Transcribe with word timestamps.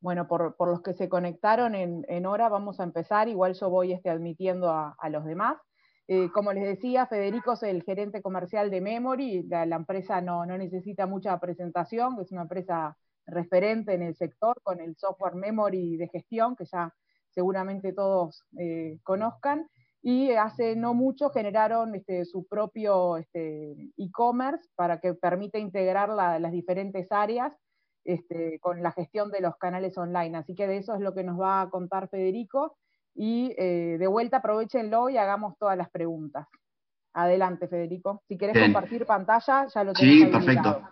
bueno, 0.00 0.26
por, 0.26 0.54
los 0.58 0.82
que 0.82 0.94
se 0.94 1.08
conectaron 1.08 1.74
en, 1.74 2.26
hora, 2.26 2.48
vamos 2.48 2.80
a 2.80 2.84
empezar, 2.84 3.28
igual 3.28 3.54
yo 3.54 3.68
voy 3.68 3.92
este, 3.92 4.08
admitiendo 4.08 4.70
a, 4.70 5.08
los 5.10 5.24
demás. 5.24 5.58
Eh, 6.08 6.30
como 6.32 6.52
les 6.52 6.64
decía, 6.64 7.06
Federico 7.06 7.52
es 7.52 7.62
el 7.62 7.82
gerente 7.82 8.22
comercial 8.22 8.70
de 8.70 8.80
Memory, 8.80 9.44
la, 9.44 9.76
empresa 9.76 10.20
no, 10.20 10.44
necesita 10.46 11.06
mucha 11.06 11.38
presentación, 11.38 12.18
es 12.20 12.32
una 12.32 12.42
empresa 12.42 12.96
referente 13.26 13.94
en 13.94 14.02
el 14.02 14.16
sector 14.16 14.60
con 14.62 14.80
el 14.80 14.96
software 14.96 15.34
Memory 15.34 15.98
de 15.98 16.08
gestión, 16.08 16.56
que 16.56 16.64
ya 16.64 16.92
seguramente 17.28 17.92
todos 17.92 18.42
eh, 18.58 18.98
conozcan, 19.04 19.68
y 20.02 20.32
hace 20.32 20.76
no 20.76 20.94
mucho 20.94 21.28
generaron 21.28 21.94
este, 21.94 22.24
su 22.24 22.46
propio 22.46 23.18
este, 23.18 23.92
e-commerce 23.98 24.66
para 24.74 24.98
que 24.98 25.12
permita 25.12 25.58
integrar 25.58 26.08
las 26.08 26.52
diferentes 26.52 27.12
áreas 27.12 27.54
este, 28.04 28.58
con 28.60 28.82
la 28.82 28.92
gestión 28.92 29.30
de 29.30 29.40
los 29.40 29.56
canales 29.56 29.96
online. 29.98 30.38
Así 30.38 30.54
que 30.54 30.66
de 30.66 30.78
eso 30.78 30.94
es 30.94 31.00
lo 31.00 31.14
que 31.14 31.24
nos 31.24 31.40
va 31.40 31.62
a 31.62 31.70
contar 31.70 32.08
Federico. 32.08 32.76
Y 33.14 33.54
eh, 33.58 33.96
de 33.98 34.06
vuelta 34.06 34.38
aprovechenlo 34.38 35.10
y 35.10 35.16
hagamos 35.16 35.58
todas 35.58 35.76
las 35.76 35.90
preguntas. 35.90 36.46
Adelante, 37.12 37.66
Federico. 37.66 38.22
Si 38.28 38.38
querés 38.38 38.62
compartir 38.62 39.04
pantalla, 39.04 39.66
ya 39.66 39.84
lo 39.84 39.92
tenés. 39.92 40.14
Sí, 40.14 40.26
perfecto. 40.26 40.82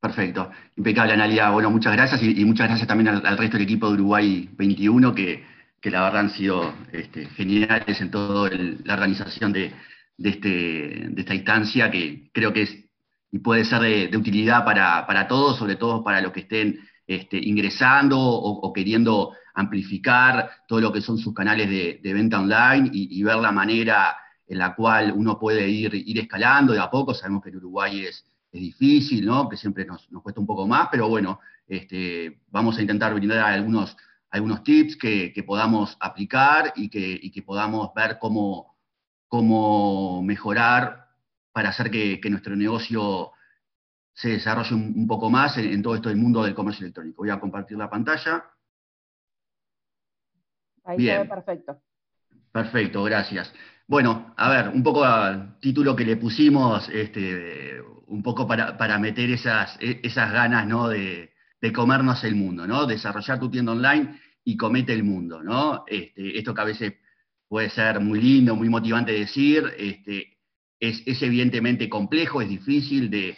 Perfecto. 0.00 0.50
Impecable, 0.76 1.12
Analia. 1.12 1.50
Bueno, 1.50 1.70
muchas 1.70 1.92
gracias 1.92 2.22
y, 2.22 2.44
muchas 2.44 2.68
gracias 2.68 2.88
también 2.88 3.08
al, 3.08 3.36
resto 3.36 3.58
del 3.58 3.66
equipo 3.66 3.88
de 3.88 3.94
Uruguay 3.94 4.48
21, 4.56 5.14
que, 5.14 5.44
la 5.84 6.02
verdad 6.04 6.20
han 6.20 6.30
sido 6.30 6.72
este, 6.92 7.26
geniales 7.26 8.00
en 8.00 8.10
toda 8.10 8.50
la 8.50 8.94
organización 8.94 9.52
de, 9.52 9.72
este, 10.16 10.48
de 11.10 11.20
esta 11.20 11.34
instancia, 11.34 11.90
que 11.90 12.30
creo 12.32 12.52
que 12.52 12.62
es 12.62 12.89
y 13.32 13.38
puede 13.38 13.64
ser 13.64 14.10
de, 14.10 14.16
utilidad 14.16 14.64
para, 14.64 15.28
todos, 15.28 15.56
sobre 15.56 15.76
todo 15.76 16.02
para 16.02 16.20
los 16.20 16.32
que 16.32 16.40
estén 16.40 16.80
este, 17.06 17.38
ingresando 17.38 18.18
o, 18.18 18.72
queriendo 18.72 19.32
amplificar 19.54 20.50
todo 20.66 20.80
lo 20.80 20.92
que 20.92 21.00
son 21.00 21.18
sus 21.18 21.34
canales 21.34 21.68
de, 21.68 22.12
venta 22.12 22.40
online 22.40 22.90
y, 22.92 23.22
ver 23.22 23.36
la 23.36 23.52
manera 23.52 24.16
en 24.46 24.58
la 24.58 24.74
cual 24.74 25.12
uno 25.14 25.38
puede 25.38 25.68
ir, 25.68 25.94
ir 25.94 26.18
escalando 26.18 26.72
de 26.72 26.80
a 26.80 26.90
poco. 26.90 27.14
Sabemos 27.14 27.42
que 27.42 27.50
en 27.50 27.56
Uruguay 27.56 28.04
es, 28.06 28.24
difícil, 28.52 29.24
¿no? 29.24 29.48
que 29.48 29.56
siempre 29.56 29.84
nos, 29.84 30.08
cuesta 30.24 30.40
un 30.40 30.46
poco 30.46 30.66
más, 30.66 30.88
pero 30.90 31.08
bueno, 31.08 31.38
este, 31.68 32.40
vamos 32.48 32.76
a 32.76 32.80
intentar 32.80 33.14
brindar 33.14 33.38
algunos, 33.38 33.96
algunos 34.28 34.64
tips 34.64 34.96
que, 34.96 35.44
podamos 35.46 35.96
aplicar 36.00 36.72
y 36.74 36.88
que, 36.88 37.30
que 37.30 37.42
podamos 37.42 37.94
ver 37.94 38.18
cómo, 38.18 38.74
cómo 39.28 40.20
mejorar 40.24 40.99
para 41.52 41.70
hacer 41.70 41.90
que, 41.90 42.20
nuestro 42.30 42.56
negocio 42.56 43.32
se 44.12 44.30
desarrolle 44.30 44.74
un, 44.74 45.06
poco 45.06 45.30
más 45.30 45.56
en, 45.58 45.82
todo 45.82 45.94
esto 45.94 46.08
del 46.08 46.18
mundo 46.18 46.44
del 46.44 46.54
comercio 46.54 46.84
electrónico. 46.84 47.22
Voy 47.22 47.30
a 47.30 47.40
compartir 47.40 47.78
la 47.78 47.88
pantalla. 47.88 48.44
Ahí 50.84 50.98
Bien. 50.98 51.28
perfecto. 51.28 51.80
Perfecto, 52.52 53.02
gracias. 53.04 53.52
Bueno, 53.86 54.34
a 54.36 54.50
ver, 54.50 54.68
un 54.68 54.82
poco 54.82 55.04
al 55.04 55.58
título 55.60 55.96
que 55.96 56.04
le 56.04 56.16
pusimos, 56.16 56.88
este, 56.90 57.80
un 58.06 58.22
poco 58.22 58.46
para, 58.46 58.98
meter 58.98 59.30
esas, 59.30 59.76
e, 59.80 60.00
esas 60.02 60.32
ganas 60.32 60.66
¿no? 60.66 60.88
de, 60.88 61.32
comernos 61.74 62.24
el 62.24 62.34
mundo, 62.34 62.66
¿no? 62.66 62.86
Desarrollar 62.86 63.38
tu 63.38 63.50
tienda 63.50 63.72
online 63.72 64.20
y 64.44 64.56
comete 64.56 64.92
el 64.92 65.04
mundo, 65.04 65.42
¿no? 65.42 65.84
Este, 65.86 66.38
esto 66.38 66.54
que 66.54 66.60
a 66.60 66.64
veces 66.64 66.94
puede 67.48 67.70
ser 67.70 68.00
muy 68.00 68.20
lindo, 68.20 68.54
muy 68.54 68.68
motivante 68.68 69.12
decir, 69.12 69.64
este, 69.76 70.39
es, 70.80 71.22
evidentemente 71.22 71.88
complejo, 71.88 72.40
es 72.40 72.48
difícil 72.48 73.10
de, 73.10 73.36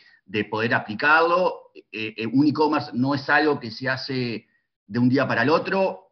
poder 0.50 0.74
aplicarlo. 0.74 1.72
Eh, 1.90 2.14
eh, 2.16 2.26
un 2.26 2.46
e-commerce 2.46 2.90
no 2.94 3.14
es 3.14 3.28
algo 3.28 3.58
que 3.60 3.70
se 3.70 3.88
hace 3.88 4.46
de 4.86 4.98
un 4.98 5.08
día 5.08 5.26
para 5.26 5.42
el 5.42 5.50
otro 5.50 6.02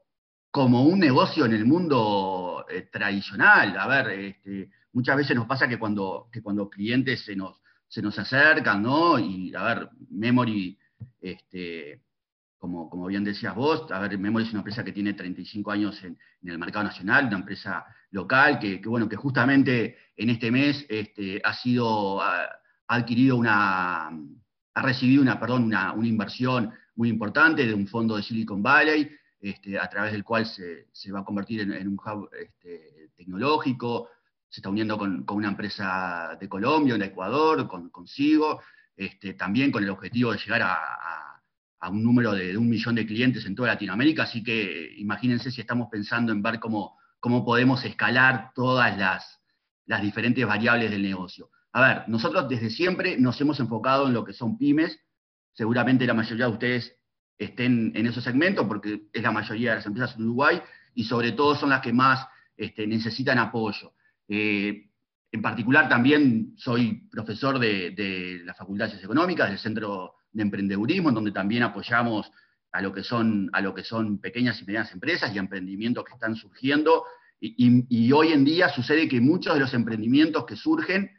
como 0.50 0.82
un 0.84 0.98
negocio 0.98 1.44
en 1.44 1.52
el 1.52 1.64
mundo 1.64 2.66
eh, 2.68 2.88
tradicional. 2.90 3.78
A 3.78 3.86
ver, 3.86 4.10
este, 4.18 4.70
muchas 4.92 5.16
veces 5.16 5.36
nos 5.36 5.46
pasa 5.46 5.68
que 5.68 5.78
cuando, 5.78 6.28
cuando 6.42 6.68
clientes 6.68 7.24
se 7.24 7.36
nos, 7.36 7.62
se 7.86 8.02
nos 8.02 8.19
acercan, 8.19 8.82
¿no? 8.82 9.19
Y, 9.19 9.54
a 9.54 9.62
ver, 9.62 9.90
Memory, 10.10 10.78
este, 11.20 12.02
como, 12.58 12.90
como 12.90 13.06
bien 13.06 13.24
decías 13.24 13.54
vos, 13.54 13.90
a 13.90 13.98
ver, 14.00 14.19
Memory 14.19 14.44
es 14.44 14.50
una 14.50 14.60
empresa 14.60 14.84
que 14.84 14.92
tiene 14.92 15.14
35 15.14 15.70
años 15.70 16.02
en, 16.02 16.19
el 16.42 16.58
mercado 16.58 16.84
nacional, 16.84 17.26
una 17.26 17.38
empresa 17.38 17.84
local 18.10 18.59
que, 18.59 18.81
bueno, 18.84 19.09
que 19.09 19.16
justamente 19.16 19.97
en 20.16 20.31
este 20.31 20.50
mes 20.50 20.84
este, 20.88 21.41
ha 21.44 21.54
sido, 21.54 22.21
ha, 22.21 22.48
adquirido 22.88 23.37
una, 23.37 24.09
ha 24.09 24.82
recibido 24.82 25.22
una, 25.22 25.38
perdón, 25.38 25.65
una, 25.65 25.94
inversión 26.03 26.72
muy 26.97 27.09
importante 27.09 27.66
de 27.66 27.75
un 27.75 27.87
fondo 27.87 28.16
de 28.16 28.22
Silicon 28.22 28.62
Valley, 28.62 29.10
este, 29.41 29.78
a 29.78 29.88
través 29.88 30.12
del 30.12 30.25
cual 30.25 30.47
se, 30.47 30.87
va 31.12 31.20
a 31.20 31.25
convertir 31.25 31.60
en, 31.60 31.88
un 31.88 31.94
hub 31.94 32.28
este, 32.38 33.10
tecnológico, 33.16 34.09
se 34.49 34.60
está 34.60 34.69
uniendo 34.69 34.99
con, 34.99 35.25
una 35.31 35.49
empresa 35.49 36.37
de 36.38 36.49
Colombia, 36.49 36.99
de 36.99 37.06
Ecuador, 37.06 37.69
con, 37.69 37.91
consigo, 37.91 38.60
también 39.38 39.70
con 39.70 39.82
el 39.82 39.91
objetivo 39.91 40.32
de 40.32 40.38
llegar 40.38 40.62
a 40.62 41.31
a 41.81 41.88
un 41.88 42.03
número 42.03 42.32
de, 42.32 42.56
un 42.56 42.69
millón 42.69 42.94
de 42.94 43.06
clientes 43.06 43.44
en 43.47 43.54
toda 43.54 43.69
Latinoamérica, 43.69 44.25
así 44.25 44.43
que 44.43 44.93
imagínense 44.99 45.50
si 45.50 45.62
estamos 45.62 45.88
pensando 45.91 46.31
en 46.31 46.43
ver 46.43 46.60
cómo, 46.60 46.99
cómo 47.20 47.44
podemos 47.44 47.84
escalar 47.84 48.53
todas 48.54 48.97
las, 48.98 49.41
las 49.86 50.03
diferentes 50.03 50.44
variables 50.47 50.91
del 50.91 51.03
negocio. 51.03 51.50
A 51.72 51.81
ver, 51.81 52.08
nosotros 52.08 52.48
desde 52.48 52.70
siempre 52.70 53.16
nos 53.19 53.41
hemos 53.41 53.60
enfocado 53.60 54.08
en 54.08 54.14
lo 54.14 54.25
que 54.25 54.32
son 54.32 54.58
pymes, 54.58 54.98
seguramente 55.53 56.06
la 56.06 56.14
mayoría 56.14 56.47
de 56.47 56.53
ustedes 56.53 56.97
estén 57.38 57.92
en 57.94 58.06
esos 58.06 58.25
segmentos 58.25 58.66
porque 58.66 59.03
es 59.12 59.22
la 59.22 59.31
mayoría 59.31 59.70
de 59.70 59.76
las 59.76 59.86
empresas 59.86 60.16
en 60.16 60.25
Uruguay 60.25 60.60
y 60.94 61.04
sobre 61.04 61.32
todo 61.32 61.54
son 61.54 61.70
las 61.70 61.81
que 61.81 61.92
más 61.92 62.26
este, 62.56 62.86
necesitan 62.86 63.38
apoyo. 63.38 63.94
Eh, 64.28 64.91
en 65.32 65.42
particular 65.42 65.88
también 65.88 66.54
soy 66.56 67.08
profesor 67.10 67.58
de, 67.58 67.91
de 67.91 68.41
las 68.44 68.56
facultades 68.56 69.02
económicas, 69.02 69.48
del 69.48 69.58
Centro 69.58 70.16
de 70.32 70.42
emprendedurismo, 70.42 71.08
en 71.08 71.14
donde 71.14 71.32
también 71.32 71.62
apoyamos 71.62 72.31
a 72.72 72.81
lo 72.81 72.92
que 72.92 73.03
son, 73.03 73.50
a 73.53 73.60
lo 73.60 73.75
que 73.75 73.84
son 73.84 74.19
pequeñas 74.19 74.60
y 74.60 74.64
medianas 74.64 74.92
empresas 74.92 75.34
y 75.34 75.38
emprendimientos 75.38 76.04
que 76.04 76.14
están 76.14 76.36
surgiendo. 76.36 77.04
Y, 77.41 78.12
hoy 78.12 78.32
en 78.32 78.44
día 78.44 78.69
sucede 78.69 79.08
que 79.08 79.20
muchos 79.20 79.54
de 79.54 79.60
los 79.60 79.72
emprendimientos 79.72 80.44
que 80.44 80.56
surgen 80.56 81.10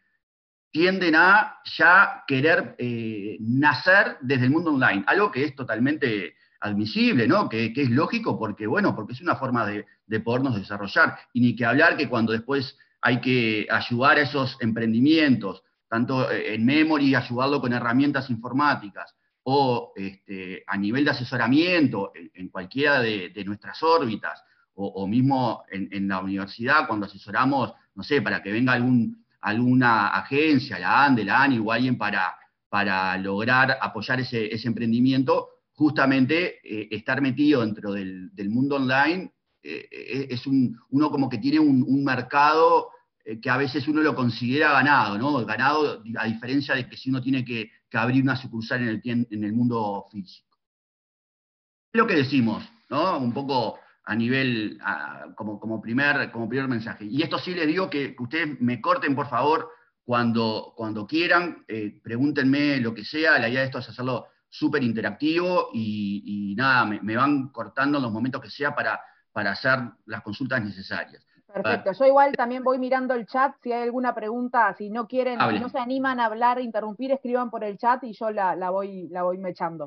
tienden 0.72 1.16
a 1.16 1.57
ya 1.78 2.23
querer 2.28 2.75
eh, 2.78 3.38
nacer 3.41 4.17
desde 4.22 4.45
el 4.45 4.51
mundo 4.51 4.72
online, 4.72 5.03
algo 5.07 5.31
que 5.31 5.44
es 5.44 5.56
totalmente 5.56 6.35
admisible, 6.59 7.28
¿no? 7.28 7.50
Que, 7.50 7.73
es 7.75 7.89
lógico 7.89 8.38
porque, 8.38 8.68
bueno, 8.68 8.95
porque 8.95 9.13
es 9.13 9.22
una 9.22 9.35
forma 9.35 9.66
de, 9.66 9.85
de, 10.06 10.19
podernos 10.19 10.56
desarrollar. 10.56 11.18
Y 11.33 11.41
ni 11.41 11.56
que 11.56 11.66
hablar 11.66 11.97
que 11.97 12.07
cuando 12.07 12.33
después 12.33 12.78
hay 13.01 13.19
que 13.19 13.68
ayudar 13.69 14.18
a 14.18 14.22
esos 14.22 14.57
emprendimientos 14.62 15.63
tanto 15.91 16.31
eh, 16.31 16.56
en 16.56 16.66
memory, 16.66 17.16
ayudarlo 17.16 17.59
con 17.59 17.73
herramientas 17.73 18.29
informáticas, 18.29 19.13
o 19.44 19.94
este, 19.96 20.63
a 20.68 20.78
nivel 20.78 21.06
de 21.06 21.12
asesoramiento 21.12 22.12
en, 22.16 22.50
cualquiera 22.50 23.02
de, 23.02 23.44
nuestras 23.46 23.81
órbitas, 23.84 24.44
o, 24.74 25.07
mismo 25.07 25.63
en, 25.69 26.07
la 26.07 26.19
universidad, 26.19 26.88
cuando 26.88 27.06
asesoramos, 27.06 27.74
no 27.94 28.03
sé, 28.03 28.22
para 28.22 28.41
que 28.41 28.51
venga 28.51 28.74
algún, 28.74 29.25
alguna 29.41 30.07
agencia, 30.07 30.80
la 30.80 31.06
ANDE, 31.06 31.25
la 31.25 31.44
ANI 31.44 31.59
o 31.59 31.72
alguien 31.72 31.97
para, 31.97 32.35
para 32.69 33.18
lograr 33.18 33.78
apoyar 33.81 34.19
ese, 34.19 34.50
emprendimiento, 34.63 35.50
justamente 35.74 36.59
eh, 36.63 36.88
estar 36.91 37.22
metido 37.22 37.62
dentro 37.62 37.94
del, 37.94 38.31
mundo 38.50 38.78
online 38.78 39.31
eh, 39.63 40.28
es 40.30 40.47
un, 40.47 40.80
uno 40.90 41.12
como 41.12 41.30
que 41.30 41.38
tiene 41.38 41.59
un 41.59 42.03
mercado 42.03 42.90
eh, 43.24 43.40
que 43.40 43.50
a 43.50 43.57
veces 43.57 43.88
uno 43.88 44.01
lo 44.01 44.16
considera 44.16 44.72
ganado, 44.72 45.18
¿no? 45.18 45.46
Ganado 45.46 46.01
a 46.18 46.25
diferencia 46.25 46.74
de 46.74 46.88
que 46.88 46.97
si 46.97 47.09
uno 47.09 47.22
tiene 47.22 47.46
que, 47.46 47.72
abrir 47.94 48.24
una 48.24 48.35
sucursal 48.35 48.81
en 48.81 48.88
el, 48.90 49.28
en 49.29 49.44
el 49.44 49.53
mundo 49.53 50.06
físico. 50.12 50.57
Lo 51.94 52.07
que 52.07 52.16
decimos, 52.16 52.63
¿no? 52.90 53.18
Un 53.18 53.34
poco 53.34 53.80
a 54.04 54.15
nivel, 54.15 54.80
como, 55.36 55.81
primer, 55.81 56.68
mensaje. 56.68 57.06
Y 57.06 57.21
esto 57.21 57.38
sí 57.38 57.54
les 57.54 57.68
digo 57.68 57.89
que, 57.89 58.15
ustedes 58.18 58.60
me 58.62 58.81
corten, 58.81 59.15
por 59.15 59.27
favor, 59.30 59.69
cuando, 60.04 60.74
quieran, 61.07 61.63
eh, 61.68 62.00
pregúntenme 62.04 62.77
lo 62.77 62.94
que 62.94 63.06
sea, 63.06 63.39
la 63.39 63.50
idea 63.50 63.62
de 63.62 63.65
esto 63.68 63.80
es 63.80 63.89
hacerlo 63.89 64.27
súper 64.50 64.83
interactivo 64.83 65.69
y, 65.74 66.54
nada, 66.57 66.86
me, 66.86 67.15
van 67.15 67.50
cortando 67.50 68.00
los 68.00 68.12
momentos 68.12 68.42
que 68.42 68.50
sea 68.50 68.75
para 68.75 69.51
hacer 69.51 69.80
las 70.06 70.21
consultas 70.21 70.63
necesarias. 70.63 71.25
Perfecto. 71.53 71.92
Yo 71.94 72.06
igual 72.06 72.31
también 72.33 72.63
voy 72.63 72.80
mirando 72.80 73.13
el 73.13 73.25
chat. 73.25 73.56
Si 73.62 73.71
hay 73.71 73.83
alguna 73.83 74.15
pregunta, 74.15 74.74
si 74.77 74.89
no 74.89 75.07
quieren, 75.07 75.39
si 75.50 75.59
no 75.59 75.69
se 75.69 75.80
animan 75.80 76.19
a 76.19 76.25
hablar, 76.25 76.59
interrumpir, 76.59 77.12
escriban 77.12 77.50
por 77.50 77.63
el 77.63 77.77
chat 77.77 78.03
y 78.03 78.13
yo 78.13 78.31
la, 78.31 78.69
voy, 78.69 79.07
la 79.09 79.24
voy 79.24 79.38
mechando. 79.38 79.86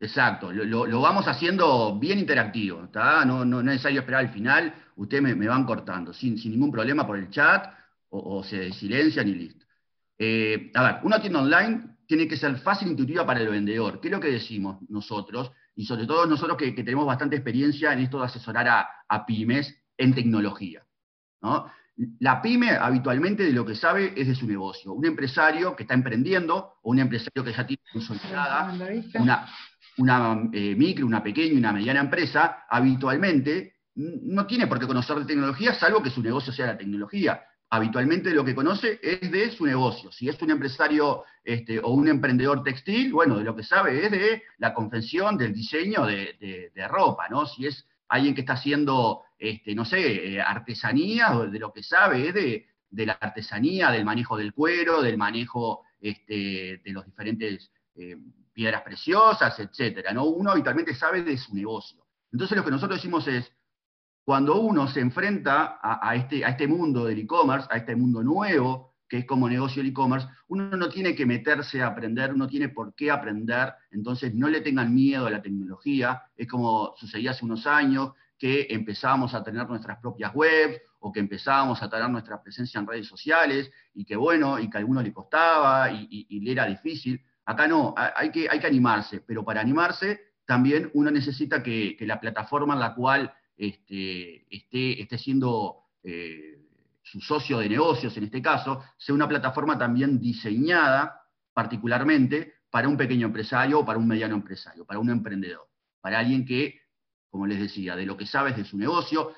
Exacto, 0.00 0.52
lo, 0.52 1.00
vamos 1.00 1.26
haciendo 1.28 1.98
bien 1.98 2.18
interactivo, 2.18 2.88
No, 3.24 3.44
no, 3.44 3.60
es 3.60 3.64
necesario 3.64 4.00
esperar 4.00 4.20
al 4.20 4.30
final, 4.30 4.74
ustedes 4.96 5.22
me, 5.22 5.48
van 5.48 5.64
cortando, 5.64 6.12
sin, 6.12 6.34
ningún 6.34 6.70
problema 6.70 7.06
por 7.06 7.16
el 7.16 7.30
chat, 7.30 7.72
o, 8.10 8.42
se 8.42 8.72
silencian 8.72 9.28
y 9.28 9.34
listo. 9.34 9.66
Eh, 10.18 10.70
a 10.74 10.82
ver, 10.82 10.96
una 11.04 11.20
tienda 11.20 11.40
online 11.40 11.96
tiene 12.06 12.28
que 12.28 12.36
ser 12.36 12.56
fácil 12.58 12.88
e 12.88 12.90
intuitiva 12.90 13.24
para 13.24 13.40
el 13.40 13.48
vendedor. 13.48 14.00
¿Qué 14.00 14.08
es 14.08 14.12
lo 14.12 14.20
que 14.20 14.30
decimos 14.30 14.78
nosotros? 14.88 15.52
y 15.76 15.84
sobre 15.86 16.06
todo 16.06 16.26
nosotros 16.26 16.56
que, 16.56 16.72
tenemos 16.72 17.06
bastante 17.06 17.36
experiencia 17.36 17.92
en 17.92 18.00
esto 18.00 18.18
de 18.18 18.26
asesorar 18.26 18.68
a, 19.08 19.26
pymes 19.26 19.76
en 19.96 20.14
tecnología. 20.14 20.82
La 22.20 22.42
pyme 22.42 22.70
habitualmente 22.70 23.44
de 23.44 23.52
lo 23.52 23.64
que 23.64 23.74
sabe 23.74 24.12
es 24.16 24.26
de 24.26 24.34
su 24.34 24.46
negocio. 24.46 24.92
Un 24.92 25.06
empresario 25.06 25.76
que 25.76 25.84
está 25.84 25.94
emprendiendo 25.94 26.74
o 26.82 26.90
un 26.90 26.98
empresario 26.98 27.44
que 27.44 27.52
ya 27.52 27.66
tiene 27.66 27.82
consolidada 27.92 28.74
una, 29.14 29.46
una 29.98 30.50
eh, 30.52 30.74
micro, 30.74 31.06
una 31.06 31.22
pequeña, 31.22 31.58
una 31.58 31.72
mediana 31.72 32.00
empresa, 32.00 32.64
habitualmente 32.68 33.74
no 33.94 34.46
tiene 34.46 34.66
por 34.66 34.80
qué 34.80 34.86
conocer 34.86 35.16
de 35.18 35.24
tecnología, 35.24 35.74
salvo 35.74 36.02
que 36.02 36.10
su 36.10 36.20
negocio 36.20 36.52
sea 36.52 36.66
la 36.66 36.78
tecnología 36.78 37.40
habitualmente 37.74 38.30
lo 38.30 38.44
que 38.44 38.54
conoce 38.54 39.00
es 39.02 39.30
de 39.30 39.50
su 39.50 39.66
negocio. 39.66 40.12
Si 40.12 40.28
es 40.28 40.40
un 40.40 40.50
empresario 40.50 41.24
este, 41.42 41.80
o 41.80 41.88
un 41.88 42.06
emprendedor 42.08 42.62
textil, 42.62 43.12
bueno, 43.12 43.36
de 43.38 43.44
lo 43.44 43.56
que 43.56 43.64
sabe 43.64 44.04
es 44.04 44.10
de 44.12 44.42
la 44.58 44.72
confección, 44.72 45.36
del 45.36 45.52
diseño 45.52 46.06
de, 46.06 46.70
ropa, 46.88 47.28
¿no? 47.28 47.46
Si 47.46 47.66
es 47.66 47.84
alguien 48.08 48.34
que 48.34 48.42
está 48.42 48.54
haciendo, 48.54 49.22
este, 49.38 49.74
no 49.74 49.84
sé, 49.84 50.34
eh, 50.34 50.40
artesanía, 50.40 51.30
de 51.50 51.58
lo 51.58 51.72
que 51.72 51.82
sabe 51.82 52.28
es 52.28 52.34
de, 52.34 53.06
la 53.06 53.14
artesanía, 53.14 53.90
del 53.90 54.04
manejo 54.04 54.36
del 54.36 54.52
cuero, 54.52 55.02
del 55.02 55.18
manejo 55.18 55.82
este, 56.00 56.80
de 56.84 56.92
los 56.92 57.04
diferentes 57.04 57.72
eh, 57.96 58.16
piedras 58.52 58.82
preciosas, 58.82 59.58
etcétera, 59.58 60.12
¿no? 60.12 60.24
Uno 60.24 60.52
habitualmente 60.52 60.94
sabe 60.94 61.22
de 61.22 61.36
su 61.36 61.54
negocio. 61.54 62.04
Entonces 62.32 62.56
lo 62.56 62.64
que 62.64 62.70
nosotros 62.70 62.98
decimos 62.98 63.26
es, 63.26 63.52
cuando 64.24 64.58
uno 64.60 64.88
se 64.88 65.00
enfrenta 65.00 65.78
a, 65.82 66.14
este, 66.16 66.44
a 66.44 66.48
este 66.48 66.66
mundo 66.66 67.04
del 67.04 67.18
e-commerce, 67.18 67.68
a 67.70 67.76
este 67.76 67.94
mundo 67.94 68.22
nuevo, 68.22 68.93
que 69.14 69.20
es 69.20 69.26
como 69.26 69.48
negocio 69.48 69.80
el 69.80 69.90
e-commerce, 69.90 70.26
uno 70.48 70.76
no 70.76 70.88
tiene 70.88 71.14
que 71.14 71.24
meterse 71.24 71.80
a 71.80 71.86
aprender, 71.86 72.34
uno 72.34 72.48
tiene 72.48 72.68
por 72.70 72.96
qué 72.96 73.12
aprender, 73.12 73.72
entonces 73.92 74.34
no 74.34 74.48
le 74.48 74.60
tengan 74.60 74.92
miedo 74.92 75.26
a 75.26 75.30
la 75.30 75.40
tecnología, 75.40 76.24
es 76.34 76.48
como 76.48 76.94
sucedía 76.96 77.30
hace 77.30 77.44
unos 77.44 77.64
años, 77.64 78.10
que 78.36 78.66
empezábamos 78.70 79.32
a 79.32 79.44
tener 79.44 79.68
nuestras 79.68 80.00
propias 80.00 80.34
webs, 80.34 80.80
o 80.98 81.12
que 81.12 81.20
empezábamos 81.20 81.80
a 81.80 81.88
tener 81.88 82.10
nuestra 82.10 82.42
presencia 82.42 82.80
en 82.80 82.88
redes 82.88 83.06
sociales, 83.06 83.70
y 83.94 84.04
que 84.04 84.16
bueno, 84.16 84.58
y 84.58 84.68
que 84.68 84.78
a 84.78 84.80
algunos 84.80 85.04
le 85.04 85.12
costaba, 85.12 85.92
y, 85.92 86.40
le 86.40 86.50
era 86.50 86.66
difícil. 86.66 87.22
Acá 87.44 87.68
no, 87.68 87.94
hay 87.96 88.32
que, 88.32 88.48
hay 88.50 88.58
que 88.58 88.66
animarse, 88.66 89.20
pero 89.20 89.44
para 89.44 89.60
animarse 89.60 90.32
también 90.44 90.90
uno 90.92 91.12
necesita 91.12 91.62
que, 91.62 91.96
la 92.00 92.18
plataforma 92.18 92.74
en 92.74 92.80
la 92.80 92.96
cual 92.96 93.32
este, 93.56 94.44
esté, 94.52 95.18
siendo 95.18 95.84
eh, 96.02 96.53
su 97.04 97.20
socio 97.20 97.58
de 97.58 97.68
negocios, 97.68 98.16
en 98.16 98.24
este 98.24 98.40
caso, 98.40 98.82
sea 98.96 99.14
una 99.14 99.28
plataforma 99.28 99.78
también 99.78 100.18
diseñada 100.18 101.20
particularmente 101.52 102.54
para 102.70 102.88
un 102.88 102.96
pequeño 102.96 103.26
empresario 103.26 103.80
o 103.80 103.84
para 103.84 103.98
un 103.98 104.08
mediano 104.08 104.34
empresario, 104.34 104.84
para 104.84 104.98
un 104.98 105.10
emprendedor, 105.10 105.68
para 106.00 106.18
alguien 106.18 106.44
que, 106.44 106.80
como 107.28 107.46
les 107.46 107.60
decía, 107.60 107.94
de 107.94 108.06
lo 108.06 108.16
que 108.16 108.26
sabe 108.26 108.50
es 108.50 108.56
de 108.56 108.64
su 108.64 108.78
negocio, 108.78 109.32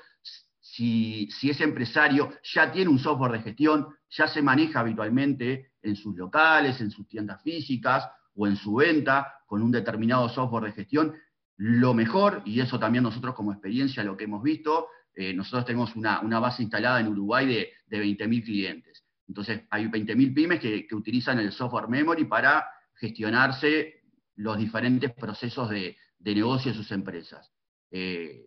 si, 0.59 1.29
si, 1.31 1.49
ese 1.49 1.63
empresario 1.63 2.31
ya 2.41 2.71
tiene 2.71 2.89
un 2.89 2.99
software 2.99 3.33
de 3.33 3.41
gestión, 3.41 3.87
ya 4.09 4.27
se 4.27 4.41
maneja 4.41 4.79
habitualmente 4.79 5.73
en 5.81 5.95
sus 5.95 6.15
locales, 6.15 6.79
en 6.81 6.89
sus 6.89 7.07
tiendas 7.07 7.41
físicas 7.43 8.09
o 8.35 8.47
en 8.47 8.55
su 8.55 8.75
venta 8.75 9.33
con 9.45 9.61
un 9.61 9.71
determinado 9.71 10.29
software 10.29 10.65
de 10.65 10.71
gestión, 10.71 11.15
lo 11.57 11.93
mejor, 11.93 12.43
y 12.45 12.59
eso 12.59 12.79
también 12.79 13.03
nosotros 13.03 13.35
como 13.35 13.51
experiencia 13.51 14.03
lo 14.03 14.15
que 14.15 14.25
hemos 14.25 14.43
visto, 14.43 14.87
eh, 15.19 15.33
nosotros 15.33 15.65
tenemos 15.65 15.95
una, 15.95 16.21
base 16.39 16.61
instalada 16.61 16.99
en 16.99 17.07
Uruguay 17.07 17.47
de, 17.47 17.71
de 17.87 18.05
20.000 18.05 18.43
clientes. 18.45 19.03
Entonces 19.27 19.63
hay 19.71 19.85
20.000 19.85 20.35
pymes 20.35 20.59
que, 20.59 20.87
utilizan 20.91 21.39
el 21.39 21.51
software 21.51 21.87
memory 21.87 22.25
para 22.25 22.69
gestionarse 22.93 24.03
los 24.35 24.59
diferentes 24.59 25.11
procesos 25.15 25.71
de, 25.71 25.97
negocio 26.19 26.71
de 26.71 26.77
sus 26.77 26.91
empresas. 26.91 27.51
Eh, 27.89 28.45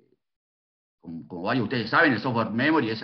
como, 1.00 1.42
varios 1.42 1.68
de 1.68 1.74
ustedes 1.74 1.90
saben, 1.90 2.12
el 2.12 2.20
software 2.20 2.50
memory 2.50 2.90
es 2.90 3.02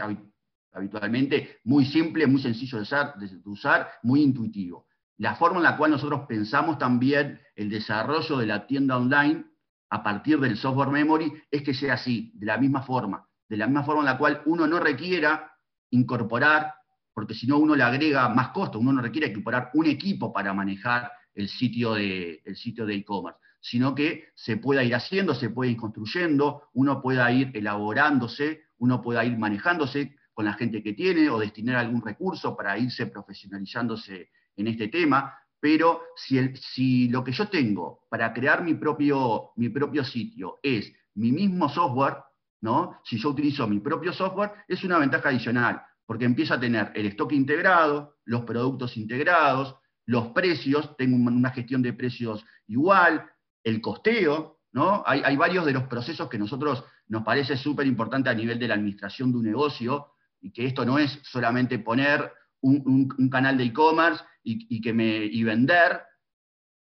habitualmente 0.72 1.58
muy 1.64 1.86
simple, 1.86 2.24
muy 2.28 2.40
sencillo 2.40 2.78
de 2.78 3.26
de 3.26 3.50
usar, 3.50 3.90
muy 4.04 4.22
intuitivo. 4.22 4.86
La 5.18 5.34
forma 5.34 5.56
en 5.56 5.64
la 5.64 5.76
cual 5.76 5.90
nosotros 5.90 6.20
pensamos 6.28 6.78
también 6.78 7.40
el 7.56 7.68
desarrollo 7.68 8.38
de 8.38 8.46
la 8.46 8.64
tienda 8.68 8.96
online 8.96 9.44
a 9.90 10.04
partir 10.04 10.38
del 10.38 10.56
software 10.56 10.90
memory 10.90 11.32
es 11.50 11.62
que 11.64 11.74
sea 11.74 11.94
así, 11.94 12.30
de 12.34 12.46
la 12.46 12.58
misma 12.58 12.82
forma, 12.82 13.25
de 13.48 13.56
la 13.56 13.66
misma 13.66 13.84
forma 13.84 14.00
en 14.00 14.06
la 14.06 14.18
cual 14.18 14.42
uno 14.46 14.66
no 14.66 14.78
requiera 14.78 15.52
incorporar, 15.90 16.74
porque 17.14 17.34
si 17.34 17.46
no 17.46 17.58
uno 17.58 17.74
le 17.74 17.82
agrega 17.82 18.28
más 18.28 18.48
costo, 18.48 18.78
uno 18.78 18.92
no 18.92 19.00
requiere 19.00 19.28
incorporar 19.28 19.70
un 19.74 19.86
equipo 19.86 20.32
para 20.32 20.52
manejar 20.52 21.10
el 21.34 21.48
sitio 21.48 21.94
de 21.94 22.42
e-commerce, 22.44 23.40
sino 23.60 23.94
que 23.94 24.28
se 24.34 24.56
pueda 24.56 24.82
ir 24.84 24.94
haciendo, 24.94 25.34
se 25.34 25.50
puede 25.50 25.72
ir 25.72 25.76
construyendo, 25.76 26.68
uno 26.74 27.00
pueda 27.02 27.30
ir 27.32 27.50
elaborándose, 27.54 28.66
uno 28.78 29.02
pueda 29.02 29.24
ir 29.24 29.36
manejándose 29.36 30.16
con 30.32 30.44
la 30.44 30.52
gente 30.52 30.82
que 30.82 30.92
tiene 30.92 31.30
o 31.30 31.38
destinar 31.38 31.76
algún 31.76 32.02
recurso 32.02 32.56
para 32.56 32.78
irse 32.78 33.06
profesionalizándose 33.06 34.30
en 34.56 34.66
este 34.68 34.88
tema, 34.88 35.34
pero 35.58 36.02
si, 36.14 37.08
lo 37.08 37.24
que 37.24 37.32
yo 37.32 37.48
tengo 37.48 38.06
para 38.08 38.32
crear 38.32 38.62
mi 38.62 38.74
propio, 38.74 39.50
mi 39.56 39.68
propio 39.68 40.04
sitio 40.04 40.58
es 40.62 40.92
mi 41.14 41.32
mismo 41.32 41.68
software, 41.68 42.18
¿no? 42.66 43.00
si 43.04 43.16
yo 43.16 43.30
utilizo 43.30 43.68
mi 43.68 43.78
propio 43.78 44.12
software, 44.12 44.50
es 44.66 44.82
una 44.82 44.98
ventaja 44.98 45.28
adicional, 45.28 45.82
porque 46.04 46.24
empiezo 46.24 46.54
a 46.54 46.60
tener 46.60 46.90
el 46.96 47.06
stock 47.06 47.30
integrado, 47.32 48.16
los 48.24 48.42
productos 48.42 48.96
integrados, 48.96 49.76
los 50.04 50.32
precios, 50.32 50.96
tengo 50.96 51.16
una 51.16 51.50
gestión 51.52 51.80
de 51.80 51.92
precios 51.92 52.44
igual, 52.66 53.24
el 53.62 53.80
costeo, 53.80 54.58
¿no? 54.72 55.04
Hay, 55.06 55.22
hay 55.24 55.36
varios 55.36 55.64
de 55.64 55.72
los 55.72 55.84
procesos 55.84 56.28
que 56.28 56.38
nosotros 56.38 56.84
nos 57.06 57.22
parece 57.22 57.56
súper 57.56 57.86
importante 57.86 58.30
a 58.30 58.34
nivel 58.34 58.58
de 58.58 58.66
la 58.66 58.74
administración 58.74 59.30
de 59.30 59.38
un 59.38 59.44
negocio, 59.44 60.08
y 60.40 60.50
que 60.50 60.66
esto 60.66 60.84
no 60.84 60.98
es 60.98 61.20
solamente 61.22 61.78
poner 61.78 62.32
un, 62.60 63.28
canal 63.30 63.56
de 63.56 63.64
e-commerce 63.64 64.24
y, 64.42 64.80
que 64.80 64.92
me, 64.92 65.24
y 65.24 65.44
vender, 65.44 66.02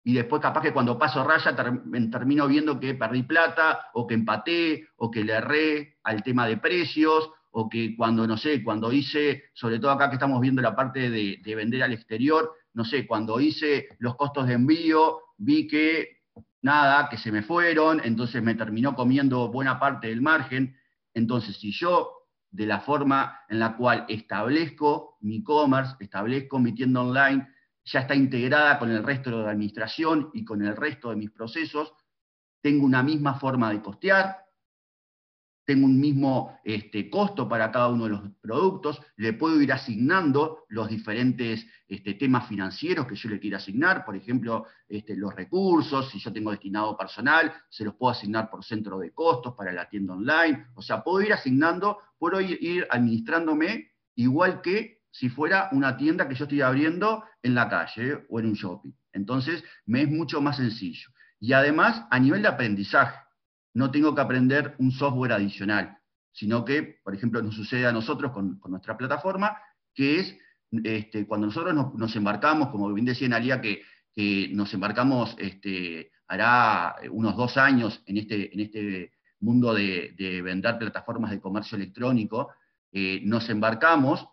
y 0.03 0.15
después 0.15 0.41
capaz 0.41 0.63
que 0.63 0.73
cuando 0.73 0.99
paso 0.99 1.23
raya 1.25 1.55
termino 1.55 2.49
viendo 2.49 2.81
que 2.81 2.95
perdí 2.95 3.23
plata, 3.23 3.91
o 3.93 4.07
que 4.07 4.15
empaté, 4.15 4.89
o 4.97 5.11
que 5.11 5.25
le 5.25 5.35
erré 5.35 5.99
al 6.05 6.23
tema 6.23 6.47
de 6.47 6.57
precios, 6.57 7.31
o 7.53 7.69
que 7.69 7.97
cuando, 7.97 8.27
no 8.27 8.37
sé, 8.37 8.63
cuando 8.63 8.93
hice, 8.93 9.45
sobre 9.53 9.79
todo 9.79 9.91
acá 9.91 10.09
que 10.09 10.15
estamos 10.15 10.41
viendo 10.41 10.63
la 10.63 10.75
parte 10.75 11.11
de, 11.11 11.41
de 11.43 11.55
vender 11.55 11.83
al 11.83 11.93
exterior, 11.93 12.53
no 12.73 12.85
sé, 12.85 13.07
cuando 13.07 13.41
hice 13.41 13.89
los 13.99 14.17
costos 14.17 14.47
de 14.47 14.55
envío, 14.55 15.21
vi 15.37 15.67
que 15.67 16.21
nada, 16.63 17.09
que 17.09 17.17
se 17.17 17.33
me 17.33 17.43
fueron, 17.43 18.01
entonces 18.05 18.43
me 18.43 18.55
terminó 18.55 18.95
comiendo 18.95 19.49
buena 19.49 19.79
parte 19.79 20.09
del 20.09 20.23
margen. 20.23 20.77
Entonces, 21.15 21.57
si 21.57 21.73
yo 21.73 22.21
de 22.51 22.67
la 22.67 22.81
forma 22.81 23.41
en 23.49 23.61
la 23.61 23.77
cual 23.77 24.07
establezco 24.09 25.19
mi 25.21 25.39
e-commerce, 25.39 25.95
establezco 26.01 26.59
mi 26.59 26.75
tienda 26.75 27.01
online, 27.01 27.49
ya 27.91 28.01
está 28.01 28.15
integrada 28.15 28.79
con 28.79 28.91
el 28.91 29.03
resto 29.03 29.31
de 29.31 29.45
la 29.45 29.51
administración 29.51 30.31
y 30.33 30.45
con 30.45 30.65
el 30.65 30.77
resto 30.77 31.11
de 31.11 31.17
mis 31.17 31.31
procesos, 31.31 31.93
tengo 32.61 32.85
una 32.85 33.03
misma 33.03 33.35
forma 33.35 33.71
de 33.71 33.83
costear, 33.83 34.45
tengo 35.65 35.87
un 35.87 36.01
mismo 36.01 36.59
este, 36.65 37.09
costo 37.09 37.49
para 37.49 37.71
cada 37.71 37.89
uno 37.89 38.05
de 38.05 38.11
los 38.11 38.23
productos, 38.41 39.01
le 39.17 39.35
puedo 39.35 39.61
ir 39.61 39.73
asignando 39.73 40.65
los 40.69 40.89
diferentes 40.89 41.65
este, 41.87 42.15
temas 42.15 42.49
financieros 42.49 43.07
que 43.07 43.15
yo 43.15 43.29
le 43.29 43.39
quiera 43.39 43.59
asignar, 43.59 44.05
por 44.05 44.17
ejemplo, 44.17 44.67
este, 44.89 45.17
los 45.17 45.35
recursos, 45.35 46.11
si 46.11 46.19
yo 46.19 46.33
tengo 46.33 46.51
destinado 46.51 46.97
personal, 46.97 47.53
se 47.69 47.85
los 47.85 47.95
puedo 47.95 48.13
asignar 48.13 48.51
por 48.51 48.65
centro 48.65 48.99
de 48.99 49.13
costos 49.13 49.55
para 49.55 49.73
la 49.73 49.89
tienda 49.89 50.15
online, 50.15 50.67
o 50.75 50.83
sea, 50.83 51.03
puedo 51.03 51.23
ir 51.23 51.33
asignando, 51.33 51.99
puedo 52.19 52.41
ir, 52.41 52.59
ir 52.61 52.87
administrándome 52.91 53.93
igual 54.17 54.61
que 54.61 55.00
si 55.11 55.29
fuera 55.29 55.69
una 55.73 55.97
tienda 55.97 56.29
que 56.29 56.35
yo 56.35 56.45
estoy 56.45 56.61
abriendo 56.61 57.25
en 57.43 57.55
la 57.55 57.69
calle 57.69 58.27
o 58.29 58.41
en 58.41 58.47
un 58.47 58.55
shopping. 58.55 58.93
Entonces, 59.13 59.65
me 59.87 60.03
es 60.03 60.09
mucho 60.09 60.41
más 60.41 60.57
sencillo. 60.57 61.09
Y 61.41 61.53
además, 61.53 62.05
a 62.11 62.19
nivel 62.19 62.43
de 62.43 62.49
aprendizaje, 62.49 63.19
no 63.75 63.91
tengo 63.91 64.15
que 64.15 64.21
aprender 64.21 64.75
un 64.79 64.93
software 64.93 65.33
adicional, 65.33 65.99
sino 66.33 66.65
que, 66.65 67.01
por 67.03 67.15
ejemplo, 67.15 67.43
nos 67.43 67.55
sucede 67.55 67.87
a 67.87 67.93
nosotros 67.93 68.33
con, 68.33 68.61
nuestra 68.69 68.97
plataforma, 68.97 69.57
que 69.95 70.21
es 70.21 70.37
este, 70.85 71.27
cuando 71.27 71.47
nosotros 71.47 71.75
nos, 71.95 72.17
embarcamos, 72.17 72.69
como 72.69 72.93
bien 72.93 73.07
decía 73.07 73.27
Analia, 73.27 73.61
que, 73.61 73.83
que 74.15 74.51
nos 74.53 74.73
embarcamos 74.75 75.35
este, 75.39 76.13
hará 76.29 76.97
unos 77.11 77.37
dos 77.37 77.57
años 77.57 78.03
en 78.07 78.19
este, 78.19 78.61
este 78.61 79.13
mundo 79.41 79.75
de, 79.75 80.41
vender 80.45 80.79
plataformas 80.79 81.31
de 81.33 81.41
comercio 81.41 81.77
electrónico, 81.77 82.51
eh, 82.93 83.21
nos 83.25 83.49
embarcamos 83.51 84.29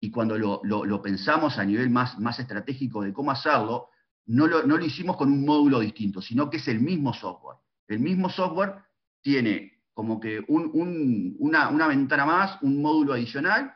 y 0.00 0.10
cuando 0.10 0.38
lo, 0.38 1.02
pensamos 1.02 1.58
a 1.58 1.64
nivel 1.64 1.90
más, 1.90 2.38
estratégico 2.38 3.02
de 3.02 3.12
cómo 3.12 3.30
hacerlo, 3.30 3.88
no 4.26 4.46
lo, 4.46 4.64
no 4.64 4.76
lo 4.76 4.84
hicimos 4.84 5.16
con 5.16 5.30
un 5.30 5.44
módulo 5.44 5.80
distinto, 5.80 6.22
sino 6.22 6.48
que 6.48 6.56
es 6.58 6.68
el 6.68 6.80
mismo 6.80 7.12
software 7.12 7.58
el 7.90 7.98
mismo 7.98 8.30
software 8.30 8.76
tiene 9.20 9.82
como 9.92 10.20
que 10.20 10.42
una, 10.48 11.88
ventana 11.88 12.24
más, 12.24 12.62
un 12.62 12.80
módulo 12.80 13.12
adicional, 13.12 13.74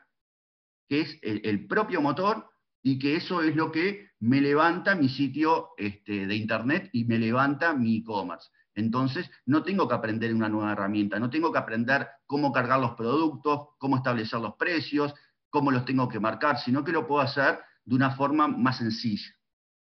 que 0.88 1.00
es 1.02 1.18
el, 1.22 1.66
propio 1.66 2.00
motor, 2.00 2.48
y 2.82 2.98
que 2.98 3.16
eso 3.16 3.42
es 3.42 3.56
lo 3.56 3.72
que 3.72 4.10
me 4.20 4.40
levanta 4.40 4.94
mi 4.94 5.08
sitio 5.08 5.70
este, 5.76 6.26
de 6.26 6.36
internet 6.36 6.90
y 6.92 7.04
me 7.04 7.18
levanta 7.18 7.74
mi 7.74 7.98
e-commerce. 7.98 8.48
Entonces, 8.74 9.30
no 9.46 9.62
tengo 9.62 9.88
que 9.88 9.94
aprender 9.94 10.32
una 10.32 10.48
nueva 10.48 10.72
herramienta, 10.72 11.18
no 11.18 11.30
tengo 11.30 11.52
que 11.52 11.58
aprender 11.58 12.08
cómo 12.26 12.52
cargar 12.52 12.80
los 12.80 12.92
productos, 12.92 13.68
cómo 13.78 13.96
establecer 13.96 14.40
los 14.40 14.54
precios, 14.54 15.14
cómo 15.54 15.70
los 15.70 15.84
tengo 15.84 16.08
que 16.08 16.18
marcar, 16.18 16.58
sino 16.58 16.82
que 16.82 16.90
lo 16.90 17.06
puedo 17.06 17.20
hacer 17.20 17.60
de 17.84 17.94
una 17.94 18.10
forma 18.16 18.48
más 18.48 18.78
sencilla, 18.78 19.32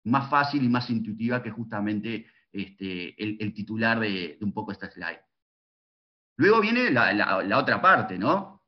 más 0.05 0.29
fácil 0.29 0.63
y 0.63 0.69
más 0.69 0.91
intuitiva 0.91 1.43
que 1.43 1.51
justamente 1.51 2.27
este, 2.53 3.15
el, 3.43 3.55
titular 3.55 3.99
de, 3.99 4.37
un 4.43 4.53
poco 4.53 4.73
esta 4.73 4.91
slide. 4.91 5.23
Luego 6.37 6.61
viene 6.61 6.91
la, 6.91 7.59
otra 7.59 7.81
parte, 7.81 8.19
¿no? 8.19 8.67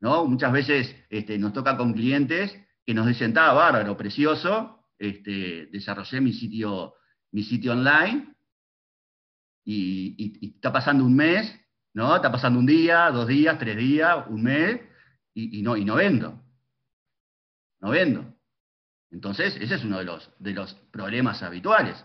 ¿no? 0.00 0.26
Muchas 0.26 0.52
veces 0.52 0.94
este, 1.08 1.38
nos 1.38 1.54
toca 1.54 1.74
con 1.74 1.94
clientes 1.94 2.54
que 2.84 2.92
nos 2.92 3.06
dicen, 3.06 3.28
está 3.28 3.54
bárbaro, 3.54 3.96
precioso, 3.96 4.84
este, 4.98 5.68
desarrollé 5.72 6.20
mi 6.20 6.34
sitio, 6.34 6.96
mi 7.32 7.44
sitio 7.44 7.72
online 7.72 8.34
y, 9.64 10.52
está 10.54 10.70
pasando 10.70 11.02
un 11.02 11.16
mes, 11.16 11.50
¿no? 11.94 12.14
Está 12.14 12.30
pasando 12.30 12.58
un 12.58 12.66
día, 12.66 13.10
dos 13.10 13.26
días, 13.26 13.58
tres 13.58 13.78
días, 13.78 14.26
un 14.28 14.42
mes, 14.42 14.82
y, 15.34 15.62
no, 15.62 15.76
y 15.76 15.84
no 15.84 15.96
vendo. 15.96 16.40
No 17.80 17.90
vendo. 17.90 18.34
Entonces, 19.10 19.56
ese 19.60 19.74
es 19.74 19.84
uno 19.84 19.98
de 19.98 20.04
los, 20.04 20.30
de 20.38 20.52
los 20.52 20.74
problemas 20.90 21.42
habituales. 21.42 22.02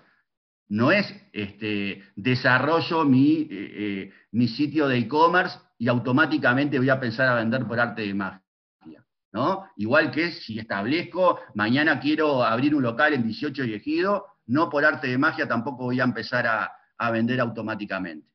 No 0.68 0.92
es 0.92 1.12
este, 1.32 2.04
desarrollo 2.16 3.06
mi, 3.06 3.42
eh, 3.42 3.48
eh, 3.52 4.14
mi 4.32 4.48
sitio 4.48 4.88
de 4.88 4.98
e-commerce 4.98 5.58
y 5.78 5.88
automáticamente 5.88 6.78
voy 6.78 6.90
a 6.90 7.00
pensar 7.00 7.28
a 7.28 7.36
vender 7.36 7.66
por 7.66 7.80
arte 7.80 8.04
de 8.04 8.14
magia. 8.14 8.44
¿no? 9.32 9.70
Igual 9.78 10.12
que 10.12 10.32
si 10.32 10.60
establezco, 10.60 11.40
mañana 11.56 12.00
quiero 12.00 12.44
abrir 12.44 12.76
un 12.76 12.84
local 12.84 13.14
en 13.14 13.24
18 13.24 13.64
y 13.64 14.04
no 14.48 14.70
por 14.70 14.84
arte 14.84 15.08
de 15.08 15.18
magia 15.18 15.48
tampoco 15.48 15.84
voy 15.84 16.00
a 16.00 16.04
empezar 16.04 16.48
a, 16.48 16.72
a 16.98 17.12
vender 17.12 17.40
automáticamente. 17.40 18.28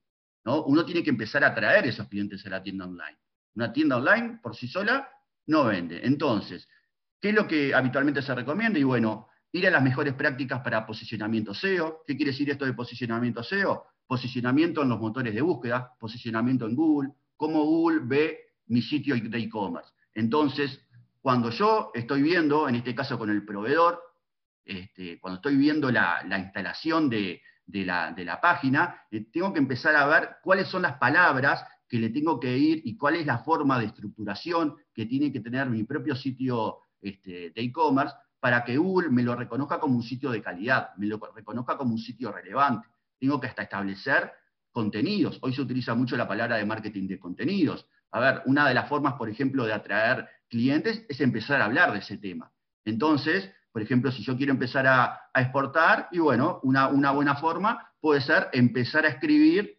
¿no? 0.45 0.65
Uno 0.65 0.85
tiene 0.85 1.03
que 1.03 1.11
empezar 1.11 1.45
a 1.45 1.55
traer 1.55 1.87
esos 1.87 2.09
clientes 2.09 2.45
a 2.47 2.51
la 2.51 2.63
tienda 2.63 2.85
online. 2.87 3.19
Una 3.55 3.73
tienda 3.73 3.97
online 3.97 4.39
por 4.43 4.57
sí 4.57 4.69
sola 4.69 5.09
no 5.47 5.65
vende. 5.65 6.01
Entonces, 6.05 6.69
¿qué 7.21 7.31
es 7.31 7.35
lo 7.35 7.47
que 7.47 7.75
habitualmente 7.75 8.23
se 8.23 8.35
recomienda? 8.35 8.79
Y 8.79 8.83
bueno, 8.83 9.29
ir 9.53 9.67
a 9.67 9.71
las 9.71 9.83
mejores 9.83 10.15
prácticas 10.15 10.61
para 10.61 10.87
posicionamiento 10.87 11.55
SEO. 11.55 12.03
¿Qué 12.07 12.17
quiere 12.17 12.33
decir 12.33 12.51
esto 12.51 12.65
de 12.65 12.73
posicionamiento 12.73 13.43
SEO? 13.43 13.87
Posicionamiento 14.07 14.83
en 14.83 14.89
los 14.89 15.01
motores 15.01 15.35
de 15.35 15.41
búsqueda, 15.41 15.95
posicionamiento 15.99 16.67
en 16.67 16.75
Google, 16.75 17.11
cómo 17.37 17.63
Google 17.65 18.01
ve 18.03 18.39
mi 18.67 18.83
sitio 18.83 19.15
de 19.15 19.39
e-commerce. 19.39 19.93
Entonces, 20.15 20.81
cuando 21.21 21.51
yo 21.51 21.91
estoy 21.95 22.23
viendo, 22.23 22.69
en 22.69 22.75
este 22.75 22.95
caso 22.95 23.19
con 23.19 23.31
el 23.31 23.45
proveedor, 23.45 24.03
este, 24.65 25.19
cuando 25.21 25.37
estoy 25.37 25.57
viendo 25.57 25.91
la 25.91 26.39
instalación 26.39 27.09
de, 27.09 27.41
de 27.67 27.85
la, 27.85 28.39
página, 28.41 29.07
eh, 29.11 29.27
tengo 29.33 29.53
que 29.53 29.59
empezar 29.59 29.97
a 29.97 30.07
ver 30.07 30.37
cuáles 30.43 30.69
son 30.69 30.83
las 30.83 30.99
palabras 30.99 31.65
que 31.95 32.01
le 32.01 32.11
tengo 32.11 32.41
que 32.41 32.59
ir 32.59 32.83
y 32.87 32.97
cuál 32.97 33.15
es 33.15 33.25
la 33.25 33.39
forma 33.39 33.79
de 33.79 33.87
estructuración 33.87 34.75
que 34.93 35.07
tiene 35.07 35.31
que 35.33 35.39
tener 35.39 35.71
mi 35.71 35.85
propio 35.85 36.17
sitio 36.17 36.79
este, 37.01 37.51
de 37.51 37.63
e-commerce 37.63 38.17
para 38.41 38.65
que 38.65 38.77
Google 38.77 39.11
me 39.11 39.23
lo 39.23 39.37
reconozca 39.37 39.79
como 39.79 39.95
un 39.95 40.03
sitio 40.03 40.33
de 40.33 40.43
calidad, 40.43 40.89
me 40.97 41.07
lo 41.07 41.21
reconozca 41.33 41.77
como 41.77 41.93
un 41.93 42.01
sitio 42.01 42.33
relevante. 42.33 42.89
Tengo 43.17 43.39
que 43.39 43.47
hasta 43.47 43.63
establecer 43.63 44.33
contenidos. 44.73 45.39
Hoy 45.41 45.55
se 45.55 45.63
utiliza 45.63 45.95
mucho 45.95 46.17
la 46.17 46.27
palabra 46.27 46.57
de 46.57 46.65
marketing 46.65 47.07
de 47.07 47.21
contenidos. 47.21 47.87
A 48.11 48.19
ver, 48.19 48.43
una 48.47 48.67
de 48.67 48.75
las 48.75 48.89
formas, 48.89 49.15
por 49.15 49.31
ejemplo, 49.31 49.65
de 49.65 49.75
atraer 49.75 50.29
clientes 50.49 51.07
es 51.09 51.21
empezar 51.21 51.61
a 51.61 51.67
hablar 51.67 51.93
de 51.93 52.01
ese 52.01 52.19
tema. 52.19 52.51
Entonces, 52.85 53.53
por 53.71 53.83
ejemplo, 53.83 54.11
si 54.11 54.25
yo 54.25 54.37
quiero 54.37 54.51
empezar 54.51 54.85
a, 54.89 55.31
exportar, 55.33 56.09
y 56.11 56.19
bueno, 56.19 56.59
una, 56.65 56.89
buena 57.13 57.37
forma 57.37 57.89
puede 58.01 58.21
ser 58.21 58.49
empezar 58.53 59.05
a 59.05 59.11
escribir 59.11 59.79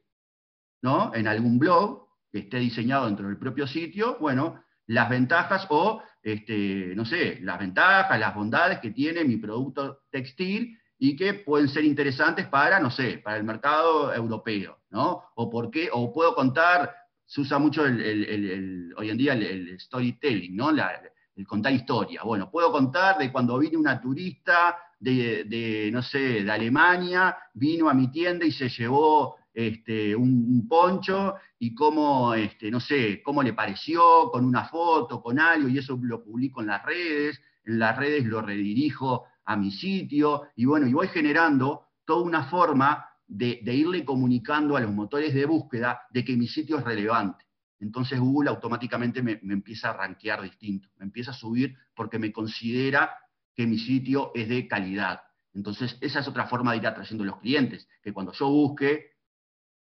¿no? 0.82 1.14
en 1.14 1.28
algún 1.28 1.60
blog 1.60 2.05
que 2.36 2.40
esté 2.40 2.58
diseñado 2.60 3.06
dentro 3.06 3.30
del 3.30 3.38
propio 3.38 3.66
sitio, 3.66 4.18
bueno, 4.20 4.62
las 4.88 5.10
ventajas 5.10 5.66
o, 5.70 6.02
este, 6.22 6.92
no 6.94 7.06
sé, 7.06 7.40
las 7.42 7.58
ventajas, 7.58 8.20
las 8.20 8.36
bondades 8.36 8.80
que 8.80 8.92
tiene 8.92 9.24
mi 9.24 9.38
producto 9.38 10.02
textil 10.12 10.78
y 11.00 11.16
que 11.16 11.34
pueden 11.36 11.70
ser 11.70 11.86
interesantes 11.86 12.46
para, 12.48 12.78
no 12.82 12.92
sé, 12.92 13.20
para 13.20 13.38
el 13.38 13.46
mercado 13.46 14.14
europeo, 14.14 14.80
¿no? 14.90 15.24
O 15.36 15.50
por 15.50 15.72
qué, 15.72 15.88
o 15.90 16.12
puedo 16.12 16.36
contar, 16.36 16.94
se 17.26 17.40
usa 17.40 17.58
mucho 17.58 17.84
hoy 17.84 19.10
en 19.10 19.18
día 19.18 19.32
el, 19.32 19.80
storytelling, 19.80 20.58
¿no? 20.58 20.72
el 20.72 21.48
contar 21.48 21.72
historia. 21.72 22.24
Bueno, 22.26 22.52
puedo 22.52 22.70
contar 22.70 23.18
de 23.18 23.32
cuando 23.32 23.58
vino 23.60 23.80
una 23.80 24.02
turista 24.02 24.78
de, 25.00 25.90
no 25.90 26.04
sé, 26.04 26.44
de 26.44 26.52
Alemania, 26.52 27.38
vino 27.54 27.90
a 27.90 27.94
mi 27.94 28.12
tienda 28.12 28.46
y 28.46 28.52
se 28.52 28.68
llevó 28.68 29.38
este, 29.56 30.16
un, 30.16 30.68
poncho 30.68 31.36
y 31.58 31.74
cómo, 31.74 32.34
este, 32.34 32.70
no 32.70 32.80
sé, 32.80 33.24
cómo 33.24 33.42
le 33.42 33.54
pareció, 33.54 34.30
con 34.32 34.46
una 34.46 34.66
foto, 34.66 35.22
con 35.22 35.40
algo, 35.40 35.70
y 35.70 35.78
eso 35.78 35.98
lo 36.02 36.24
publico 36.24 36.62
en 36.62 36.68
las 36.68 36.84
redes, 36.84 37.42
en 37.64 37.80
las 37.80 37.98
redes 37.98 38.26
lo 38.26 38.42
redirijo 38.42 39.26
a 39.46 39.56
mi 39.56 39.72
sitio, 39.72 40.44
y 40.56 40.66
bueno, 40.66 40.88
y 40.88 40.94
voy 40.94 41.08
generando 41.08 41.88
toda 42.04 42.24
una 42.24 42.44
forma 42.44 43.06
de, 43.28 43.62
irle 43.66 44.06
comunicando 44.06 44.76
a 44.76 44.82
los 44.82 44.92
motores 44.92 45.34
de 45.34 45.46
búsqueda 45.46 46.02
de 46.12 46.24
que 46.24 46.36
mi 46.36 46.48
sitio 46.48 46.78
es 46.78 46.84
relevante 46.84 47.46
entonces 47.80 48.20
Google 48.20 48.50
automáticamente 48.50 49.22
me, 49.22 49.40
empieza 49.44 49.90
a 49.90 49.94
rankear 49.94 50.42
distinto, 50.42 50.90
me 50.98 51.06
empieza 51.06 51.32
a 51.32 51.36
subir 51.36 51.76
porque 51.94 52.20
me 52.20 52.32
considera 52.32 53.16
que 53.54 53.68
mi 53.68 53.78
sitio 53.78 54.32
es 54.34 54.50
de 54.50 54.68
calidad. 54.68 55.22
Entonces, 55.54 55.98
esa 56.02 56.20
es 56.20 56.28
otra 56.28 56.48
forma 56.48 56.72
de 56.72 56.80
ir 56.80 56.88
atrayendo 56.88 57.24
a 57.24 57.28
los 57.28 57.40
clientes, 57.40 57.88
que 58.02 58.12
cuando 58.12 58.34
yo 58.34 58.50
busque 58.50 59.15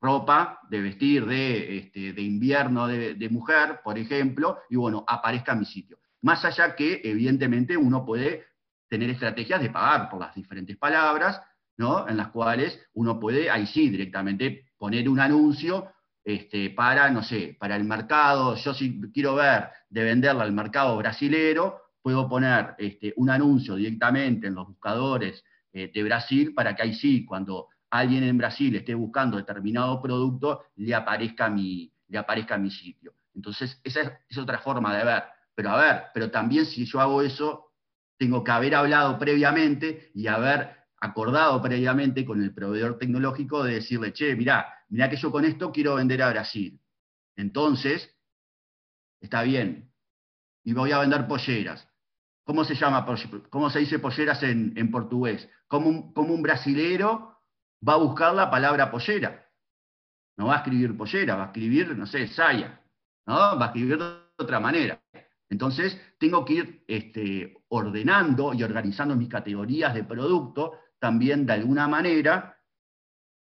ropa 0.01 0.61
de 0.69 0.81
vestir 0.81 1.27
de, 1.27 1.79
este, 1.79 2.21
invierno 2.21 2.87
de, 2.87 3.29
mujer, 3.31 3.81
por 3.85 3.99
ejemplo, 3.99 4.59
y 4.71 4.77
bueno, 4.77 5.05
aparezca 5.07 5.55
mi 5.55 5.65
sitio. 5.65 5.99
Más 6.23 6.45
allá 6.45 6.75
que, 6.75 7.01
evidentemente, 7.05 7.77
uno 7.77 8.05
puede 8.05 8.47
tener 8.89 9.11
estrategias 9.11 9.61
de 9.61 9.71
pagar 9.71 10.09
por 10.09 10.21
las 10.21 10.35
diferentes 10.35 10.77
palabras, 10.77 11.41
¿no? 11.77 12.09
En 12.09 12.17
las 12.17 12.29
cuales 12.29 12.79
uno 12.95 13.21
puede, 13.21 13.51
ahí 13.51 13.67
sí, 13.67 13.89
directamente 13.91 14.73
poner 14.77 15.09
un 15.09 15.21
anuncio 15.21 15.93
este, 16.25 16.71
para, 16.71 17.11
no 17.11 17.23
sé, 17.23 17.57
para 17.59 17.77
el 17.77 17.85
mercado, 17.85 18.57
yo 18.57 18.75
si 18.75 19.01
quiero 19.13 19.35
ver 19.35 19.69
de 19.89 20.05
venderla 20.05 20.45
al 20.45 20.53
mercado 20.53 20.97
brasilero, 20.97 21.81
puedo 22.03 22.29
poner 22.29 22.75
este, 22.79 23.13
un 23.17 23.31
anuncio 23.31 23.77
directamente 23.77 24.47
en 24.47 24.55
los 24.55 24.67
buscadores 24.67 25.45
eh, 25.73 25.91
de 25.93 26.03
Brasil 26.03 26.53
para 26.55 26.75
que 26.75 26.83
ahí 26.83 26.95
sí, 26.95 27.25
cuando 27.25 27.69
alguien 27.91 28.23
en 28.25 28.39
Brasil 28.39 28.75
esté 28.77 28.95
buscando 28.95 29.37
determinado 29.37 30.01
producto, 30.01 30.65
le 30.77 30.95
aparezca 30.95 31.51
mi, 31.51 31.93
le 32.09 32.19
aparezca 32.19 32.57
mi 32.57 32.71
sitio. 32.71 33.15
Entonces, 33.35 33.81
esa 33.85 34.21
es, 34.29 34.39
otra 34.39 34.59
forma 34.59 34.97
de 34.97 35.05
ver. 35.05 35.25
Pero 35.55 35.71
a 35.71 35.81
ver, 35.81 36.05
pero 36.15 36.31
también 36.31 36.67
si 36.67 36.85
yo 36.85 37.01
hago 37.01 37.23
eso, 37.23 37.73
tengo 38.17 38.45
que 38.45 38.51
haber 38.51 38.75
hablado 38.75 39.19
previamente 39.19 40.11
y 40.15 40.27
haber 40.27 40.77
acordado 41.01 41.61
previamente 41.63 42.25
con 42.25 42.43
el 42.43 42.55
proveedor 42.55 42.99
tecnológico 42.99 43.65
de 43.65 43.75
decirle, 43.75 44.13
che, 44.13 44.37
mirá, 44.37 44.67
mirá 44.89 45.09
que 45.09 45.17
yo 45.17 45.31
con 45.31 45.45
esto 45.45 45.73
quiero 45.73 45.97
vender 45.97 46.23
a 46.23 46.31
Brasil. 46.31 46.79
Entonces, 47.37 48.15
está 49.21 49.43
bien, 49.43 49.91
y 50.65 50.73
voy 50.73 50.93
a 50.93 50.99
vender 50.99 51.27
polleras. 51.27 51.89
¿Cómo 52.45 52.65
se 52.65 52.75
llama, 52.75 53.07
cómo 53.49 53.71
se 53.71 53.79
dice 53.79 53.99
polleras 53.99 54.43
en, 54.43 54.91
portugués? 54.91 55.49
¿Cómo 55.69 55.89
un, 55.89 56.13
un 56.15 56.43
brasilero 56.43 57.30
va 57.87 57.95
a 57.95 57.99
buscar 57.99 58.35
la 58.35 58.51
palabra 58.51 58.91
pollera? 58.91 59.47
No 60.37 60.47
va 60.47 60.55
a 60.55 60.59
escribir 60.59 60.97
pollera, 60.97 61.37
va 61.37 61.45
a 61.45 61.47
escribir, 61.47 61.97
no 61.97 62.07
sé, 62.07 62.29
saya, 62.29 62.81
¿no? 63.27 63.35
Va 63.35 63.65
a 63.65 63.67
escribir 63.67 63.99
de 63.99 64.05
otra 64.39 64.61
manera. 64.61 65.01
Entonces, 65.49 66.01
tengo 66.19 66.45
que 66.45 66.53
ir 66.55 66.85
este, 66.87 67.65
ordenando 67.69 68.55
y 68.55 68.63
organizando 68.63 69.17
mis 69.17 69.29
categorías 69.29 69.95
de 69.95 70.05
producto 70.05 70.79
también 70.99 71.47
de 71.47 71.55
alguna 71.55 71.89
manera 71.89 72.57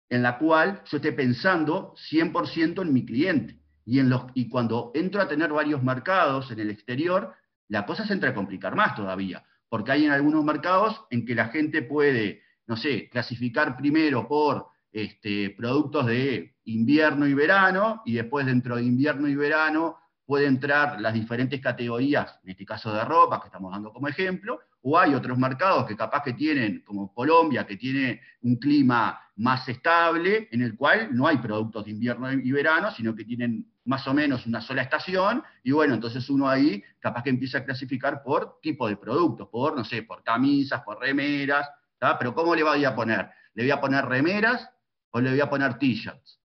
en 0.10 0.22
la 0.22 0.38
cual 0.38 0.84
yo 0.86 0.98
esté 0.98 1.12
pensando 1.12 1.96
100% 2.12 2.84
en 2.84 2.94
mi 2.94 3.04
cliente. 3.04 3.60
Y, 3.84 3.98
en 4.00 4.10
los, 4.10 4.26
y 4.36 4.48
cuando 4.48 4.92
entro 4.94 5.20
a 5.20 5.28
tener 5.28 5.52
varios 5.52 5.82
mercados 5.82 6.52
en 6.52 6.60
el 6.60 6.70
exterior, 6.70 7.34
la 7.68 7.86
cosa 7.88 8.06
se 8.06 8.14
entra 8.14 8.30
a 8.30 8.36
complicar 8.36 8.76
más 8.76 8.96
todavía, 8.96 9.44
porque 9.70 9.92
hay 9.92 10.06
en 10.06 10.12
algunos 10.12 10.44
mercados 10.44 11.04
en 11.10 11.26
que 11.26 11.34
la 11.34 11.48
gente 11.48 11.82
puede, 11.82 12.43
no 12.68 12.78
sé, 12.78 13.10
clasificar 13.10 13.76
primero 13.76 14.28
por 14.28 14.68
este, 14.92 15.50
productos 15.52 16.06
de 16.06 16.56
invierno 16.66 17.28
y 17.28 17.34
verano, 17.34 18.02
y 18.06 18.14
después 18.14 18.46
dentro 18.46 18.76
de 18.76 18.84
invierno 18.84 19.28
y 19.28 19.36
verano 19.36 19.98
puede 20.26 20.46
entrar 20.46 21.02
las 21.02 21.14
diferentes 21.14 21.60
categorías, 21.60 22.40
en 22.44 22.52
este 22.52 22.66
caso 22.66 22.94
de 22.94 23.04
ropa, 23.04 23.42
que 23.42 23.48
estamos 23.48 23.72
dando 23.72 23.92
como 23.92 24.08
ejemplo, 24.08 24.60
o 24.82 24.98
hay 24.98 25.14
otros 25.14 25.38
mercados 25.38 25.86
que 25.86 25.96
capaz 25.96 26.24
que 26.24 26.34
tienen, 26.34 26.82
como 26.86 27.14
Colombia, 27.14 27.66
que 27.66 27.78
tiene 27.78 28.22
un 28.42 28.58
clima 28.58 29.20
más 29.38 29.68
estable, 29.68 30.48
en 30.52 30.62
el 30.62 30.76
cual 30.76 31.10
no 31.12 31.28
hay 31.28 31.38
productos 31.38 31.86
de 31.86 31.92
invierno 31.92 32.32
y 32.32 32.52
verano, 32.52 32.92
sino 32.92 33.16
que 33.16 33.26
tienen 33.26 33.66
más 33.86 34.08
o 34.08 34.14
menos 34.14 34.46
una 34.46 34.62
sola 34.62 34.82
estación, 34.82 35.44
y 35.64 35.72
bueno, 35.72 35.94
entonces 35.94 36.30
uno 36.30 36.48
ahí 36.48 36.84
capaz 37.00 37.24
que 37.24 37.30
empieza 37.30 37.60
a 37.60 37.66
clasificar 37.66 38.24
por 38.24 38.60
tipo 38.62 38.88
de 38.88 38.96
productos, 38.96 39.50
por, 39.50 39.76
no 39.76 39.84
sé, 39.84 40.04
por 40.04 40.24
camisas, 40.24 40.82
por 40.84 41.00
remeras, 41.00 41.70
pero 42.20 42.34
¿cómo 42.34 42.56
le 42.56 42.64
voy 42.64 42.86
a 42.86 42.96
poner? 42.96 43.30
Le 43.54 43.64
voy 43.64 43.72
a 43.72 43.82
poner 43.82 44.06
remeras 44.06 44.70
o 45.12 45.22
le 45.22 45.32
voy 45.32 45.42
a 45.42 45.50
poner 45.50 45.78
t-shirts 45.78 46.40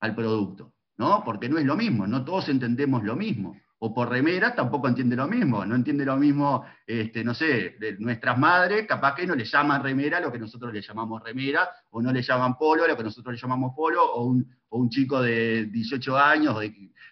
al 0.00 0.14
producto, 0.14 0.74
¿no? 0.96 1.22
Porque 1.24 1.48
no 1.48 1.58
es 1.58 1.64
lo 1.64 1.76
mismo, 1.76 2.06
no 2.06 2.24
todos 2.24 2.48
entendemos 2.48 3.02
lo 3.02 3.16
mismo. 3.16 3.56
O 3.80 3.94
por 3.94 4.10
remeras 4.10 4.56
tampoco 4.56 4.88
entiende 4.88 5.14
lo 5.14 5.28
mismo, 5.28 5.64
no 5.64 5.76
entiende 5.76 6.04
lo 6.04 6.16
mismo, 6.16 6.64
este, 6.84 7.22
no 7.22 7.32
sé, 7.32 7.76
nuestras 8.00 8.36
madres, 8.36 8.86
capaz 8.88 9.14
que 9.14 9.24
no 9.24 9.36
le 9.36 9.44
llaman 9.44 9.82
remera 9.82 10.18
lo 10.18 10.32
que 10.32 10.38
nosotros 10.38 10.72
le 10.72 10.82
llamamos 10.82 11.22
remera, 11.22 11.68
o 11.90 12.02
no 12.02 12.12
le 12.12 12.22
llaman 12.22 12.58
polo 12.58 12.88
lo 12.88 12.96
que 12.96 13.04
nosotros 13.04 13.34
le 13.34 13.40
llamamos 13.40 13.72
polo, 13.76 14.04
o 14.04 14.24
un, 14.24 14.90
chico 14.90 15.22
de 15.22 15.66
18 15.66 16.18
años 16.18 16.56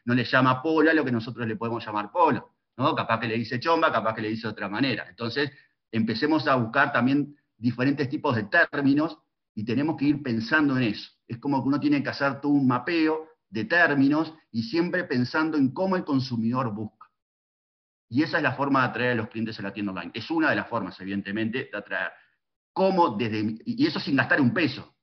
no 0.05 0.15
le 0.15 0.25
llama 0.25 0.61
pola 0.61 0.93
lo 0.93 1.05
que 1.05 1.13
nosotros 1.13 1.47
le 1.47 1.55
podemos 1.55 1.85
llamar 1.87 2.11
polo, 2.11 2.57
¿no? 2.77 2.97
Capaz 2.97 3.21
que 3.21 3.29
le 3.29 3.37
dice 3.37 3.61
chomba, 3.61 3.93
capaz 3.93 4.15
que 4.15 4.23
le 4.23 4.31
dice 4.31 4.49
de 4.49 4.53
otra 4.53 4.69
manera. 4.69 5.07
Entonces, 5.09 5.53
empecemos 5.93 6.47
a 6.49 6.57
buscar 6.57 6.93
también 6.93 7.37
diferentes 7.57 8.09
tipos 8.09 8.37
de 8.37 8.45
términos 8.45 9.19
y 9.55 9.65
tenemos 9.65 9.97
que 9.97 10.07
ir 10.07 10.23
pensando 10.23 10.77
en 10.77 10.85
eso. 10.85 11.11
Es 11.27 11.39
como 11.39 11.63
que 11.63 11.69
uno 11.69 11.81
tiene 11.81 12.03
que 12.03 12.11
hacer 12.11 12.41
todo 12.41 12.53
un 12.53 12.67
mapeo 12.67 13.29
de 13.49 13.65
términos 13.65 14.35
y 14.51 14.65
siempre 14.65 15.05
pensando 15.05 15.57
en 15.57 15.73
cómo 15.73 15.97
el 15.97 16.05
consumidor 16.05 16.73
busca. 16.75 17.07
Y 18.09 18.23
esa 18.23 18.37
es 18.37 18.43
la 18.43 18.53
forma 18.53 18.83
de 18.83 18.89
atraer 18.89 19.13
a 19.13 19.15
los 19.17 19.29
clientes 19.29 19.59
a 19.59 19.63
la 19.63 19.73
tienda 19.73 19.93
online. 19.93 20.13
Es 20.15 20.31
una 20.31 20.51
de 20.51 20.57
las 20.57 20.69
formas, 20.69 21.01
evidentemente, 21.01 21.69
de 21.71 21.79
atraer. 21.79 22.13
¿Cómo 22.73 23.17
desde, 23.17 23.59
y 23.65 23.87
eso 23.87 23.99
sin 23.99 24.17
gastar 24.17 24.41
un 24.41 24.53
peso. 24.53 24.95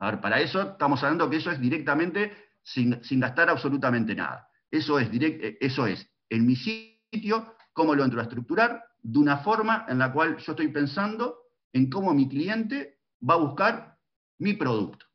A 0.00 0.10
ver, 0.10 0.20
para 0.20 0.40
eso 0.40 0.72
estamos 0.72 1.02
hablando 1.02 1.30
que 1.30 1.36
eso 1.36 1.50
es 1.50 1.60
directamente 1.60 2.32
sin, 2.62 3.00
gastar 3.20 3.48
absolutamente 3.48 4.14
nada. 4.14 4.48
Eso 4.70 4.98
es, 4.98 5.10
direct, 5.10 5.62
eso 5.62 5.86
es 5.86 6.06
en 6.28 6.46
mi 6.46 6.56
sitio, 6.56 7.54
cómo 7.72 7.94
lo 7.94 8.04
entro 8.04 8.20
a 8.20 8.24
estructurar, 8.24 8.82
de 9.02 9.18
una 9.18 9.38
forma 9.38 9.84
en 9.88 9.98
la 9.98 10.12
cual 10.12 10.36
yo 10.38 10.52
estoy 10.52 10.68
pensando 10.68 11.38
en 11.72 11.90
cómo 11.90 12.14
mi 12.14 12.28
cliente 12.28 13.00
va 13.28 13.34
a 13.34 13.38
buscar 13.38 13.98
mi 14.38 14.54
producto. 14.54 15.06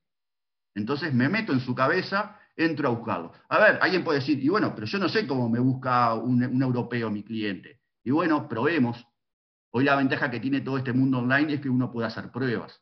Entonces 0.75 1.13
me 1.13 1.29
meto 1.29 1.53
en 1.53 1.59
su 1.59 1.73
cabeza, 1.73 2.39
entro 2.55 2.89
a 2.89 2.91
buscarlo. 2.91 3.31
A 3.49 3.59
ver, 3.59 3.79
alguien 3.81 4.03
puede 4.03 4.19
decir, 4.19 4.43
y 4.43 4.49
bueno, 4.49 4.73
pero 4.75 4.87
yo 4.87 4.99
no 4.99 5.09
sé 5.09 5.25
cómo 5.25 5.49
me 5.49 5.59
busca 5.59 6.13
un, 6.13 6.61
europeo 6.61 7.09
mi 7.09 7.23
cliente. 7.23 7.81
Y 8.03 8.11
bueno, 8.11 8.47
probemos. 8.47 9.05
Hoy 9.71 9.83
la 9.83 9.95
ventaja 9.95 10.31
que 10.31 10.39
tiene 10.39 10.61
todo 10.61 10.77
este 10.77 10.93
mundo 10.93 11.19
online 11.19 11.55
es 11.55 11.61
que 11.61 11.69
uno 11.69 11.91
puede 11.91 12.07
hacer 12.07 12.31
pruebas. 12.31 12.81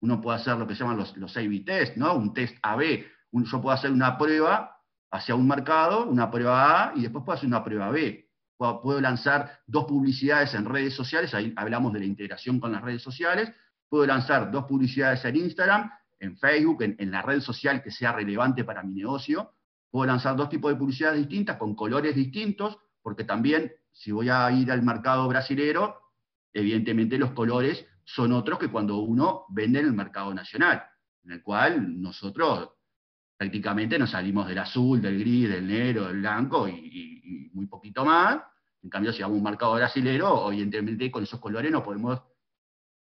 Uno 0.00 0.20
puede 0.20 0.38
hacer 0.38 0.56
lo 0.56 0.66
que 0.66 0.74
se 0.74 0.80
llaman 0.80 0.96
los, 0.96 1.16
los 1.16 1.36
A-B 1.36 1.60
test, 1.60 1.96
¿no? 1.96 2.14
Un 2.14 2.34
test 2.34 2.56
A-B. 2.62 3.06
Yo 3.32 3.62
puedo 3.62 3.74
hacer 3.74 3.90
una 3.90 4.16
prueba 4.16 4.80
hacia 5.10 5.34
un 5.34 5.46
mercado, 5.46 6.06
una 6.06 6.30
prueba 6.30 6.88
A, 6.88 6.92
y 6.94 7.02
después 7.02 7.24
puedo 7.24 7.36
hacer 7.36 7.48
una 7.48 7.64
prueba 7.64 7.90
B 7.90 8.23
puedo 8.56 9.00
lanzar 9.00 9.60
dos 9.66 9.84
publicidades 9.84 10.54
en 10.54 10.64
redes 10.64 10.94
sociales, 10.94 11.34
ahí 11.34 11.52
hablamos 11.56 11.92
de 11.92 12.00
la 12.00 12.04
integración 12.06 12.60
con 12.60 12.72
las 12.72 12.82
redes 12.82 13.02
sociales, 13.02 13.52
puedo 13.88 14.06
lanzar 14.06 14.50
dos 14.50 14.64
publicidades 14.64 15.24
en 15.24 15.36
Instagram, 15.36 15.90
en 16.20 16.36
Facebook, 16.36 16.82
en, 16.82 17.10
la 17.10 17.22
red 17.22 17.40
social 17.40 17.82
que 17.82 17.90
sea 17.90 18.12
relevante 18.12 18.64
para 18.64 18.82
mi 18.82 18.94
negocio, 18.94 19.52
puedo 19.90 20.06
lanzar 20.06 20.36
dos 20.36 20.48
tipos 20.48 20.72
de 20.72 20.78
publicidades 20.78 21.18
distintas 21.18 21.56
con 21.56 21.74
colores 21.74 22.14
distintos, 22.14 22.78
porque 23.02 23.24
también 23.24 23.72
si 23.92 24.10
voy 24.10 24.28
a 24.28 24.50
ir 24.50 24.70
al 24.72 24.82
mercado 24.82 25.28
brasilero, 25.28 26.00
evidentemente 26.52 27.18
los 27.18 27.32
colores 27.32 27.86
son 28.04 28.32
otros 28.32 28.58
que 28.58 28.68
cuando 28.68 28.98
uno 28.98 29.44
vende 29.48 29.80
en 29.80 29.86
el 29.86 29.92
mercado 29.92 30.32
nacional, 30.34 30.84
en 31.24 31.32
el 31.32 31.42
cual 31.42 32.00
nosotros 32.00 32.70
prácticamente 33.36 33.98
nos 33.98 34.10
salimos 34.10 34.46
del 34.46 34.58
azul, 34.58 35.00
del 35.00 35.18
gris, 35.18 35.48
del 35.48 35.66
negro, 35.66 36.08
del 36.08 36.20
blanco 36.20 36.68
y, 36.68 37.50
muy 37.52 37.66
poquito 37.66 38.04
más. 38.04 38.42
En 38.82 38.90
cambio, 38.90 39.12
si 39.12 39.22
hago 39.22 39.34
un 39.34 39.42
mercado 39.42 39.74
brasilero, 39.74 40.50
evidentemente 40.50 41.10
con 41.10 41.22
esos 41.22 41.40
colores 41.40 41.70
no 41.70 41.82
podemos, 41.82 42.20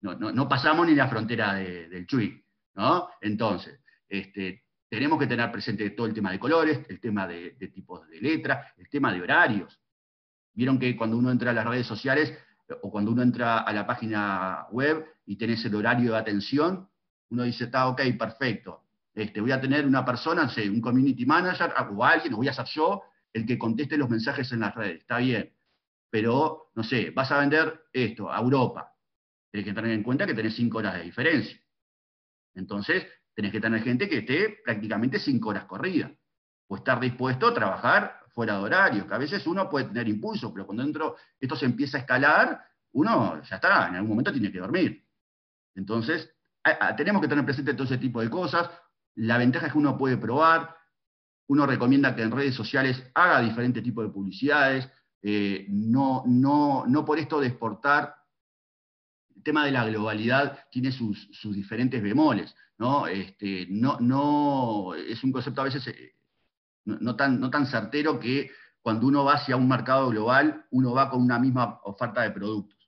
no, 0.00 0.48
pasamos 0.48 0.86
ni 0.86 0.94
la 0.94 1.08
frontera 1.08 1.54
del 1.54 2.06
Chuy, 2.06 2.44
¿no? 2.74 3.08
Entonces, 3.20 3.80
este, 4.08 4.64
tenemos 4.90 5.20
que 5.20 5.28
tener 5.28 5.50
presente 5.52 5.90
todo 5.90 6.06
el 6.06 6.14
tema 6.14 6.32
de 6.32 6.40
colores, 6.40 6.80
el 6.88 7.00
tema 7.00 7.26
de, 7.26 7.52
tipos 7.72 8.08
de 8.08 8.20
letra, 8.20 8.74
el 8.76 8.88
tema 8.88 9.12
de 9.12 9.22
horarios. 9.22 9.80
Vieron 10.52 10.78
que 10.78 10.96
cuando 10.96 11.16
uno 11.16 11.30
entra 11.30 11.52
a 11.52 11.54
las 11.54 11.64
redes 11.64 11.86
sociales 11.86 12.36
o 12.82 12.90
cuando 12.90 13.12
uno 13.12 13.22
entra 13.22 13.58
a 13.58 13.72
la 13.72 13.86
página 13.86 14.66
web 14.72 15.06
y 15.26 15.36
tenés 15.36 15.64
el 15.64 15.76
horario 15.76 16.12
de 16.12 16.18
atención, 16.18 16.88
uno 17.30 17.44
dice, 17.44 17.64
está 17.64 17.86
ok, 17.86 18.02
perfecto, 18.18 18.84
este, 19.14 19.40
voy 19.40 19.52
a 19.52 19.60
tener 19.60 19.86
una 19.86 20.04
persona, 20.04 20.48
sé, 20.48 20.68
un 20.68 20.80
community 20.80 21.26
manager 21.26 21.72
o 21.92 22.04
alguien, 22.04 22.34
o 22.34 22.38
voy 22.38 22.48
a 22.48 22.52
ser 22.52 22.66
yo 22.66 23.02
el 23.32 23.46
que 23.46 23.58
conteste 23.58 23.96
los 23.96 24.08
mensajes 24.08 24.50
en 24.52 24.60
las 24.60 24.74
redes, 24.74 25.00
está 25.00 25.18
bien. 25.18 25.52
Pero, 26.10 26.70
no 26.74 26.82
sé, 26.82 27.10
vas 27.10 27.30
a 27.30 27.38
vender 27.38 27.84
esto 27.92 28.30
a 28.32 28.40
Europa. 28.40 28.94
Tienes 29.50 29.68
que 29.68 29.74
tener 29.74 29.92
en 29.92 30.02
cuenta 30.02 30.26
que 30.26 30.34
tenés 30.34 30.54
cinco 30.56 30.78
horas 30.78 30.94
de 30.94 31.02
diferencia. 31.02 31.60
Entonces, 32.54 33.06
tenés 33.34 33.52
que 33.52 33.60
tener 33.60 33.82
gente 33.82 34.08
que 34.08 34.18
esté 34.18 34.60
prácticamente 34.64 35.18
cinco 35.18 35.50
horas 35.50 35.64
corrida. 35.64 36.12
O 36.68 36.76
estar 36.76 36.98
dispuesto 37.00 37.48
a 37.48 37.54
trabajar 37.54 38.20
fuera 38.30 38.56
de 38.56 38.62
horario, 38.62 39.06
que 39.06 39.14
a 39.14 39.18
veces 39.18 39.46
uno 39.46 39.68
puede 39.68 39.86
tener 39.86 40.08
impulso, 40.08 40.52
pero 40.52 40.66
cuando 40.66 40.84
dentro 40.84 41.16
esto 41.38 41.56
se 41.56 41.66
empieza 41.66 41.98
a 41.98 42.00
escalar, 42.00 42.64
uno 42.92 43.42
ya 43.42 43.56
está, 43.56 43.88
en 43.88 43.96
algún 43.96 44.10
momento 44.10 44.32
tiene 44.32 44.52
que 44.52 44.58
dormir. 44.58 45.04
Entonces, 45.74 46.32
tenemos 46.96 47.22
que 47.22 47.28
tener 47.28 47.44
presente 47.44 47.74
todo 47.74 47.84
ese 47.84 47.98
tipo 47.98 48.20
de 48.20 48.30
cosas. 48.30 48.70
La 49.16 49.38
ventaja 49.38 49.66
es 49.66 49.72
que 49.72 49.78
uno 49.78 49.98
puede 49.98 50.16
probar, 50.16 50.76
uno 51.48 51.66
recomienda 51.66 52.14
que 52.14 52.22
en 52.22 52.30
redes 52.30 52.54
sociales 52.54 53.02
haga 53.14 53.40
diferentes 53.40 53.82
tipos 53.82 54.04
de 54.04 54.12
publicidades, 54.12 54.88
eh, 55.22 55.66
no, 55.68 56.22
no, 56.26 56.84
no 56.86 57.04
por 57.04 57.18
esto 57.18 57.40
de 57.40 57.48
exportar, 57.48 58.14
el 59.34 59.42
tema 59.42 59.64
de 59.64 59.72
la 59.72 59.84
globalidad 59.84 60.68
tiene 60.70 60.92
sus, 60.92 61.28
diferentes 61.42 62.02
bemoles, 62.02 62.54
¿no? 62.78 63.06
Este, 63.06 63.66
no, 63.68 63.98
no, 64.00 64.94
es 64.94 65.24
un 65.24 65.32
concepto 65.32 65.62
a 65.62 65.64
veces 65.64 65.86
eh, 65.88 66.14
no, 66.84 67.16
tan, 67.16 67.40
no 67.40 67.50
tan 67.50 67.66
certero 67.66 68.20
que 68.20 68.50
cuando 68.82 69.06
uno 69.06 69.24
va 69.24 69.34
hacia 69.34 69.56
un 69.56 69.68
mercado 69.68 70.08
global, 70.10 70.66
uno 70.70 70.92
va 70.92 71.10
con 71.10 71.22
una 71.22 71.38
misma 71.38 71.80
oferta 71.84 72.22
de 72.22 72.30
productos. 72.30 72.78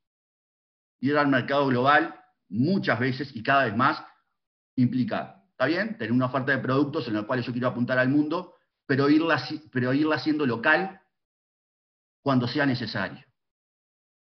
Ir 1.01 1.17
al 1.17 1.29
mercado 1.29 1.67
global 1.67 2.15
muchas 2.49 2.99
veces 3.01 3.35
y 3.35 3.43
cada 3.43 3.65
vez 3.65 3.77
más 3.77 4.05
implica 4.77 5.42
¿Está 5.63 5.69
bien? 5.81 5.97
Tener 5.97 6.11
una 6.11 6.27
oferta 6.27 6.51
de 6.51 6.59
productos 6.59 7.07
en 7.07 7.15
la 7.15 7.23
cual 7.23 7.41
yo 7.41 7.53
quiero 7.53 7.69
apuntar 7.69 7.97
al 7.97 8.09
mundo, 8.09 8.57
pero 8.85 9.09
irla, 9.09 9.41
pero 9.71 9.93
irla 9.93 10.17
haciendo 10.17 10.45
local 10.45 11.01
cuando 12.21 12.49
sea 12.49 12.67
necesario. 12.67 13.25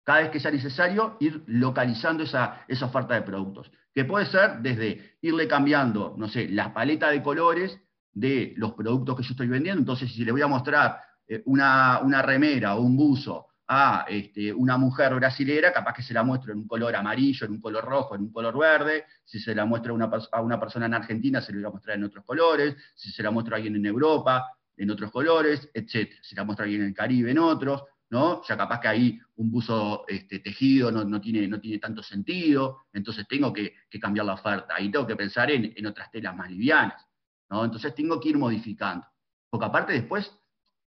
Cada 0.03 0.21
vez 0.21 0.31
que 0.31 0.39
sea 0.39 0.49
necesario, 0.49 1.17
ir 1.19 1.43
localizando 1.45 2.23
esa, 2.23 2.65
esa 2.67 2.87
oferta 2.87 3.13
de 3.13 3.21
productos. 3.21 3.71
Que 3.93 4.05
puede 4.05 4.25
ser 4.25 4.57
desde 4.61 5.19
irle 5.21 5.47
cambiando, 5.47 6.15
no 6.17 6.27
sé, 6.27 6.49
la 6.49 6.73
paleta 6.73 7.11
de 7.11 7.21
colores 7.21 7.79
de 8.11 8.55
los 8.57 8.73
productos 8.73 9.15
que 9.15 9.21
yo 9.21 9.29
estoy 9.29 9.49
vendiendo. 9.49 9.81
Entonces, 9.81 10.11
si 10.11 10.25
le 10.25 10.31
voy 10.31 10.41
a 10.41 10.47
mostrar 10.47 10.99
eh, 11.27 11.43
una, 11.45 11.99
una 11.99 12.23
remera 12.23 12.73
o 12.73 12.81
un 12.81 12.97
buzo 12.97 13.48
a 13.71 14.05
este, 14.09 14.51
una 14.51 14.77
mujer 14.77 15.13
brasilera, 15.13 15.71
capaz 15.71 15.93
que 15.93 16.01
se 16.01 16.11
la 16.11 16.23
muestro 16.23 16.51
en 16.51 16.57
un 16.57 16.67
color 16.67 16.95
amarillo, 16.95 17.45
en 17.45 17.51
un 17.53 17.61
color 17.61 17.85
rojo, 17.85 18.15
en 18.15 18.21
un 18.21 18.31
color 18.31 18.57
verde, 18.57 19.05
si 19.23 19.39
se 19.39 19.53
la 19.53 19.63
muestra 19.63 19.91
a 19.91 20.41
una, 20.41 20.59
persona 20.59 20.87
en 20.87 20.95
Argentina, 20.95 21.39
se 21.39 21.53
la 21.53 21.59
voy 21.59 21.67
a 21.67 21.73
mostrar 21.73 21.97
en 21.97 22.03
otros 22.03 22.25
colores, 22.25 22.75
si 22.95 23.11
se 23.11 23.21
la 23.21 23.29
muestro 23.29 23.53
a 23.53 23.57
alguien 23.57 23.75
en 23.75 23.85
Europa, 23.85 24.57
en 24.75 24.89
otros 24.89 25.11
colores, 25.11 25.69
etc. 25.71 26.11
Si 26.19 26.33
la 26.33 26.43
muestro 26.43 26.63
a 26.63 26.65
alguien 26.65 26.81
en 26.81 26.87
el 26.87 26.93
Caribe, 26.95 27.29
en 27.29 27.37
otros, 27.37 27.83
¿no? 28.09 28.41
Ya 28.41 28.57
capaz 28.57 28.79
que 28.79 28.87
ahí 28.87 29.19
un 29.35 29.51
buzo 29.51 30.03
este, 30.07 30.39
tejido 30.39 30.91
no, 30.91 31.21
tiene, 31.21 31.47
no 31.47 31.59
tiene 31.59 31.77
tanto 31.77 32.01
sentido, 32.01 32.87
entonces 32.91 33.27
tengo 33.27 33.53
que, 33.53 33.75
cambiar 34.01 34.25
la 34.25 34.33
oferta, 34.33 34.73
ahí 34.75 34.89
tengo 34.89 35.05
que 35.05 35.15
pensar 35.15 35.51
en, 35.51 35.73
en 35.75 35.85
otras 35.85 36.09
telas 36.09 36.35
más 36.35 36.49
livianas, 36.49 37.05
¿no? 37.51 37.63
Entonces 37.63 37.93
tengo 37.93 38.19
que 38.19 38.29
ir 38.29 38.37
modificando, 38.39 39.05
porque 39.47 39.67
aparte 39.67 39.93
después 39.93 40.35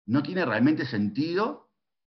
no 0.07 0.21
tiene 0.21 0.43
realmente 0.43 0.85
sentido 0.85 1.64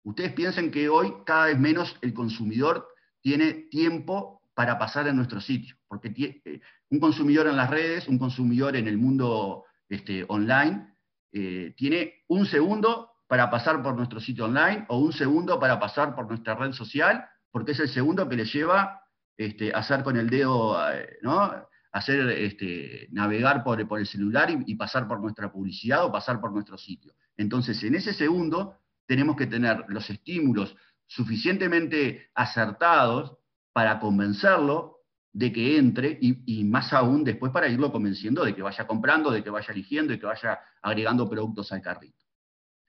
Ustedes 0.04 0.34
piensen 0.34 0.72
que 0.72 0.90
hoy 0.90 1.14
cada 1.26 1.48
vez 1.48 1.60
menos 1.60 1.98
el 2.02 2.14
consumidor 2.14 2.88
tiene 3.22 3.54
tiempo 3.70 4.42
para 4.54 4.78
pasar 4.78 5.08
en 5.08 5.16
nuestro 5.16 5.40
sitio, 5.40 5.76
porque 5.88 6.12
eh, 6.46 6.62
un 6.90 7.00
consumidor 7.00 7.48
en 7.48 7.56
las 7.56 7.70
redes, 7.70 8.08
un 8.08 8.18
consumidor 8.18 8.76
en 8.76 8.88
el 8.88 8.98
mundo 8.98 9.66
este, 9.88 10.26
online, 10.28 10.96
eh, 11.32 11.74
tiene 11.78 12.24
un 12.28 12.46
segundo 12.46 13.12
para 13.28 13.50
pasar 13.50 13.82
por 13.82 13.96
nuestro 13.96 14.20
sitio 14.20 14.46
online 14.46 14.86
o 14.90 14.98
un 14.98 15.14
segundo 15.14 15.60
para 15.60 15.80
pasar 15.80 16.16
por 16.16 16.28
nuestra 16.28 16.56
red 16.56 16.74
social, 16.74 17.26
porque 17.50 17.72
es 17.72 17.80
el 17.80 17.90
segundo 17.90 18.28
que 18.28 18.36
le 18.36 18.46
lleva 18.46 19.02
este, 19.38 19.74
a 19.74 19.80
hacer 19.80 20.04
con 20.04 20.18
el 20.18 20.30
dedo, 20.30 20.78
eh, 20.92 21.18
¿no? 21.22 21.52
hacer 21.94 22.30
este, 22.30 23.08
navegar 23.12 23.64
por, 23.64 23.80
el 23.80 24.08
celular 24.08 24.50
y 24.66 24.76
pasar 24.76 25.08
por 25.08 25.20
nuestra 25.20 25.52
publicidad 25.52 26.06
o 26.06 26.12
pasar 26.12 26.40
por 26.40 26.52
nuestro 26.52 26.78
sitio. 26.78 27.14
Entonces, 27.36 27.84
en 27.84 27.96
ese 27.96 28.14
segundo, 28.14 28.81
tenemos 29.12 29.36
que 29.36 29.46
tener 29.46 29.84
los 29.90 30.10
estímulos 30.10 30.74
suficientemente 31.06 32.30
acertados 32.34 33.36
para 33.74 34.00
convencerlo 34.00 35.00
de 35.34 35.52
que 35.52 35.78
entre 35.78 36.18
y, 36.22 36.64
más 36.64 36.94
aún 36.94 37.26
después 37.26 37.52
para 37.52 37.68
irlo 37.68 37.92
convenciendo 37.92 38.46
de 38.46 38.56
que 38.56 38.62
vaya 38.62 38.88
comprando, 38.88 39.30
de 39.30 39.44
que 39.44 39.50
vaya 39.50 39.74
eligiendo 39.74 40.14
y 40.14 40.18
que 40.18 40.26
vaya 40.26 40.62
agregando 40.82 41.30
productos 41.30 41.74
al 41.74 41.82
carrito. 41.82 42.24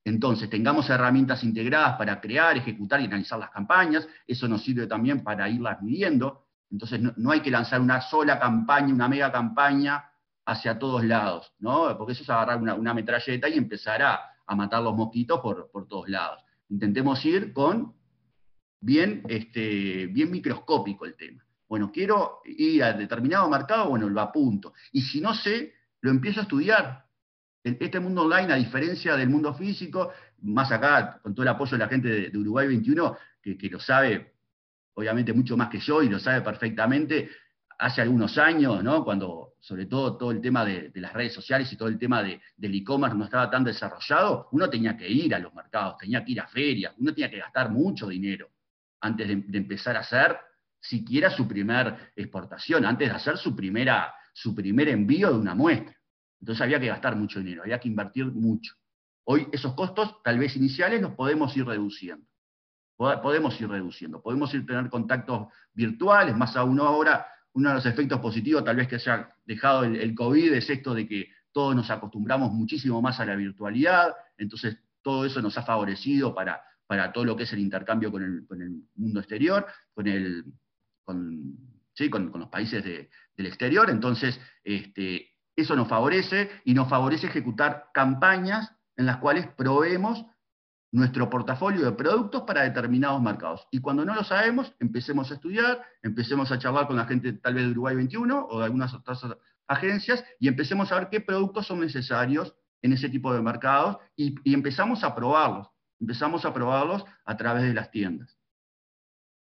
Entonces, 0.05 0.49
tengamos 0.49 0.89
herramientas 0.91 1.43
integradas 1.43 1.97
para 1.97 2.21
crear, 2.21 2.57
ejecutar 2.57 3.01
y 3.01 3.07
analizar 3.07 3.41
las 3.41 3.51
campañas, 3.51 4.07
eso 4.25 4.47
nos 4.47 4.63
sirve 4.63 4.87
también 4.87 5.25
para 5.25 5.49
irlas 5.49 5.83
midiendo. 5.83 6.47
Entonces 6.71 7.01
no, 7.17 7.33
hay 7.33 7.41
que 7.41 7.51
lanzar 7.51 7.81
una 7.81 8.01
sola 8.01 8.39
campaña, 8.39 8.95
una 8.95 9.09
mega 9.09 9.33
campaña 9.33 10.09
hacia 10.47 10.79
todos 10.79 11.03
lados, 11.05 11.53
¿no? 11.59 11.99
Porque 11.99 12.13
eso 12.13 12.23
es 12.23 12.31
agarrar 12.31 12.63
una, 12.63 12.95
metralleta 12.95 13.49
y 13.49 13.59
empezar 13.59 14.03
a, 14.03 14.32
matar 14.55 14.83
los 14.83 14.95
mosquitos 14.95 15.41
por, 15.41 15.71
todos 15.89 16.09
lados. 16.09 16.43
Intentemos 16.69 17.25
ir 17.25 17.53
con 17.53 17.95
bien, 18.81 19.23
este, 19.29 20.07
bien 20.09 20.31
microscópico 20.31 21.07
el 21.07 21.17
tema. 21.17 21.45
Bueno, 21.69 21.91
quiero 21.91 22.41
ir 22.45 22.85
a 22.85 22.93
determinado 22.93 23.49
mercado, 23.49 23.89
bueno, 23.89 24.09
lo 24.09 24.21
apunto. 24.21 24.75
Y 24.93 25.01
si 25.01 25.21
no 25.21 25.35
sé, 25.35 25.73
lo 26.01 26.11
empiezo 26.11 26.41
a 26.41 26.43
estudiar. 26.43 27.07
Este 27.65 28.01
mundo 28.01 28.23
online, 28.23 28.53
a 28.53 28.57
diferencia 28.57 29.17
del 29.17 29.31
mundo 29.31 29.55
físico, 29.55 30.11
más 30.43 30.71
acá, 30.73 31.21
con 31.23 31.35
todo 31.35 31.45
el 31.45 31.49
apoyo 31.49 31.73
de 31.73 31.79
la 31.79 31.89
gente 31.89 32.31
de, 32.31 32.39
Uruguay 32.39 32.67
21, 32.67 33.17
que, 33.41 33.69
lo 33.71 33.79
sabe, 33.79 34.35
obviamente, 34.95 35.33
mucho 35.33 35.57
más 35.57 35.69
que 35.69 35.79
yo 35.79 36.03
y 36.03 36.09
lo 36.09 36.19
sabe 36.19 36.43
perfectamente, 36.43 37.31
hace 37.79 38.03
algunos 38.03 38.37
años, 38.37 38.83
¿no? 38.83 39.05
cuando 39.05 39.52
sobre 39.63 39.87
todo 39.87 40.17
todo 40.17 40.33
el 40.33 40.41
tema 40.41 40.65
de, 40.65 40.91
las 40.97 41.13
redes 41.13 41.33
sociales 41.33 41.73
y 41.73 41.77
todo 41.77 41.89
el 41.89 41.97
tema 41.97 42.21
del 42.21 42.75
e-commerce 42.75 43.17
no 43.17 43.25
estaba 43.25 43.49
tan 43.49 43.63
desarrollado, 43.63 44.49
uno 44.51 44.69
tenía 44.69 44.97
que 44.97 45.09
ir 45.09 45.33
a 45.37 45.39
los 45.39 45.55
mercados, 45.55 45.99
tenía 45.99 46.25
que 46.25 46.33
ir 46.33 46.41
a 46.41 46.49
ferias, 46.49 46.93
uno 46.99 47.15
tenía 47.15 47.31
que 47.31 47.39
gastar 47.39 47.71
mucho 47.71 48.09
dinero 48.09 48.51
antes 49.01 49.29
de, 49.29 49.59
empezar 49.59 49.97
a 49.97 50.01
hacer 50.01 50.37
siquiera 50.81 51.31
su 51.31 51.47
primer 51.47 52.13
exportación, 52.17 52.85
antes 52.85 53.09
de 53.09 53.15
hacer 53.15 53.39
su, 53.39 53.55
primera, 53.55 54.13
su 54.33 54.53
primer 54.53 54.89
envío 54.89 55.31
de 55.33 55.39
una 55.39 55.55
muestra. 55.55 55.97
Entonces 56.41 56.61
había 56.61 56.81
que 56.81 56.89
gastar 56.89 57.15
mucho 57.15 57.39
dinero, 57.39 57.63
había 57.63 57.79
que 57.79 57.87
invertir 57.87 58.27
mucho. 58.27 58.75
Hoy 59.25 59.47
esos 59.53 59.75
costos, 59.75 60.21
tal 60.25 60.41
vez 60.41 60.57
iniciales, 60.57 61.01
los 61.01 61.13
podemos 61.13 61.57
ir 61.57 61.65
reduciendo. 61.65 62.27
Podemos 62.97 63.61
ir 63.61 63.69
reduciendo, 63.69 64.21
podemos 64.21 64.53
ir 64.55 64.67
tener 64.67 64.91
contactos 64.91 65.49
virtuales, 65.73 66.37
más 66.37 66.57
aún 66.57 66.81
ahora, 66.81 67.27
uno 67.55 67.69
de 67.69 67.75
los 67.77 67.87
efectos 67.87 68.21
positivos 68.21 68.65
tal 68.65 68.77
vez 68.77 68.89
que 68.89 68.97
haya 68.97 69.29
dejado 69.45 69.85
el, 69.85 70.15
COVID 70.15 70.53
es 70.55 70.71
esto 70.71 70.95
de 70.95 71.07
que 71.07 71.29
todos 71.53 71.77
nos 71.77 71.91
acostumbramos 71.91 72.53
muchísimo 72.53 73.03
más 73.03 73.21
a 73.21 73.27
la 73.27 73.37
virtualidad, 73.37 74.15
entonces 74.39 74.79
todo 75.03 75.27
eso 75.27 75.43
nos 75.43 75.59
ha 75.59 75.63
favorecido 75.63 76.35
para, 76.35 76.63
para 76.87 77.13
todo 77.13 77.25
lo 77.25 77.37
que 77.37 77.43
es 77.43 77.53
el 77.53 77.59
intercambio 77.59 78.11
con 78.11 78.23
el, 78.23 78.83
mundo 78.95 79.21
exterior, 79.21 79.67
con, 79.93 80.07
el, 80.07 80.45
con, 81.05 81.59
los 82.35 82.49
países 82.49 82.83
del 82.85 83.47
exterior, 83.47 83.91
entonces 83.91 84.41
este, 84.65 85.33
eso 85.55 85.77
nos 85.77 85.89
favorece 85.89 86.51
y 86.65 86.73
nos 86.73 86.89
favorece 86.89 87.27
ejecutar 87.27 87.91
campañas 87.93 88.75
en 88.97 89.07
las 89.07 89.19
cuales 89.19 89.47
proveemos 89.57 90.25
nuestro 90.93 91.31
portafolio 91.31 91.85
de 91.87 91.93
productos 91.93 92.43
para 92.43 92.63
determinados 92.63 93.21
mercados. 93.21 93.67
Y 93.71 93.81
cuando 93.81 94.05
no 94.05 94.15
lo 94.15 94.23
sabemos, 94.25 94.75
empecemos 94.79 95.31
a 95.31 95.35
estudiar, 95.35 95.83
empecemos 96.03 96.53
a 96.53 96.59
charlar 96.59 96.87
con 96.87 96.97
la 96.97 97.07
gente 97.07 97.33
tal 97.33 97.55
vez 97.55 97.65
de 97.65 97.71
Uruguay 97.71 97.97
21 97.97 98.47
o 98.49 98.59
de 98.59 98.67
algunas 98.67 98.93
otras 98.93 99.25
agencias 99.67 100.23
y 100.39 100.49
empecemos 100.49 100.93
a 100.93 100.97
ver 100.97 101.09
qué 101.09 101.21
productos 101.21 101.67
son 101.67 101.81
necesarios 101.81 102.55
en 102.83 102.93
ese 102.93 103.09
tipo 103.09 103.33
de 103.33 103.41
mercados 103.41 103.97
y, 104.17 104.35
empezamos 104.53 105.03
a 105.03 105.15
probarlos. 105.15 105.69
Empezamos 105.99 106.45
a 106.45 106.53
probarlos 106.53 107.05
a 107.25 107.37
través 107.37 107.63
de 107.63 107.73
las 107.73 107.91
tiendas. 107.91 108.37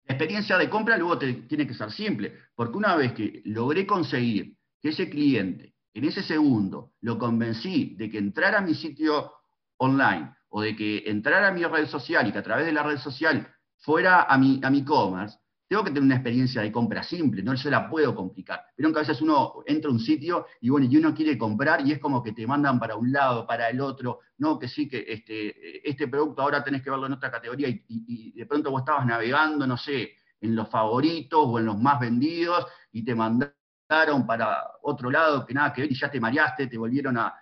La 0.05 0.15
experiencia 0.15 0.57
de 0.57 0.69
compra 0.69 0.97
luego 0.97 1.19
tiene 1.19 1.67
que 1.67 1.73
ser 1.73 1.91
simple, 1.91 2.33
porque 2.55 2.77
una 2.77 2.95
vez 2.95 3.11
que 3.11 3.43
logré 3.45 3.85
conseguir 3.85 4.57
que 4.81 4.89
ese 4.89 5.09
cliente 5.09 5.75
en 5.93 6.05
ese 6.05 6.23
segundo 6.23 6.93
lo 7.01 7.19
convencí 7.19 7.95
de 7.95 8.09
que 8.09 8.17
entrara 8.17 8.59
a 8.59 8.61
mi 8.61 8.73
sitio 8.73 9.33
online 9.77 10.36
o 10.49 10.61
de 10.61 10.75
que 10.75 11.03
entrara 11.05 11.49
a 11.49 11.51
mi 11.51 11.63
red 11.63 11.87
social 11.87 12.27
y 12.27 12.31
que 12.31 12.39
a 12.39 12.43
través 12.43 12.65
de 12.65 12.71
la 12.73 12.83
red 12.83 12.97
social 12.97 13.47
fuera 13.77 14.23
a 14.23 14.37
mi 14.37 14.59
a 14.63 14.69
e-commerce, 14.69 15.37
tengo 15.67 15.83
que 15.83 15.89
tener 15.89 16.03
una 16.03 16.15
experiencia 16.15 16.61
de 16.61 16.71
compra 16.71 17.03
simple, 17.03 17.43
no 17.43 17.55
se 17.57 17.69
la 17.69 17.89
puedo 17.89 18.15
complicar. 18.15 18.65
Pero 18.75 18.91
que 18.91 18.99
a 18.99 19.01
veces 19.01 19.21
uno 19.21 19.63
entra 19.65 19.89
a 19.89 19.93
un 19.93 19.99
sitio 19.99 20.45
y 20.61 20.69
bueno, 20.69 20.87
y 20.89 20.95
uno 20.95 21.13
quiere 21.13 21.37
comprar 21.37 21.85
y 21.85 21.91
es 21.91 21.99
como 21.99 22.23
que 22.23 22.31
te 22.31 22.47
mandan 22.47 22.79
para 22.79 22.95
un 22.95 23.11
lado, 23.11 23.45
para 23.45 23.69
el 23.69 23.81
otro, 23.81 24.19
no, 24.37 24.57
que 24.57 24.69
sí, 24.69 24.87
que 24.87 25.03
este, 25.07 25.87
este 25.87 26.07
producto 26.07 26.41
ahora 26.41 26.63
tenés 26.63 26.81
que 26.81 26.89
verlo 26.89 27.07
en 27.07 27.13
otra 27.13 27.29
categoría 27.29 27.67
y, 27.67 27.83
y 27.87 28.31
de 28.31 28.45
pronto 28.45 28.71
vos 28.71 28.81
estabas 28.81 29.05
navegando, 29.05 29.67
no 29.67 29.75
sé, 29.75 30.11
en 30.39 30.55
los 30.55 30.69
favoritos 30.69 31.39
o 31.43 31.59
en 31.59 31.65
los 31.65 31.77
más 31.77 31.99
vendidos 31.99 32.65
y 32.91 33.03
te 33.03 33.13
mandan 33.13 33.53
para 33.87 34.71
otro 34.81 35.09
lado 35.09 35.45
que 35.45 35.53
nada 35.53 35.73
que 35.73 35.81
ver 35.81 35.91
y 35.91 35.95
ya 35.95 36.11
te 36.11 36.19
mareaste, 36.19 36.67
te 36.67 36.77
volvieron 36.77 37.17
a, 37.17 37.33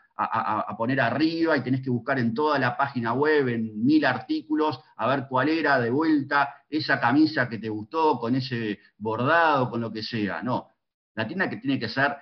poner 0.78 1.02
arriba 1.02 1.58
y 1.58 1.62
tenés 1.62 1.82
que 1.82 1.90
buscar 1.90 2.20
en 2.20 2.34
toda 2.34 2.58
la 2.58 2.78
página 2.78 3.14
web, 3.14 3.50
en 3.50 3.86
mil 3.86 4.06
artículos, 4.06 4.80
a 4.96 5.08
ver 5.08 5.26
cuál 5.30 5.50
era 5.50 5.80
de 5.80 5.90
vuelta 5.90 6.64
esa 6.70 7.00
camisa 7.00 7.50
que 7.50 7.58
te 7.58 7.70
gustó, 7.70 8.20
con 8.20 8.36
ese 8.36 8.80
bordado, 8.98 9.70
con 9.70 9.82
lo 9.82 9.92
que 9.92 10.04
sea. 10.04 10.42
No, 10.42 10.70
la 11.16 11.28
tienda 11.28 11.50
que 11.50 11.58
tiene 11.58 11.80
que 11.80 11.90
ser, 11.90 12.16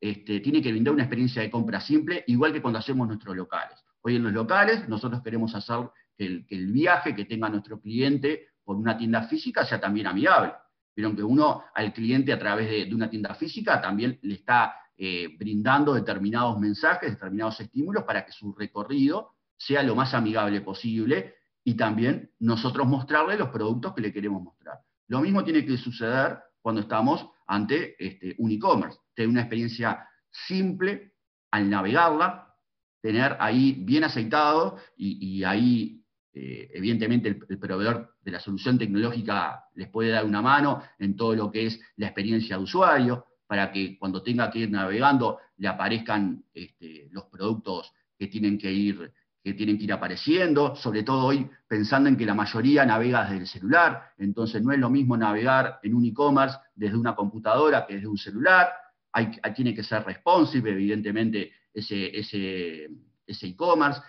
este, 0.00 0.40
tiene 0.40 0.60
que 0.60 0.70
brindar 0.70 0.94
una 0.94 1.04
experiencia 1.04 1.42
de 1.42 1.50
compra 1.50 1.80
simple, 1.80 2.24
igual 2.26 2.52
que 2.52 2.62
cuando 2.62 2.78
hacemos 2.78 3.06
nuestros 3.06 3.36
locales. 3.36 3.78
Hoy 4.02 4.16
en 4.16 4.24
los 4.24 4.32
locales 4.32 4.88
nosotros 4.88 5.22
queremos 5.22 5.54
hacer 5.54 5.88
que 6.16 6.46
el 6.48 6.72
viaje 6.72 7.14
que 7.14 7.24
tenga 7.24 7.48
nuestro 7.48 7.80
cliente 7.80 8.48
por 8.64 8.76
una 8.76 8.96
tienda 8.96 9.22
física 9.22 9.64
sea 9.64 9.80
también 9.80 10.06
amigable 10.06 10.52
pero 10.96 11.14
que 11.14 11.22
uno 11.22 11.64
al 11.74 11.92
cliente 11.92 12.32
a 12.32 12.38
través 12.38 12.70
de, 12.70 12.94
una 12.94 13.10
tienda 13.10 13.34
física 13.34 13.82
también 13.82 14.18
le 14.22 14.34
está 14.34 14.76
eh, 14.96 15.28
brindando 15.38 15.94
determinados 15.94 16.58
mensajes, 16.58 17.10
determinados 17.12 17.60
estímulos 17.60 18.04
para 18.04 18.24
que 18.24 18.32
su 18.32 18.54
recorrido 18.54 19.32
sea 19.56 19.82
lo 19.82 19.94
más 19.94 20.14
amigable 20.14 20.60
posible 20.60 21.34
y 21.64 21.74
también 21.74 22.30
nosotros 22.38 22.86
mostrarle 22.86 23.36
los 23.36 23.48
productos 23.48 23.94
que 23.94 24.02
le 24.02 24.12
queremos 24.12 24.42
mostrar. 24.42 24.78
Lo 25.08 25.20
mismo 25.20 25.44
tiene 25.44 25.64
que 25.64 25.76
suceder 25.76 26.38
cuando 26.60 26.80
estamos 26.80 27.28
ante 27.46 27.96
este, 28.04 28.34
un 28.38 28.50
e-commerce, 28.50 28.98
tener 29.14 29.28
una 29.28 29.42
experiencia 29.42 30.08
simple 30.30 31.14
al 31.50 31.70
navegarla, 31.70 32.54
tener 33.00 33.36
ahí 33.38 33.72
bien 33.84 34.04
aceitado 34.04 34.78
y 34.96 35.44
ahí 35.44 36.06
eh, 36.38 36.70
evidentemente 36.74 37.30
el, 37.30 37.58
proveedor 37.58 38.14
de 38.20 38.30
la 38.30 38.40
solución 38.40 38.78
tecnológica 38.78 39.64
les 39.74 39.88
puede 39.88 40.10
dar 40.10 40.26
una 40.26 40.42
mano 40.42 40.82
en 40.98 41.16
todo 41.16 41.34
lo 41.34 41.50
que 41.50 41.64
es 41.64 41.80
la 41.96 42.08
experiencia 42.08 42.58
de 42.58 42.62
usuario, 42.62 43.24
para 43.46 43.70
que 43.70 43.98
cuando 43.98 44.22
tenga 44.22 44.50
que 44.50 44.60
ir 44.60 44.70
navegando 44.70 45.38
le 45.56 45.68
aparezcan 45.68 46.44
este, 46.52 47.08
los 47.10 47.24
productos 47.24 47.92
que 48.18 48.26
tienen 48.26 48.58
que 48.58 48.72
ir 48.72 49.12
que 49.46 49.54
tienen 49.54 49.78
que 49.78 49.84
ir 49.84 49.92
apareciendo, 49.92 50.74
sobre 50.74 51.04
todo 51.04 51.26
hoy 51.26 51.48
pensando 51.68 52.08
en 52.08 52.16
que 52.16 52.26
la 52.26 52.34
mayoría 52.34 52.84
navega 52.84 53.22
desde 53.22 53.36
el 53.36 53.46
celular, 53.46 54.10
entonces 54.18 54.60
no 54.60 54.72
es 54.72 54.78
lo 54.80 54.90
mismo 54.90 55.16
navegar 55.16 55.78
en 55.84 55.94
un 55.94 56.04
e-commerce 56.04 56.58
desde 56.74 56.96
una 56.96 57.14
computadora 57.14 57.86
que 57.86 57.94
desde 57.94 58.08
un 58.08 58.18
celular, 58.18 58.72
hay, 59.12 59.30
tiene 59.54 59.72
que 59.72 59.84
ser 59.84 60.02
responsive, 60.02 60.72
evidentemente, 60.72 61.52
ese 61.72 62.88
e-commerce, 63.26 64.00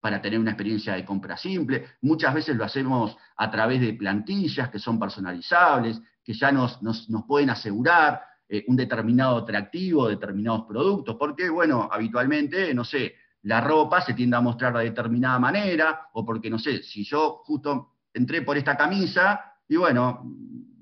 para 0.00 0.22
tener 0.22 0.38
una 0.38 0.52
experiencia 0.52 0.94
de 0.94 1.04
compra 1.04 1.36
simple. 1.36 1.84
Muchas 2.00 2.32
veces 2.32 2.56
lo 2.56 2.64
hacemos 2.64 3.14
a 3.36 3.50
través 3.50 3.82
de 3.82 3.92
plantillas 3.92 4.70
que 4.70 4.78
son 4.78 4.98
personalizables, 4.98 6.00
que 6.24 6.32
ya 6.32 6.50
nos, 6.50 6.80
pueden 7.26 7.50
asegurar 7.50 8.22
eh, 8.48 8.64
un 8.68 8.76
determinado 8.76 9.38
atractivo, 9.38 10.08
determinados 10.08 10.64
productos, 10.66 11.16
porque, 11.18 11.48
bueno, 11.50 11.88
habitualmente, 11.90 12.72
no 12.74 12.84
sé, 12.84 13.14
la 13.42 13.60
ropa 13.60 14.00
se 14.00 14.14
tiende 14.14 14.36
a 14.36 14.40
mostrar 14.40 14.76
de 14.76 14.84
determinada 14.84 15.38
manera, 15.38 16.08
o 16.12 16.24
porque, 16.24 16.50
no 16.50 16.58
sé, 16.58 16.82
si 16.82 17.04
yo 17.04 17.42
justo 17.44 17.94
entré 18.12 18.42
por 18.42 18.56
esta 18.56 18.76
camisa, 18.76 19.54
y 19.68 19.76
bueno, 19.76 20.24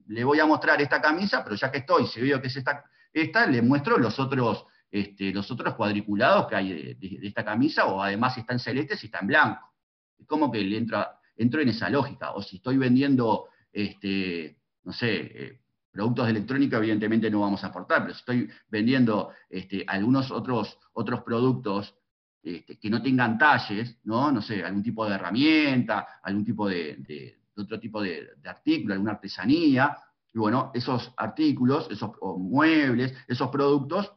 le 0.08 0.24
voy 0.24 0.40
a 0.40 0.46
mostrar 0.46 0.80
esta 0.80 1.00
camisa, 1.00 1.42
pero 1.42 1.56
ya 1.56 1.70
que 1.70 1.78
estoy, 1.78 2.06
si 2.06 2.20
veo 2.20 2.40
que 2.40 2.46
es 2.48 2.56
esta, 2.56 2.84
esta 3.12 3.46
le 3.46 3.62
muestro 3.62 3.98
los 3.98 4.18
otros 4.18 4.66
este, 4.90 5.32
los 5.32 5.50
otros 5.50 5.74
cuadriculados 5.74 6.46
que 6.46 6.56
hay 6.56 6.94
de, 6.94 7.18
esta 7.22 7.44
camisa, 7.44 7.86
o 7.86 8.02
además 8.02 8.34
si 8.34 8.40
está 8.40 8.52
en 8.52 8.60
celeste, 8.60 8.96
si 8.96 9.06
está 9.06 9.18
en 9.20 9.26
blanco. 9.26 9.74
Es 10.18 10.26
como 10.26 10.50
que 10.50 10.60
le 10.60 10.78
entro, 10.78 11.04
entro 11.36 11.60
en 11.60 11.68
esa 11.68 11.90
lógica. 11.90 12.32
O 12.32 12.42
si 12.42 12.56
estoy 12.56 12.78
vendiendo, 12.78 13.48
este, 13.72 14.58
no 14.84 14.92
sé, 14.92 15.16
eh, 15.16 15.60
productos 15.96 16.26
de 16.26 16.30
electrónica, 16.32 16.76
evidentemente 16.76 17.30
no 17.30 17.40
vamos 17.40 17.64
a 17.64 17.68
aportar, 17.68 18.02
pero 18.02 18.12
si 18.12 18.20
estoy 18.20 18.50
vendiendo 18.68 19.30
este, 19.48 19.82
algunos 19.88 20.30
otros, 20.30 20.78
otros 20.92 21.22
productos 21.22 21.94
este, 22.42 22.78
que 22.78 22.90
no 22.90 23.00
tengan 23.02 23.38
talles, 23.38 23.98
¿no? 24.04 24.30
no 24.30 24.42
sé, 24.42 24.62
algún 24.62 24.82
tipo 24.82 25.06
de 25.06 25.14
herramienta, 25.14 26.06
algún 26.22 26.44
tipo 26.44 26.68
de, 26.68 27.38
otro 27.56 27.80
tipo 27.80 28.02
de, 28.02 28.28
artículo, 28.44 28.92
alguna 28.92 29.12
artesanía, 29.12 29.96
y 30.34 30.38
bueno, 30.38 30.70
esos 30.74 31.14
artículos, 31.16 31.88
esos 31.90 32.10
muebles, 32.38 33.14
esos 33.26 33.48
productos 33.48 34.12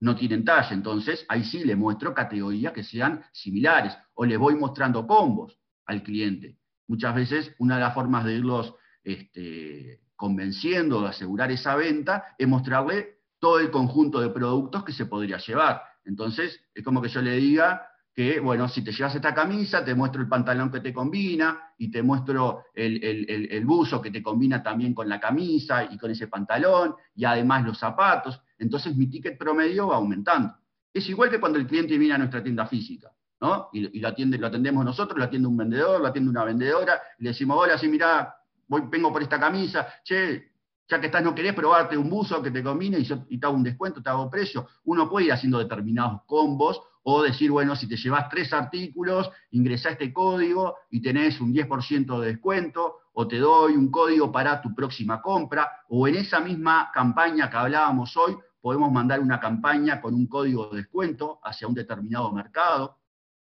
no 0.00 0.16
tienen 0.16 0.46
talla, 0.46 0.72
entonces 0.72 1.26
ahí 1.28 1.44
sí 1.44 1.62
le 1.62 1.76
muestro 1.76 2.14
categorías 2.14 2.72
que 2.72 2.84
sean 2.84 3.22
similares 3.32 3.94
o 4.14 4.24
le 4.24 4.38
voy 4.38 4.54
mostrando 4.54 5.06
combos 5.06 5.58
al 5.84 6.02
cliente. 6.02 6.56
Muchas 6.86 7.14
veces 7.14 7.54
una 7.58 7.74
de 7.74 7.82
las 7.82 7.94
formas 7.94 8.24
de 8.24 8.34
irlos 8.34 8.74
este, 9.04 10.00
convenciendo 10.18 11.00
de 11.00 11.08
asegurar 11.08 11.52
esa 11.52 11.76
venta 11.76 12.34
es 12.36 12.48
mostrarle 12.48 13.20
todo 13.38 13.60
el 13.60 13.70
conjunto 13.70 14.20
de 14.20 14.30
productos 14.30 14.82
que 14.82 14.92
se 14.92 15.06
podría 15.06 15.38
llevar. 15.38 15.80
Entonces 16.04 16.60
es 16.74 16.84
como 16.84 17.00
que 17.00 17.08
yo 17.08 17.22
le 17.22 17.36
diga 17.36 17.86
que, 18.12 18.40
bueno, 18.40 18.68
si 18.68 18.82
te 18.82 18.90
llevas 18.90 19.14
esta 19.14 19.32
camisa, 19.32 19.84
te 19.84 19.94
muestro 19.94 20.20
el 20.20 20.28
pantalón 20.28 20.72
que 20.72 20.80
te 20.80 20.92
combina 20.92 21.72
y 21.78 21.88
te 21.88 22.02
muestro 22.02 22.64
el, 22.74 23.62
buzo 23.64 24.02
que 24.02 24.10
te 24.10 24.20
combina 24.20 24.60
también 24.60 24.92
con 24.92 25.08
la 25.08 25.20
camisa 25.20 25.84
y 25.84 25.96
con 25.96 26.10
ese 26.10 26.26
pantalón 26.26 26.96
y 27.14 27.24
además 27.24 27.64
los 27.64 27.78
zapatos. 27.78 28.42
Entonces 28.58 28.96
mi 28.96 29.06
ticket 29.06 29.38
promedio 29.38 29.86
va 29.86 29.96
aumentando. 29.98 30.52
Es 30.92 31.08
igual 31.08 31.30
que 31.30 31.38
cuando 31.38 31.60
el 31.60 31.66
cliente 31.68 31.96
viene 31.96 32.14
a 32.14 32.18
nuestra 32.18 32.42
tienda 32.42 32.66
física, 32.66 33.12
¿no? 33.40 33.68
Y, 33.72 34.00
lo, 34.00 34.08
atiende, 34.08 34.36
lo 34.36 34.48
atendemos 34.48 34.84
nosotros, 34.84 35.16
lo 35.16 35.24
atiende 35.24 35.46
un 35.46 35.56
vendedor, 35.56 36.00
lo 36.00 36.08
atiende 36.08 36.28
una 36.28 36.42
vendedora, 36.42 37.00
y 37.20 37.22
le 37.22 37.30
decimos, 37.30 37.56
hola, 37.60 37.78
sí, 37.78 37.86
mira, 37.86 38.34
voy, 38.68 38.82
vengo 38.88 39.12
por 39.12 39.22
esta 39.22 39.40
camisa, 39.40 39.88
che, 40.04 40.52
ya 40.88 41.00
que 41.00 41.06
estás, 41.06 41.22
no 41.22 41.34
querés 41.34 41.54
probarte 41.54 41.96
un 41.96 42.08
buzo 42.08 42.42
que 42.42 42.50
te 42.50 42.62
combine 42.62 42.98
y, 42.98 43.38
te 43.38 43.46
hago 43.46 43.56
un 43.56 43.62
descuento, 43.62 44.02
te 44.02 44.08
hago 44.08 44.30
precio. 44.30 44.66
Uno 44.84 45.08
puede 45.08 45.26
ir 45.26 45.32
haciendo 45.32 45.58
determinados 45.58 46.22
combos 46.24 46.80
o 47.02 47.22
decir, 47.22 47.50
bueno, 47.50 47.76
si 47.76 47.86
te 47.86 47.96
llevas 47.96 48.28
tres 48.28 48.52
artículos, 48.52 49.30
ingresa 49.50 49.90
este 49.90 50.12
código 50.12 50.76
y 50.90 51.00
tenés 51.02 51.40
un 51.40 51.52
10% 51.52 52.20
de 52.20 52.26
descuento, 52.26 52.96
o 53.12 53.26
te 53.26 53.38
doy 53.38 53.74
un 53.74 53.90
código 53.90 54.30
para 54.30 54.60
tu 54.60 54.74
próxima 54.74 55.20
compra, 55.20 55.70
o 55.88 56.06
en 56.06 56.16
esa 56.16 56.40
misma 56.40 56.90
campaña 56.92 57.50
que 57.50 57.56
hablábamos 57.56 58.16
hoy, 58.16 58.36
podemos 58.60 58.92
mandar 58.92 59.20
una 59.20 59.40
campaña 59.40 60.00
con 60.00 60.14
un 60.14 60.26
código 60.26 60.68
de 60.68 60.78
descuento 60.78 61.40
hacia 61.42 61.66
un 61.66 61.74
determinado 61.74 62.30
mercado, 62.32 62.98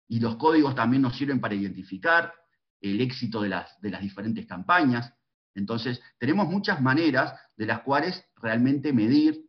y 0.08 0.20
los 0.20 0.36
códigos 0.36 0.74
también 0.74 1.02
nos 1.02 1.16
sirven 1.16 1.40
para 1.40 1.54
identificar 1.54 2.34
el 2.82 3.00
éxito 3.00 3.40
de 3.40 3.48
las, 3.48 3.80
de 3.80 3.90
las 3.90 4.02
diferentes 4.02 4.44
campañas. 4.46 5.14
Entonces, 5.54 6.02
tenemos 6.18 6.48
muchas 6.48 6.80
maneras 6.82 7.34
de 7.56 7.66
las 7.66 7.80
cuales 7.80 8.24
realmente 8.36 8.92
medir 8.92 9.46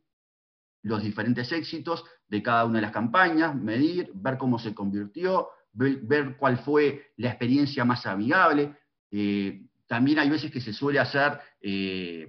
los 0.84 1.02
diferentes 1.02 1.52
éxitos 1.52 2.06
de 2.28 2.44
cada 2.44 2.66
una 2.66 2.76
de 2.76 2.84
las 2.84 2.92
campañas, 2.92 3.56
medir, 3.56 4.12
ver 4.14 4.38
cómo 4.38 4.60
se 4.60 4.74
convirtió, 4.74 5.50
ver, 5.74 6.38
cuál 6.38 6.58
fue 6.60 7.14
la 7.18 7.30
experiencia 7.30 7.86
más 7.86 8.06
amigable. 8.06 8.76
Eh, 9.12 9.66
también 9.88 10.20
hay 10.20 10.30
veces 10.30 10.52
que 10.52 10.62
se 10.62 10.74
suele 10.74 11.00
hacer 11.00 11.40
eh, 11.62 12.28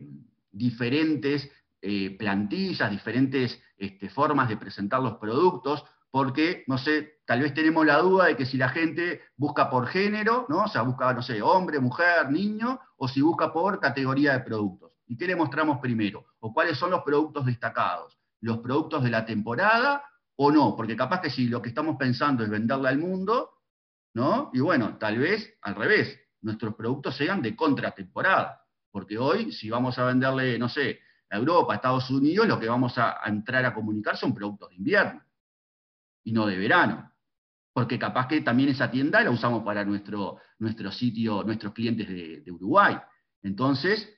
diferentes 0.51 1.51
eh, 1.83 2.17
plantillas, 2.17 2.91
diferentes 2.91 3.61
este, 3.77 4.09
formas 4.09 4.49
de 4.49 4.57
presentar 4.57 5.03
los 5.03 5.19
productos, 5.19 5.85
porque, 6.15 6.63
no 6.69 6.79
sé, 6.79 7.19
tal 7.27 7.41
vez 7.41 7.55
tenemos 7.55 7.85
la 7.85 7.99
duda 7.99 8.27
de 8.27 8.37
que 8.37 8.47
si 8.47 8.57
la 8.57 8.69
gente 8.69 9.23
busca 9.37 9.69
por 9.69 9.89
género, 9.89 10.47
¿no? 10.49 10.63
O 10.63 10.69
sea, 10.69 10.83
busca, 10.83 11.13
no 11.13 11.23
sé, 11.23 11.43
hombre, 11.43 11.81
mujer, 11.81 12.31
niño, 12.31 12.79
o 12.99 13.09
si 13.09 13.21
busca 13.21 13.53
por 13.53 13.81
categoría 13.81 14.35
de 14.35 14.45
productos. 14.45 14.93
¿Y 15.09 15.17
qué 15.17 15.27
le 15.27 15.35
mostramos 15.35 15.81
primero? 15.81 16.25
¿O 16.39 16.55
cuáles 16.55 16.79
son 16.79 16.93
los 16.93 17.03
productos 17.03 17.47
destacados? 17.47 18.17
los 18.43 18.59
productos 18.59 19.03
de 19.03 19.11
la 19.11 19.25
temporada 19.25 20.05
o 20.37 20.53
no, 20.53 20.77
porque 20.77 20.95
capaz 20.95 21.21
que 21.21 21.31
si 21.31 21.49
lo 21.49 21.61
que 21.61 21.71
estamos 21.71 21.97
pensando 21.97 22.45
es 22.45 22.51
venderle 22.51 22.91
al 22.91 22.99
mundo, 22.99 23.51
¿no? 24.15 24.51
Y 24.53 24.61
bueno, 24.61 24.97
tal 24.99 25.19
vez 25.19 25.59
al 25.63 25.75
revés, 25.75 26.17
nuestros 26.43 26.77
productos 26.77 27.17
sean 27.17 27.43
de 27.43 27.57
contratemporada, 27.57 28.65
porque 28.93 29.19
hoy 29.19 29.51
si 29.51 29.69
vamos 29.69 29.99
a 29.99 30.05
venderle, 30.05 30.61
no 30.61 30.69
sé, 30.69 31.01
a 31.31 31.39
Europa, 31.39 31.73
a 31.73 31.77
Estados 31.77 32.09
Unidos, 32.11 32.47
lo 32.47 32.61
que 32.61 32.69
vamos 32.69 32.99
a, 32.99 33.19
entrar 33.27 33.65
a 33.65 33.75
comunicar 33.75 34.17
son 34.17 34.33
productos 34.33 34.69
de 34.69 34.77
invierno 34.77 35.25
y 36.25 36.33
no 36.33 36.47
de 36.47 36.57
verano, 36.57 37.13
porque 37.73 37.99
capaz 37.99 38.29
que 38.29 38.41
también 38.41 38.71
esa 38.71 38.91
tienda 38.91 39.23
la 39.23 39.31
usamos 39.31 39.63
para 39.63 39.85
nuestro, 39.85 40.39
nuestro 40.59 40.91
sitio, 40.91 41.43
nuestros 41.45 41.73
clientes 41.73 42.09
de, 42.09 42.51
Uruguay. 42.51 42.97
Entonces, 43.43 44.09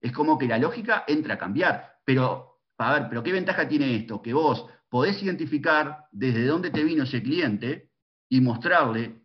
es 0.00 0.12
como 0.12 0.36
que 0.36 0.48
la 0.48 0.58
lógica 0.58 1.04
entra 1.06 1.34
a 1.34 1.38
cambiar, 1.38 2.00
pero 2.04 2.60
a 2.78 2.94
ver, 2.94 3.08
pero 3.08 3.22
¿qué 3.22 3.32
ventaja 3.32 3.68
tiene 3.68 3.94
esto? 3.94 4.20
Que 4.20 4.32
vos 4.32 4.66
podés 4.88 5.22
identificar 5.22 6.06
desde 6.10 6.46
dónde 6.46 6.70
te 6.70 6.82
vino 6.82 7.04
ese 7.04 7.22
cliente 7.22 7.92
y 8.28 8.40
mostrarle 8.40 9.22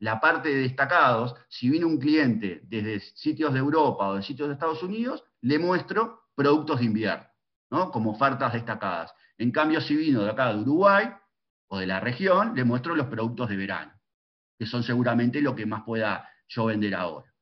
la 0.00 0.20
parte 0.20 0.50
de 0.50 0.62
destacados. 0.62 1.34
Si 1.48 1.70
vino 1.70 1.86
un 1.86 1.98
cliente 1.98 2.60
desde 2.64 3.00
sitios 3.00 3.52
de 3.52 3.58
Europa 3.58 4.08
o 4.08 4.16
de 4.16 4.22
sitios 4.22 4.48
de 4.48 4.54
Estados 4.54 4.82
Unidos, 4.82 5.24
le 5.40 5.58
muestro 5.58 6.24
productos 6.34 6.80
de 6.80 6.86
invierno, 6.86 7.26
¿no? 7.70 7.90
como 7.90 8.10
ofertas 8.10 8.52
destacadas. 8.52 9.12
En 9.38 9.50
cambio, 9.50 9.80
si 9.80 9.96
vino 9.96 10.22
de 10.22 10.30
acá 10.30 10.52
de 10.52 10.60
Uruguay 10.60 11.10
o 11.72 11.78
de 11.78 11.86
la 11.86 12.00
región, 12.00 12.54
le 12.54 12.64
muestro 12.64 12.96
los 12.96 13.06
productos 13.06 13.48
de 13.48 13.56
verano, 13.56 13.92
que 14.58 14.66
son 14.66 14.82
seguramente 14.82 15.40
lo 15.40 15.54
que 15.54 15.66
más 15.66 15.84
pueda 15.84 16.28
yo 16.48 16.66
vender 16.66 16.94
ahora. 16.94 17.32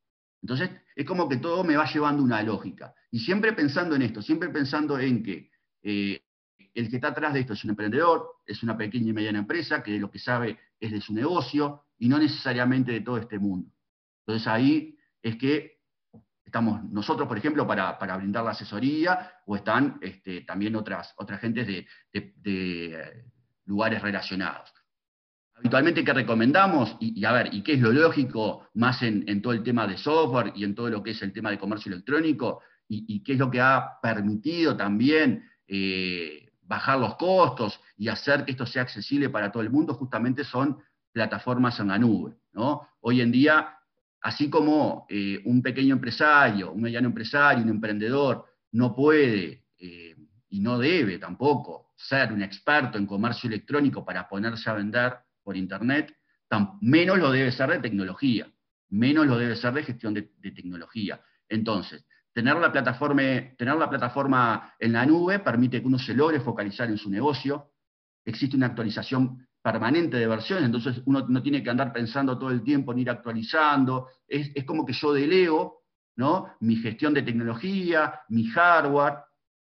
Entonces, 0.43 0.71
es 0.95 1.07
como 1.07 1.29
que 1.29 1.39
todo 1.39 1.65
me 1.65 1.77
va 1.77 1.91
llevando 1.91 2.23
una 2.23 2.43
lógica. 2.43 2.95
Y 3.11 3.21
siempre 3.21 3.55
pensando 3.55 3.97
en 3.97 4.03
esto, 4.03 4.21
siempre 4.21 4.51
pensando 4.51 4.99
en 4.99 5.23
que 5.23 5.51
eh, 5.83 6.23
el 6.75 6.91
que 6.91 6.97
está 6.97 7.09
atrás 7.09 7.33
de 7.33 7.41
esto 7.41 7.55
es 7.55 7.65
un 7.65 7.71
emprendedor, 7.71 8.37
es 8.45 8.63
una 8.63 8.77
pequeña 8.77 9.11
y 9.11 9.13
mediana 9.15 9.39
empresa 9.39 9.83
que 9.83 9.99
lo 9.99 10.11
que 10.11 10.19
sabe 10.19 10.59
es 10.79 10.93
de 10.93 11.01
su 11.01 11.15
negocio 11.15 11.87
y 11.99 12.09
no 12.09 12.19
necesariamente 12.19 12.93
de 12.93 13.01
todo 13.01 13.17
este 13.17 13.39
mundo. 13.39 13.73
Entonces 14.27 14.47
ahí 14.47 14.97
es 15.23 15.37
que 15.37 15.79
estamos 16.45 16.85
nosotros, 16.85 17.27
por 17.27 17.39
ejemplo, 17.39 17.67
para, 17.67 18.17
brindar 18.17 18.45
la 18.45 18.51
asesoría, 18.51 19.33
o 19.47 19.57
están 19.57 19.99
este, 20.03 20.43
también 20.43 20.77
otras, 20.77 21.15
otras 21.17 21.41
gentes 21.41 21.67
de, 21.67 21.87
lugares 23.69 24.03
relacionados. 24.03 24.73
Habitualmente, 25.55 26.05
¿qué 26.05 26.13
recomendamos? 26.13 26.97
Y, 27.01 27.25
a 27.25 27.33
ver, 27.33 27.53
¿y 27.53 27.63
qué 27.63 27.75
es 27.75 27.81
lo 27.81 27.93
lógico 27.93 28.69
más 28.75 29.03
en, 29.03 29.43
todo 29.43 29.53
el 29.53 29.63
tema 29.63 29.87
de 29.87 29.97
software 29.97 30.53
y 30.57 30.65
en 30.65 30.75
todo 30.75 30.89
lo 30.89 31.03
que 31.03 31.11
es 31.13 31.23
el 31.23 31.33
tema 31.33 31.51
de 31.51 31.59
comercio 31.59 31.93
electrónico? 31.93 32.61
y 32.91 33.23
qué 33.23 33.35
es 33.35 33.39
lo 33.39 33.51
que 33.51 33.61
ha 33.61 34.01
permitido 34.01 34.75
también 34.75 35.45
eh, 35.71 36.49
bajar 36.63 36.99
los 36.99 37.17
costos 37.17 37.81
y 37.97 38.09
hacer 38.09 38.45
que 38.45 38.53
esto 38.53 38.65
sea 38.65 38.83
accesible 38.83 39.29
para 39.29 39.53
todo 39.53 39.63
el 39.63 39.71
mundo, 39.71 39.95
justamente 39.95 40.45
son 40.45 40.79
plataformas 41.13 41.79
en 41.81 41.89
la 41.89 41.99
nube. 41.99 42.37
¿no? 42.53 42.89
Hoy 43.01 43.21
en 43.21 43.31
día, 43.31 43.79
así 44.21 44.49
como 44.49 45.07
eh, 45.09 45.41
un 45.45 45.63
pequeño 45.63 45.95
empresario, 45.95 46.73
un 46.73 46.83
mediano 46.83 47.09
empresario, 47.09 47.65
un 47.65 47.71
emprendedor 47.71 48.47
no 48.73 48.95
puede 48.95 49.65
eh, 49.79 50.15
y 50.51 50.61
no 50.61 50.79
debe 50.79 51.19
tampoco 51.19 51.93
ser 51.97 52.33
un 52.33 52.43
experto 52.43 52.99
en 52.99 53.07
comercio 53.07 53.49
electrónico 53.49 54.05
para 54.05 54.29
ponerse 54.29 54.71
a 54.71 54.75
vender 54.75 55.17
por 55.43 55.57
Internet, 55.57 56.15
menos 56.81 57.19
lo 57.19 57.31
debe 57.31 57.53
ser 57.53 57.71
de 57.71 57.79
tecnología, 57.81 58.51
menos 58.91 59.27
lo 59.27 59.37
debe 59.37 59.57
ser 59.57 59.75
de 59.75 59.83
gestión 59.83 60.15
de 60.15 60.51
tecnología. 60.53 61.21
Entonces, 61.49 62.05
Tener 62.39 62.57
la, 62.57 62.71
plataforma, 62.71 63.23
tener 63.57 63.75
la 63.75 63.91
plataforma 63.91 64.73
en 64.79 64.93
la 64.93 65.05
nube 65.05 65.41
permite 65.41 65.81
que 65.81 65.87
uno 65.89 65.99
se 65.99 66.15
logre 66.15 66.39
focalizar 66.39 66.89
en 66.89 66.97
su 66.97 67.11
negocio. 67.11 67.73
Existe 68.25 68.57
una 68.57 68.67
actualización 68.67 69.45
permanente 69.61 70.19
de 70.19 70.29
versiones, 70.29 70.67
entonces 70.67 71.03
uno 71.07 71.27
no 71.29 71.43
tiene 71.43 71.65
que 71.65 71.71
andar 71.71 71.93
pensando 71.93 72.39
todo 72.39 72.51
el 72.51 72.63
tiempo 72.63 72.93
en 72.93 73.01
ir 73.01 73.11
actualizando. 73.11 74.07
Es, 74.29 74.53
como 74.65 74.87
que 74.87 74.93
yo 74.93 75.13
delego 75.13 75.83
¿no? 76.15 76.55
mi 76.61 76.77
gestión 76.77 77.13
de 77.13 77.23
tecnología, 77.23 78.21
mi 78.29 78.45
hardware. 78.45 79.17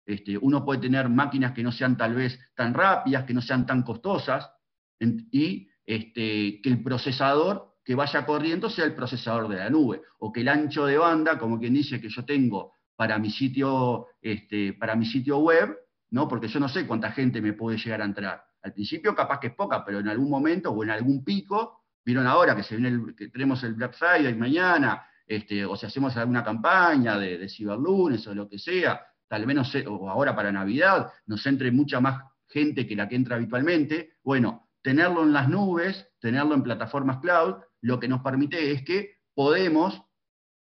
Este, 0.06 0.38
uno 0.38 0.64
puede 0.64 0.82
tener 0.82 1.10
máquinas 1.10 1.54
que 1.54 1.64
no 1.64 1.72
sean 1.72 1.98
tal 1.98 2.14
vez 2.14 2.40
tan 2.56 2.74
rápidas, 2.74 3.24
que 3.24 3.34
no 3.34 3.42
sean 3.42 3.66
tan 3.66 3.82
costosas, 3.82 4.52
y 5.00 5.68
este, 5.86 6.62
que 6.62 6.70
el 6.70 6.84
procesador 6.84 7.76
que 7.84 7.96
vaya 7.96 8.26
corriendo 8.26 8.70
sea 8.70 8.86
el 8.86 8.96
procesador 8.96 9.48
de 9.48 9.58
la 9.58 9.70
nube, 9.70 10.02
o 10.20 10.32
que 10.32 10.42
el 10.42 10.48
ancho 10.48 10.86
de 10.86 10.98
banda, 10.98 11.38
como 11.38 11.60
quien 11.60 11.74
dice 11.74 12.02
que 12.02 12.10
yo 12.10 12.26
tengo 12.26 12.74
para 12.96 13.20
mi 13.20 13.30
sitio, 13.30 14.08
este, 14.22 14.74
para 14.74 14.96
mi 14.96 15.06
sitio 15.06 15.40
web, 15.40 15.78
¿no? 16.12 16.28
porque 16.28 16.48
yo 16.48 16.60
no 16.60 16.70
sé 16.70 16.88
cuánta 16.88 17.12
gente 17.12 17.42
me 17.42 17.54
puede 17.54 17.78
llegar 17.78 18.02
a 18.02 18.06
entrar. 18.06 18.44
Al 18.64 18.74
principio 18.74 19.14
capaz 19.14 19.40
que 19.40 19.48
es 19.48 19.54
poca, 19.54 19.86
pero 19.86 20.00
en 20.00 20.08
algún 20.08 20.30
momento 20.30 20.72
o 20.72 20.84
en 20.84 20.90
algún 20.90 21.24
pico, 21.24 21.84
vieron 22.04 22.26
ahora 22.26 22.56
que, 22.56 22.64
se 22.64 22.78
viene 22.78 23.14
que 23.16 23.30
tenemos 23.30 23.64
el 23.64 23.74
Black 23.74 23.94
Friday 23.94 24.34
mañana, 24.36 25.06
este, 25.28 25.66
o 25.66 25.76
si 25.76 25.86
hacemos 25.86 26.16
alguna 26.18 26.44
campaña 26.44 27.18
de, 27.20 27.38
de 27.38 27.50
ciberlunes 27.50 28.26
o 28.28 28.34
lo 28.34 28.48
que 28.48 28.58
sea, 28.58 29.00
tal 29.28 29.46
vez 29.46 29.86
o 29.88 30.10
ahora 30.10 30.36
para 30.36 30.52
Navidad, 30.52 31.12
nos 31.26 31.46
entre 31.46 31.72
mucha 31.72 32.00
más 32.00 32.24
gente 32.48 32.88
que 32.88 32.96
la 32.96 33.08
que 33.10 33.16
entra 33.16 33.36
habitualmente, 33.36 34.14
bueno, 34.24 34.70
tenerlo 34.82 35.24
en 35.24 35.34
las 35.34 35.50
nubes, 35.50 36.08
tenerlo 36.20 36.54
en 36.54 36.64
plataformas 36.64 37.18
cloud, 37.18 37.56
lo 37.82 38.00
que 38.00 38.08
nos 38.08 38.22
permite 38.22 38.72
es 38.72 38.84
que 38.84 39.18
podemos 39.34 40.02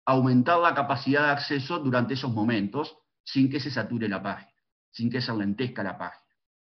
aumentar 0.05 0.59
la 0.59 0.75
capacidad 0.75 1.27
de 1.27 1.33
acceso 1.33 1.79
durante 1.79 2.15
esos 2.15 2.33
momentos 2.33 2.97
sin 3.25 3.51
que 3.51 3.61
se 3.61 3.71
sature 3.71 4.09
la 4.09 4.23
página, 4.23 4.59
sin 4.91 5.11
que 5.11 5.21
se 5.21 5.35
lentezca 5.37 5.83
la 5.83 5.99
página. 5.99 6.25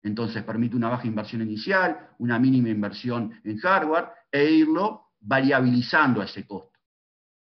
Entonces 0.02 0.42
permite 0.42 0.76
una 0.76 0.88
baja 0.88 1.06
inversión 1.06 1.42
inicial, 1.42 2.10
una 2.18 2.38
mínima 2.38 2.68
inversión 2.68 3.40
en 3.42 3.58
hardware 3.58 4.08
e 4.30 4.44
irlo 4.44 5.12
variabilizando 5.20 6.22
ese 6.22 6.46
costo. 6.46 6.78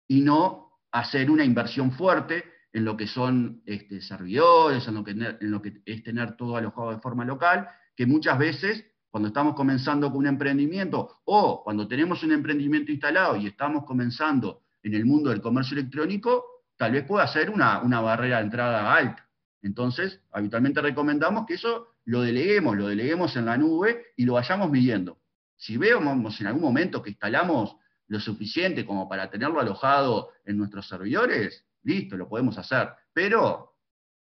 Y 0.08 0.22
no 0.22 0.80
hacer 0.92 1.30
una 1.30 1.44
inversión 1.44 1.92
fuerte 1.92 2.44
en 2.74 2.86
lo 2.86 2.96
que 2.96 3.08
son 3.08 3.62
este, 3.66 4.02
servidores, 4.02 4.88
en 4.88 4.96
lo, 4.96 5.04
que, 5.04 5.12
en 5.12 5.52
lo 5.52 5.62
que 5.62 5.82
es 5.86 6.04
tener 6.04 6.36
todo 6.38 6.56
alojado 6.56 6.92
de 6.92 7.00
forma 7.00 7.26
local, 7.26 7.68
que 7.96 8.06
muchas 8.06 8.38
veces 8.38 8.86
cuando 9.10 9.28
estamos 9.28 9.56
comenzando 9.56 10.10
con 10.10 10.20
un 10.20 10.28
emprendimiento 10.28 11.22
o 11.26 11.64
cuando 11.64 11.88
tenemos 11.88 12.24
un 12.24 12.32
emprendimiento 12.32 12.94
instalado 12.94 13.36
y 13.36 13.46
estamos 13.46 13.84
comenzando 13.84 14.64
en 14.84 14.94
el 14.94 15.06
mundo 15.06 15.30
del 15.30 15.42
comercio 15.42 15.78
electrónico, 15.78 16.46
tal 16.78 16.94
vez 16.94 17.04
pueda 17.06 17.28
ser 17.28 17.50
una, 17.50 17.80
barrera 17.80 18.38
de 18.38 18.46
entrada 18.46 18.94
alta. 18.94 19.28
Entonces, 19.62 20.22
habitualmente 20.32 20.82
recomendamos 20.82 21.46
que 21.46 21.56
eso 21.56 21.96
lo 22.06 22.22
deleguemos, 22.22 22.78
lo 22.78 22.88
deleguemos 22.88 23.36
en 23.36 23.46
la 23.46 23.58
nube 23.58 24.14
y 24.16 24.26
lo 24.26 24.34
vayamos 24.34 24.72
midiendo. 24.72 25.20
Si 25.58 25.78
vemos 25.78 26.42
en 26.42 26.48
algún 26.48 26.64
momento 26.64 27.04
que 27.04 27.12
instalamos 27.12 27.76
lo 28.08 28.20
suficiente 28.20 28.86
como 28.86 29.08
para 29.08 29.30
tenerlo 29.30 29.60
alojado 29.60 30.30
en 30.46 30.58
nuestros 30.58 30.88
servidores, 30.88 31.66
listo, 31.84 32.18
lo 32.18 32.28
podemos 32.28 32.58
hacer. 32.58 32.90
Pero 33.14 33.72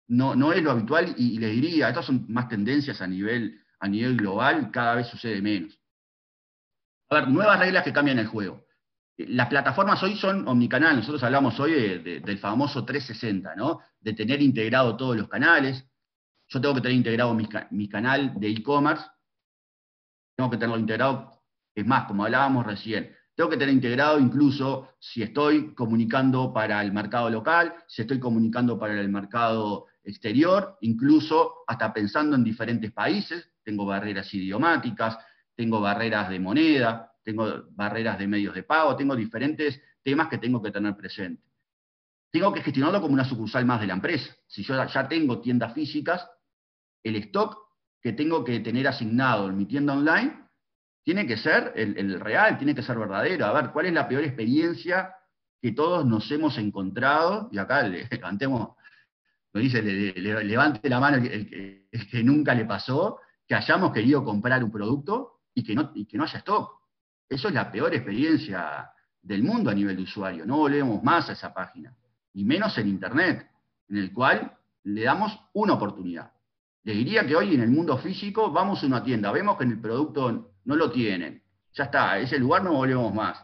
no, 0.07 0.35
no 0.35 0.53
es 0.53 0.61
lo 0.63 0.71
habitual 0.71 1.13
y, 1.17 1.39
les 1.39 1.51
diría, 1.51 1.89
estas 1.89 2.05
son 2.05 2.25
más 2.29 2.47
tendencias 2.47 3.01
a 3.01 3.07
nivel, 3.07 3.61
a 3.79 3.87
nivel 3.87 4.17
global, 4.17 4.71
cada 4.71 4.95
vez 4.95 5.07
sucede 5.07 5.41
menos. 5.41 5.79
A 7.09 7.15
ver, 7.15 7.27
nuevas 7.29 7.59
reglas 7.59 7.83
que 7.83 7.93
cambian 7.93 8.19
el 8.19 8.27
juego. 8.27 8.65
Las 9.17 9.47
plataformas 9.47 10.01
hoy 10.03 10.15
son 10.15 10.47
omnicanal, 10.47 10.95
nosotros 10.95 11.23
hablamos 11.23 11.59
hoy 11.59 11.71
del 11.99 12.37
famoso 12.37 12.85
360, 12.85 13.55
¿no? 13.55 13.79
De 13.99 14.13
tener 14.13 14.41
integrado 14.41 14.95
todos 14.95 15.17
los 15.17 15.27
canales. 15.27 15.83
Yo 16.49 16.61
tengo 16.61 16.75
que 16.75 16.81
tener 16.81 16.97
integrado 16.97 17.33
mi, 17.33 17.89
canal 17.89 18.39
de 18.39 18.49
e-commerce, 18.49 19.03
tengo 20.35 20.51
que 20.51 20.57
tenerlo 20.57 20.79
integrado, 20.79 21.41
es 21.73 21.85
más, 21.85 22.05
como 22.05 22.25
hablábamos 22.25 22.65
recién, 22.65 23.16
tengo 23.37 23.51
que 23.51 23.57
tener 23.57 23.75
integrado 23.75 24.19
incluso 24.19 24.95
si 24.99 25.21
estoy 25.21 25.75
comunicando 25.75 26.51
para 26.51 26.81
el 26.81 26.91
mercado 26.91 27.29
local, 27.29 27.75
si 27.87 28.01
estoy 28.01 28.19
comunicando 28.19 28.79
para 28.79 28.99
el 28.99 29.09
mercado 29.09 29.85
exterior, 30.03 30.75
incluso 30.81 31.57
hasta 31.67 31.93
pensando 31.93 32.35
en 32.35 32.43
diferentes 32.43 32.91
países, 32.91 33.47
tengo 33.63 33.85
barreras 33.85 34.33
idiomáticas, 34.33 35.19
tengo 35.53 35.79
barreras 35.79 36.31
de 36.31 36.39
moneda, 36.39 37.13
tengo 37.23 37.65
barreras 37.73 38.17
de 38.17 38.25
medios 38.25 38.55
de 38.55 38.63
pago, 38.63 38.95
tengo 38.95 39.15
diferentes 39.15 39.79
temas 40.01 40.29
que 40.29 40.39
tengo 40.39 40.59
que 40.59 40.71
tener 40.71 40.95
presente. 40.95 41.43
Tengo 42.31 42.51
que 42.51 42.63
gestionarlo 42.63 42.99
como 43.01 43.13
una 43.13 43.23
sucursal 43.23 43.67
más 43.67 43.79
de 43.79 43.85
la 43.85 43.93
empresa. 43.93 44.35
Si 44.47 44.63
yo 44.63 44.83
ya 44.83 45.07
tengo 45.07 45.41
tiendas 45.41 45.75
físicas, 45.75 46.27
el 47.03 47.15
stock 47.17 47.55
que 48.01 48.13
tengo 48.13 48.43
que 48.43 48.61
tener 48.61 48.87
asignado 48.87 49.47
en 49.47 49.57
mi 49.57 49.67
tienda 49.67 49.93
online 49.93 50.46
tiene 51.07 51.25
que 51.25 51.37
ser 51.37 51.71
el, 51.77 52.19
real, 52.19 52.57
tiene 52.57 52.75
que 52.75 52.83
ser 52.83 52.97
verdadero. 52.97 53.45
A 53.45 53.53
ver, 53.53 53.71
¿cuál 53.71 53.85
es 53.85 53.93
la 53.93 54.09
peor 54.09 54.25
experiencia 54.25 55.15
que 55.61 55.71
todos 55.71 56.05
nos 56.05 56.29
hemos 56.31 56.57
encontrado? 56.57 57.47
Y 57.49 57.59
acá 57.59 57.83
le 57.83 58.09
levantemos, 58.11 58.75
lo 59.53 59.61
dice, 59.61 59.81
levante 59.81 60.89
la 60.89 60.99
mano 60.99 61.15
el, 61.15 61.87
que 62.11 62.23
nunca 62.25 62.53
le 62.53 62.65
pasó, 62.65 63.21
que 63.47 63.55
hayamos 63.55 63.93
querido 63.93 64.21
comprar 64.25 64.61
un 64.61 64.69
producto 64.69 65.43
y 65.53 65.63
que 65.63 65.75
no, 65.75 65.93
haya 66.25 66.39
stock. 66.39 66.71
Eso 67.29 67.47
es 67.47 67.53
la 67.53 67.71
peor 67.71 67.95
experiencia 67.95 68.91
del 69.21 69.43
mundo 69.43 69.69
a 69.69 69.73
nivel 69.73 69.95
de 69.95 70.03
usuario. 70.03 70.45
No 70.45 70.57
volvemos 70.57 71.01
más 71.03 71.29
a 71.29 71.31
esa 71.31 71.53
página, 71.53 71.95
y 72.33 72.43
menos 72.43 72.77
en 72.79 72.89
Internet, 72.89 73.49
en 73.87 73.95
el 73.95 74.11
cual 74.11 74.57
le 74.83 75.03
damos 75.03 75.39
una 75.53 75.75
oportunidad. 75.75 76.33
Le 76.83 76.91
diría 76.91 77.25
que 77.25 77.37
hoy 77.37 77.55
en 77.55 77.61
el 77.61 77.69
mundo 77.69 77.97
físico 77.97 78.51
vamos 78.51 78.83
a 78.83 78.87
una 78.87 79.01
tienda, 79.01 79.31
vemos 79.31 79.57
que 79.57 79.63
en 79.63 79.71
el 79.71 79.79
producto 79.79 80.56
no 80.67 80.75
lo 80.75 80.91
tienen, 80.91 81.41
ya 81.73 81.85
está, 81.85 82.19
ese 82.19 82.37
lugar 82.37 82.63
no 82.63 82.73
volvemos 82.73 83.13
más. 83.13 83.43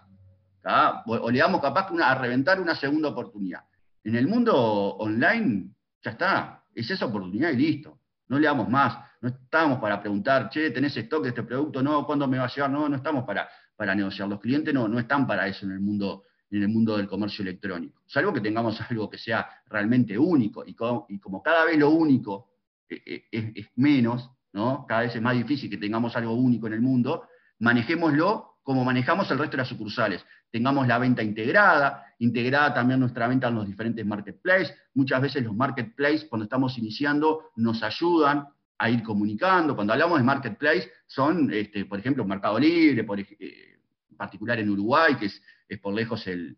O 1.07 1.31
le 1.31 1.39
damos 1.39 1.61
capaz 1.61 1.89
a 2.01 2.15
reventar 2.15 2.61
una 2.61 2.75
segunda 2.75 3.09
oportunidad. 3.09 3.61
En 4.03 4.15
el 4.15 4.27
mundo 4.27 4.55
online, 4.55 5.73
ya 6.01 6.11
está, 6.11 6.63
es 6.73 6.89
esa 6.89 7.05
oportunidad 7.05 7.49
y 7.49 7.57
listo. 7.57 7.99
No 8.27 8.39
le 8.39 8.45
damos 8.45 8.69
más. 8.69 8.97
No 9.21 9.29
estamos 9.29 9.79
para 9.79 9.99
preguntar, 9.99 10.49
che, 10.49 10.71
¿tenés 10.71 10.95
stock 10.97 11.23
de 11.23 11.29
este 11.29 11.43
producto? 11.43 11.81
No, 11.81 12.05
¿cuándo 12.05 12.27
me 12.27 12.37
va 12.37 12.45
a 12.45 12.47
llegar? 12.47 12.69
No, 12.69 12.87
no 12.87 12.95
estamos 12.95 13.25
para 13.25 13.49
para 13.75 13.95
negociar. 13.95 14.27
Los 14.27 14.39
clientes 14.39 14.73
no, 14.73 14.87
no 14.87 14.99
están 14.99 15.27
para 15.27 15.47
eso 15.47 15.65
en 15.65 15.73
el 15.73 15.79
mundo 15.79 16.23
en 16.51 16.61
el 16.61 16.69
mundo 16.69 16.97
del 16.97 17.07
comercio 17.07 17.41
electrónico. 17.41 18.03
Salvo 18.05 18.31
que 18.31 18.39
tengamos 18.39 18.79
algo 18.89 19.09
que 19.09 19.17
sea 19.17 19.49
realmente 19.65 20.17
único, 20.17 20.63
y 20.65 20.75
como, 20.75 21.41
cada 21.43 21.65
vez 21.65 21.79
lo 21.79 21.89
único 21.89 22.51
eh, 22.87 23.25
eh, 23.31 23.51
es, 23.55 23.69
menos, 23.75 24.29
¿no? 24.53 24.85
cada 24.87 25.01
vez 25.01 25.15
es 25.15 25.21
más 25.21 25.35
difícil 25.35 25.69
que 25.69 25.77
tengamos 25.77 26.15
algo 26.15 26.33
único 26.33 26.67
en 26.67 26.73
el 26.73 26.81
mundo, 26.81 27.27
manejémoslo 27.59 28.53
como 28.63 28.85
manejamos 28.85 29.29
el 29.29 29.37
resto 29.37 29.51
de 29.51 29.57
las 29.57 29.67
sucursales. 29.67 30.25
Tengamos 30.49 30.87
la 30.87 30.97
venta 30.97 31.21
integrada, 31.21 32.05
integrada 32.19 32.73
también 32.73 32.99
nuestra 32.99 33.27
venta 33.27 33.49
en 33.49 33.55
los 33.55 33.67
diferentes 33.67 34.05
marketplaces. 34.05 34.73
Muchas 34.93 35.21
veces 35.21 35.43
los 35.43 35.55
marketplaces, 35.55 36.25
cuando 36.25 36.45
estamos 36.45 36.77
iniciando, 36.77 37.51
nos 37.57 37.83
ayudan 37.83 38.47
a 38.77 38.89
ir 38.89 39.03
comunicando. 39.03 39.75
Cuando 39.75 39.93
hablamos 39.93 40.17
de 40.19 40.23
marketplace, 40.23 40.89
son, 41.05 41.51
este, 41.53 41.85
por 41.85 41.99
ejemplo, 41.99 42.23
Mercado 42.25 42.57
Libre, 42.57 43.03
por, 43.03 43.19
eh, 43.19 43.25
en 43.39 44.17
particular 44.17 44.59
en 44.59 44.69
Uruguay, 44.69 45.15
que 45.15 45.25
es, 45.25 45.41
por 45.81 45.93
lejos 45.93 46.27
el, 46.27 46.55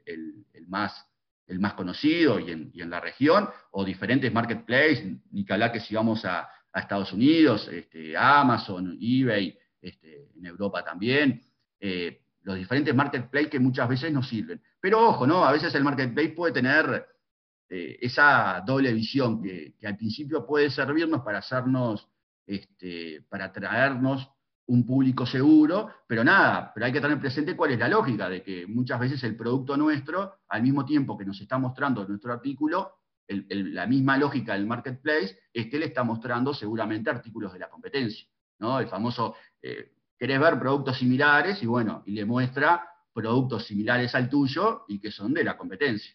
más, 0.67 1.07
el 1.47 1.59
más 1.59 1.73
conocido 1.73 2.39
y 2.39 2.51
en, 2.51 2.89
la 2.89 2.99
región, 2.99 3.47
o 3.71 3.85
diferentes 3.85 4.31
marketplaces, 4.33 5.05
ni 5.31 5.45
que 5.45 5.53
hablar 5.53 5.71
que 5.71 5.79
si 5.79 5.95
vamos 5.95 6.25
a, 6.25 6.49
Estados 6.81 7.13
Unidos, 7.13 7.67
este, 7.71 8.17
Amazon, 8.17 8.97
eBay, 8.99 9.57
este, 9.81 10.29
en 10.35 10.45
Europa 10.45 10.83
también, 10.83 11.41
eh, 11.79 12.21
los 12.43 12.55
diferentes 12.55 12.93
marketplaces 12.93 13.49
que 13.49 13.59
muchas 13.59 13.87
veces 13.89 14.11
nos 14.11 14.27
sirven. 14.27 14.61
Pero 14.79 15.07
ojo, 15.07 15.25
¿no? 15.25 15.45
A 15.45 15.51
veces 15.51 15.73
el 15.75 15.83
marketplace 15.83 16.29
puede 16.29 16.53
tener 16.53 17.07
eh, 17.69 17.97
esa 18.01 18.63
doble 18.65 18.93
visión 18.93 19.41
que, 19.41 19.75
que, 19.79 19.87
al 19.87 19.97
principio 19.97 20.45
puede 20.45 20.69
servirnos 20.69 21.21
para 21.21 21.39
hacernos 21.39 22.07
este, 22.45 23.25
para 23.27 23.51
traernos 23.51 24.29
un 24.67 24.85
público 24.85 25.25
seguro, 25.25 25.89
pero 26.07 26.23
nada, 26.23 26.71
pero 26.73 26.85
hay 26.85 26.91
que 26.91 27.01
tener 27.01 27.19
presente 27.19 27.55
cuál 27.55 27.71
es 27.71 27.79
la 27.79 27.87
lógica 27.87 28.29
de 28.29 28.41
que 28.41 28.65
muchas 28.67 28.99
veces 28.99 29.23
el 29.23 29.35
producto 29.35 29.77
nuestro, 29.77 30.39
al 30.47 30.61
mismo 30.61 30.85
tiempo 30.85 31.17
que 31.17 31.25
nos 31.25 31.39
está 31.41 31.57
mostrando 31.57 32.07
nuestro 32.07 32.33
artículo, 32.33 32.93
la 33.27 33.87
misma 33.87 34.17
lógica 34.17 34.53
del 34.53 34.65
marketplace 34.65 35.37
es 35.53 35.67
que 35.67 35.79
le 35.79 35.85
está 35.85 36.03
mostrando 36.03 36.53
seguramente 36.53 37.09
artículos 37.09 37.53
de 37.53 37.59
la 37.59 37.69
competencia, 37.69 38.27
¿no? 38.59 38.79
El 38.79 38.87
famoso, 38.87 39.35
eh, 39.61 39.93
querés 40.17 40.39
ver 40.39 40.59
productos 40.59 40.97
similares 40.97 41.61
y 41.63 41.65
bueno, 41.65 42.03
y 42.05 42.11
le 42.11 42.25
muestra 42.25 42.87
productos 43.13 43.65
similares 43.65 44.13
al 44.13 44.29
tuyo 44.29 44.85
y 44.87 44.99
que 44.99 45.11
son 45.11 45.33
de 45.33 45.43
la 45.43 45.57
competencia. 45.57 46.13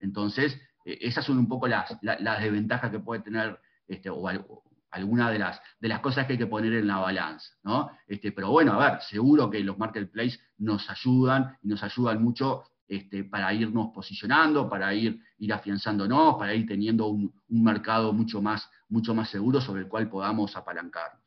Entonces, 0.00 0.60
eh, 0.84 0.98
esas 1.00 1.24
son 1.24 1.38
un 1.38 1.48
poco 1.48 1.66
las, 1.66 1.96
las, 2.02 2.42
desventajas 2.42 2.90
que 2.90 3.00
puede 3.00 3.22
tener 3.22 3.58
este, 3.88 4.10
o, 4.10 4.28
alguna 4.90 5.30
de 5.30 5.38
las, 5.40 5.60
de 5.80 5.88
las 5.88 6.00
cosas 6.00 6.26
que 6.26 6.34
hay 6.34 6.38
que 6.38 6.46
poner 6.46 6.72
en 6.74 6.86
la 6.86 6.98
balanza, 6.98 7.52
¿no? 7.64 7.90
Este, 8.06 8.30
pero 8.30 8.50
bueno, 8.50 8.74
a 8.74 8.90
ver, 8.90 9.02
seguro 9.02 9.50
que 9.50 9.58
los 9.60 9.76
marketplaces 9.76 10.40
nos 10.58 10.88
ayudan 10.88 11.58
y 11.62 11.68
nos 11.68 11.82
ayudan 11.82 12.22
mucho 12.22 12.62
este, 12.86 13.24
para 13.24 13.52
irnos 13.52 13.90
posicionando, 13.94 14.68
para 14.68 14.92
ir, 14.94 15.20
ir 15.38 15.52
afianzándonos, 15.52 16.36
para 16.36 16.54
ir 16.54 16.66
teniendo 16.66 17.06
un, 17.06 17.32
mercado 17.48 18.12
mucho 18.12 18.42
más, 18.42 18.68
mucho 18.88 19.14
más 19.14 19.30
seguro 19.30 19.60
sobre 19.60 19.82
el 19.82 19.88
cual 19.88 20.08
podamos 20.08 20.56
apalancarnos. 20.56 21.22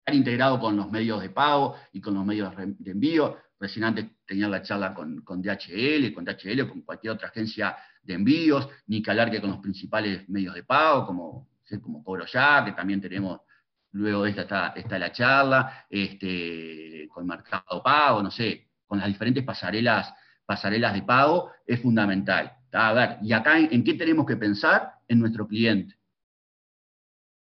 Estar 0.00 0.14
integrado 0.14 0.60
con 0.60 0.76
los 0.76 0.90
medios 0.90 1.20
de 1.20 1.30
pago 1.30 1.76
y 1.92 2.00
con 2.00 2.14
los 2.14 2.24
medios 2.24 2.54
de 2.56 2.90
envío. 2.90 3.36
Recién 3.58 3.84
antes 3.84 4.06
tenía 4.26 4.48
la 4.48 4.62
charla 4.62 4.94
con, 4.94 5.22
con 5.22 5.42
DHL, 5.42 6.12
con 6.12 6.24
DHL 6.24 6.68
con 6.68 6.82
cualquier 6.82 7.14
otra 7.14 7.28
agencia 7.28 7.76
de 8.02 8.14
envíos, 8.14 8.68
ni 8.86 9.02
que 9.02 9.10
hablar 9.10 9.30
que 9.30 9.40
con 9.40 9.50
los 9.50 9.58
principales 9.60 10.28
medios 10.28 10.54
de 10.54 10.62
pago, 10.62 11.06
como 11.06 11.48
como 11.82 12.02
Cobro 12.02 12.26
Ya, 12.26 12.64
que 12.64 12.72
también 12.72 13.00
tenemos, 13.00 13.40
luego 13.92 14.24
de 14.24 14.30
esta 14.30 14.72
está, 14.76 14.98
la 14.98 15.12
charla, 15.12 15.86
este, 15.90 17.08
con 17.08 17.26
Mercado 17.26 17.82
Pago, 17.82 18.22
no 18.22 18.30
sé, 18.30 18.68
con 18.86 18.98
las 18.98 19.08
diferentes 19.08 19.44
pasarelas, 19.44 20.12
pasarelas 20.46 20.94
de 20.94 21.02
pago, 21.02 21.50
es 21.66 21.80
fundamental. 21.82 22.56
A 22.72 22.92
ver, 22.92 23.18
y 23.22 23.32
acá, 23.32 23.58
¿en, 23.58 23.84
qué 23.84 23.94
tenemos 23.94 24.26
que 24.26 24.36
pensar? 24.36 24.94
En 25.08 25.18
nuestro 25.18 25.46
cliente. 25.46 25.96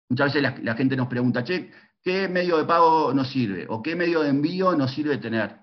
Muchas 0.08 0.34
veces 0.34 0.62
la, 0.62 0.74
gente 0.74 0.96
nos 0.96 1.08
pregunta, 1.08 1.44
che, 1.44 1.70
¿qué 2.02 2.28
medio 2.28 2.58
de 2.58 2.64
pago 2.64 3.12
nos 3.12 3.30
sirve? 3.30 3.66
¿O 3.68 3.82
qué 3.82 3.96
medio 3.96 4.22
de 4.22 4.30
envío 4.30 4.74
nos 4.76 4.92
sirve 4.92 5.18
tener? 5.18 5.56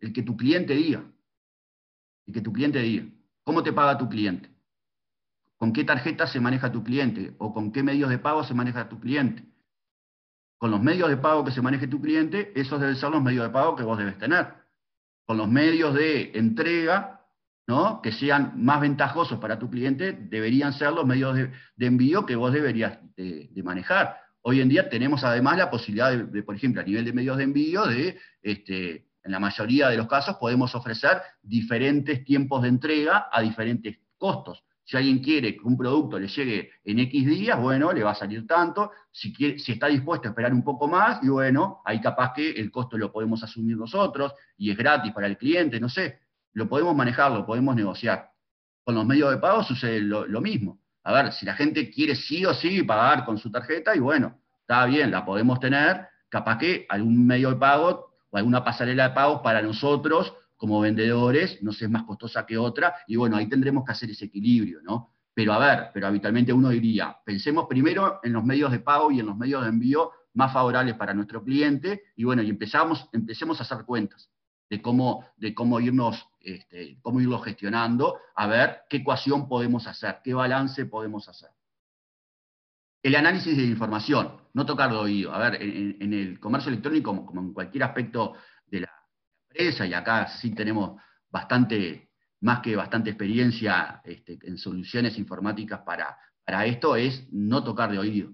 El 0.00 0.12
que 0.12 0.22
tu 0.22 0.36
cliente 0.36 0.74
diga. 0.74 1.04
El 2.26 2.34
que 2.34 2.40
tu 2.40 2.52
cliente 2.52 2.78
diga. 2.80 3.06
¿Cómo 3.42 3.62
te 3.62 3.72
paga 3.72 3.98
tu 3.98 4.08
cliente? 4.08 4.54
con 5.64 5.72
qué 5.72 5.84
tarjeta 5.84 6.26
se 6.26 6.40
maneja 6.40 6.72
tu 6.72 6.84
cliente 6.84 7.34
o 7.38 7.54
con 7.54 7.72
qué 7.72 7.82
medios 7.82 8.10
de 8.10 8.18
pago 8.18 8.44
se 8.44 8.52
maneja 8.52 8.88
tu 8.88 9.00
cliente. 9.00 9.44
Con 10.58 10.70
los 10.70 10.82
medios 10.82 11.08
de 11.08 11.16
pago 11.16 11.42
que 11.42 11.52
se 11.52 11.62
maneje 11.62 11.86
tu 11.86 12.02
cliente, 12.02 12.52
esos 12.54 12.80
deben 12.80 12.96
ser 12.96 13.10
los 13.10 13.22
medios 13.22 13.46
de 13.46 13.50
pago 13.50 13.76
que 13.76 13.82
vos 13.82 13.96
debes 13.96 14.18
tener. 14.18 14.63
Con 15.26 15.38
los 15.38 15.48
medios 15.48 15.94
de 15.94 16.32
entrega, 16.34 17.26
¿no? 17.66 18.02
que 18.02 18.12
sean 18.12 18.52
más 18.62 18.80
ventajosos 18.80 19.38
para 19.38 19.58
tu 19.58 19.70
cliente, 19.70 20.12
deberían 20.12 20.72
ser 20.72 20.92
los 20.92 21.06
medios 21.06 21.34
de, 21.36 21.50
envío 21.86 22.26
que 22.26 22.36
vos 22.36 22.52
deberías 22.52 22.98
de, 23.16 23.50
manejar. 23.64 24.18
Hoy 24.42 24.60
en 24.60 24.68
día 24.68 24.88
tenemos 24.90 25.24
además 25.24 25.56
la 25.56 25.70
posibilidad 25.70 26.16
de, 26.16 26.42
por 26.42 26.54
ejemplo, 26.54 26.82
a 26.82 26.84
nivel 26.84 27.04
de 27.04 27.12
medios 27.12 27.38
de 27.38 27.44
envío, 27.44 27.86
de, 27.86 28.18
este, 28.42 29.08
en 29.22 29.32
la 29.32 29.40
mayoría 29.40 29.88
de 29.88 29.96
los 29.96 30.06
casos 30.06 30.36
podemos 30.36 30.74
ofrecer 30.74 31.22
diferentes 31.42 32.24
tiempos 32.24 32.62
de 32.62 32.68
entrega 32.68 33.28
a 33.32 33.40
diferentes 33.40 33.98
costos. 34.18 34.62
Si 34.84 34.96
alguien 34.98 35.20
quiere 35.20 35.56
que 35.56 35.62
un 35.62 35.78
producto 35.78 36.18
le 36.18 36.28
llegue 36.28 36.70
en 36.84 36.98
X 36.98 37.26
días, 37.26 37.58
bueno, 37.58 37.92
le 37.92 38.02
va 38.02 38.10
a 38.10 38.14
salir 38.14 38.46
tanto. 38.46 38.90
Si, 39.10 39.32
quiere, 39.32 39.58
si 39.58 39.72
está 39.72 39.86
dispuesto 39.86 40.28
a 40.28 40.30
esperar 40.30 40.52
un 40.52 40.62
poco 40.62 40.86
más, 40.86 41.22
y 41.22 41.28
bueno, 41.28 41.80
ahí 41.86 42.00
capaz 42.00 42.34
que 42.34 42.50
el 42.50 42.70
costo 42.70 42.98
lo 42.98 43.10
podemos 43.10 43.42
asumir 43.42 43.78
nosotros 43.78 44.34
y 44.58 44.70
es 44.70 44.76
gratis 44.76 45.12
para 45.12 45.26
el 45.26 45.38
cliente, 45.38 45.80
no 45.80 45.88
sé. 45.88 46.20
Lo 46.52 46.68
podemos 46.68 46.94
manejar, 46.94 47.32
lo 47.32 47.46
podemos 47.46 47.74
negociar. 47.74 48.30
Con 48.84 48.94
los 48.94 49.06
medios 49.06 49.30
de 49.30 49.38
pago 49.38 49.62
sucede 49.62 50.00
lo, 50.00 50.26
lo 50.26 50.40
mismo. 50.42 50.78
A 51.02 51.12
ver, 51.12 51.32
si 51.32 51.46
la 51.46 51.54
gente 51.54 51.90
quiere 51.90 52.14
sí 52.14 52.44
o 52.44 52.52
sí 52.52 52.82
pagar 52.82 53.24
con 53.24 53.38
su 53.38 53.50
tarjeta, 53.50 53.96
y 53.96 54.00
bueno, 54.00 54.38
está 54.60 54.84
bien, 54.84 55.10
la 55.10 55.24
podemos 55.24 55.60
tener, 55.60 56.06
capaz 56.28 56.58
que 56.58 56.86
algún 56.90 57.26
medio 57.26 57.50
de 57.50 57.56
pago 57.56 58.14
o 58.30 58.36
alguna 58.36 58.64
pasarela 58.64 59.08
de 59.08 59.14
pagos 59.14 59.40
para 59.42 59.62
nosotros 59.62 60.34
como 60.56 60.80
vendedores, 60.80 61.62
no 61.62 61.72
sé, 61.72 61.86
es 61.86 61.90
más 61.90 62.04
costosa 62.04 62.46
que 62.46 62.56
otra, 62.56 62.94
y 63.06 63.16
bueno, 63.16 63.36
ahí 63.36 63.48
tendremos 63.48 63.84
que 63.84 63.92
hacer 63.92 64.10
ese 64.10 64.26
equilibrio, 64.26 64.80
¿no? 64.82 65.10
Pero 65.34 65.52
a 65.52 65.58
ver, 65.58 65.90
pero 65.92 66.06
habitualmente 66.06 66.52
uno 66.52 66.68
diría, 66.68 67.16
pensemos 67.24 67.66
primero 67.68 68.20
en 68.22 68.32
los 68.32 68.44
medios 68.44 68.70
de 68.70 68.78
pago 68.78 69.10
y 69.10 69.20
en 69.20 69.26
los 69.26 69.36
medios 69.36 69.62
de 69.62 69.68
envío 69.68 70.12
más 70.34 70.52
favorables 70.52 70.94
para 70.94 71.14
nuestro 71.14 71.42
cliente, 71.42 72.04
y 72.16 72.24
bueno, 72.24 72.42
y 72.42 72.50
empezamos, 72.50 73.08
empecemos 73.12 73.58
a 73.60 73.64
hacer 73.64 73.84
cuentas 73.84 74.30
de 74.70 74.80
cómo, 74.80 75.26
de 75.36 75.54
cómo 75.54 75.80
irnos, 75.80 76.26
este, 76.40 76.98
cómo 77.02 77.20
irlo 77.20 77.38
gestionando, 77.40 78.18
a 78.34 78.46
ver 78.46 78.82
qué 78.88 78.98
ecuación 78.98 79.48
podemos 79.48 79.86
hacer, 79.86 80.20
qué 80.24 80.34
balance 80.34 80.86
podemos 80.86 81.28
hacer. 81.28 81.50
El 83.02 83.16
análisis 83.16 83.56
de 83.56 83.64
información, 83.64 84.40
no 84.54 84.64
tocar 84.64 84.90
de 84.90 84.96
oído. 84.96 85.34
A 85.34 85.38
ver, 85.38 85.62
en, 85.62 86.12
el 86.14 86.40
comercio 86.40 86.70
electrónico, 86.70 87.26
como, 87.26 87.40
en 87.42 87.52
cualquier 87.52 87.84
aspecto 87.84 88.34
de 88.66 88.80
la 88.80 88.92
empresa, 89.54 89.86
y 89.86 89.94
acá 89.94 90.26
sí 90.40 90.50
tenemos 90.50 91.00
bastante, 91.30 92.10
más 92.40 92.60
que 92.60 92.76
bastante 92.76 93.10
experiencia 93.10 94.00
este, 94.04 94.38
en 94.42 94.58
soluciones 94.58 95.16
informáticas 95.18 95.80
para, 95.80 96.16
para 96.44 96.66
esto, 96.66 96.96
es 96.96 97.26
no 97.32 97.62
tocar 97.62 97.90
de 97.90 97.98
oído. 97.98 98.32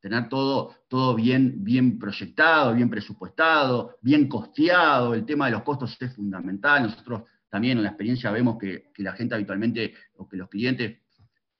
Tener 0.00 0.28
todo, 0.28 0.74
todo 0.88 1.14
bien, 1.14 1.64
bien 1.64 1.98
proyectado, 1.98 2.74
bien 2.74 2.90
presupuestado, 2.90 3.96
bien 4.02 4.28
costeado. 4.28 5.14
El 5.14 5.24
tema 5.24 5.46
de 5.46 5.52
los 5.52 5.62
costos 5.62 5.96
es 6.00 6.14
fundamental. 6.14 6.82
Nosotros 6.84 7.22
también 7.48 7.78
en 7.78 7.84
la 7.84 7.90
experiencia 7.90 8.30
vemos 8.30 8.58
que, 8.58 8.90
la 8.98 9.12
gente 9.12 9.34
habitualmente, 9.34 9.94
o 10.16 10.28
que 10.28 10.36
los 10.36 10.48
clientes 10.48 11.00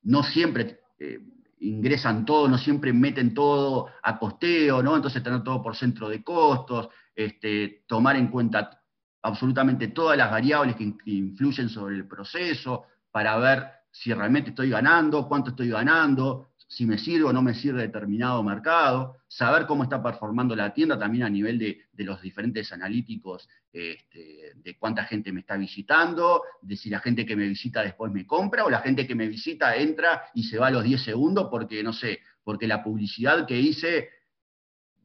no 0.03 0.23
siempre... 0.23 0.81
Eh, 0.99 1.21
ingresan 1.61 2.25
todo, 2.25 2.49
no 2.49 2.59
siempre 2.59 2.93
meten 2.93 3.35
todo 3.35 3.89
a 4.03 4.17
costeo, 4.17 4.83
¿no? 4.83 4.95
Entonces 4.95 5.23
tener 5.23 5.43
todo 5.43 5.63
por 5.63 5.75
centro 5.75 6.09
de 6.09 6.23
costos, 6.23 6.89
este, 7.15 7.83
tomar 7.89 8.17
en 8.17 8.29
cuenta 8.29 8.81
absolutamente 9.23 9.89
todas 9.89 10.17
las 10.17 10.31
variables 10.31 10.77
que, 10.77 10.95
influyen 11.07 11.69
sobre 11.69 11.97
el 11.97 12.07
proceso 12.07 12.85
para 13.11 13.37
ver 13.39 13.67
si 13.91 14.13
realmente 14.13 14.51
estoy 14.51 14.71
ganando, 14.71 15.27
cuánto 15.27 15.51
estoy 15.51 15.71
ganando, 15.71 16.51
si 16.69 16.85
me 16.85 16.99
sirve 16.99 17.25
o 17.25 17.33
no 17.33 17.41
me 17.41 17.55
sirve 17.55 17.81
determinado 17.81 18.43
mercado, 18.43 19.17
saber 19.27 19.67
cómo 19.67 19.85
está 19.85 20.03
performando 20.03 20.55
la 20.55 20.75
tienda 20.75 20.99
también 20.99 21.25
a 21.25 21.31
nivel 21.31 21.59
de, 21.59 22.05
los 22.05 22.21
diferentes 22.21 22.71
analíticos, 22.73 23.49
este, 23.73 24.53
de 24.55 24.77
cuánta 24.77 25.05
gente 25.05 25.33
me 25.33 25.41
está 25.41 25.57
visitando, 25.57 26.43
de 26.61 26.77
si 26.77 26.91
la 26.91 27.01
gente 27.01 27.25
que 27.25 27.37
me 27.37 27.49
visita 27.49 27.83
después 27.83 28.13
me 28.13 28.27
compra 28.27 28.65
o 28.65 28.71
la 28.71 28.81
gente 28.81 29.07
que 29.07 29.15
me 29.15 29.27
visita 29.27 29.77
entra 29.77 30.25
y 30.35 30.45
se 30.45 30.59
va 30.59 30.67
a 30.67 30.71
los 30.71 30.85
10 30.85 31.03
segundos 31.03 31.49
porque, 31.51 31.83
no 31.83 31.95
sé, 31.95 32.21
porque 32.45 32.67
la 32.67 32.83
publicidad 32.83 33.47
que 33.47 33.59
hice, 33.59 34.11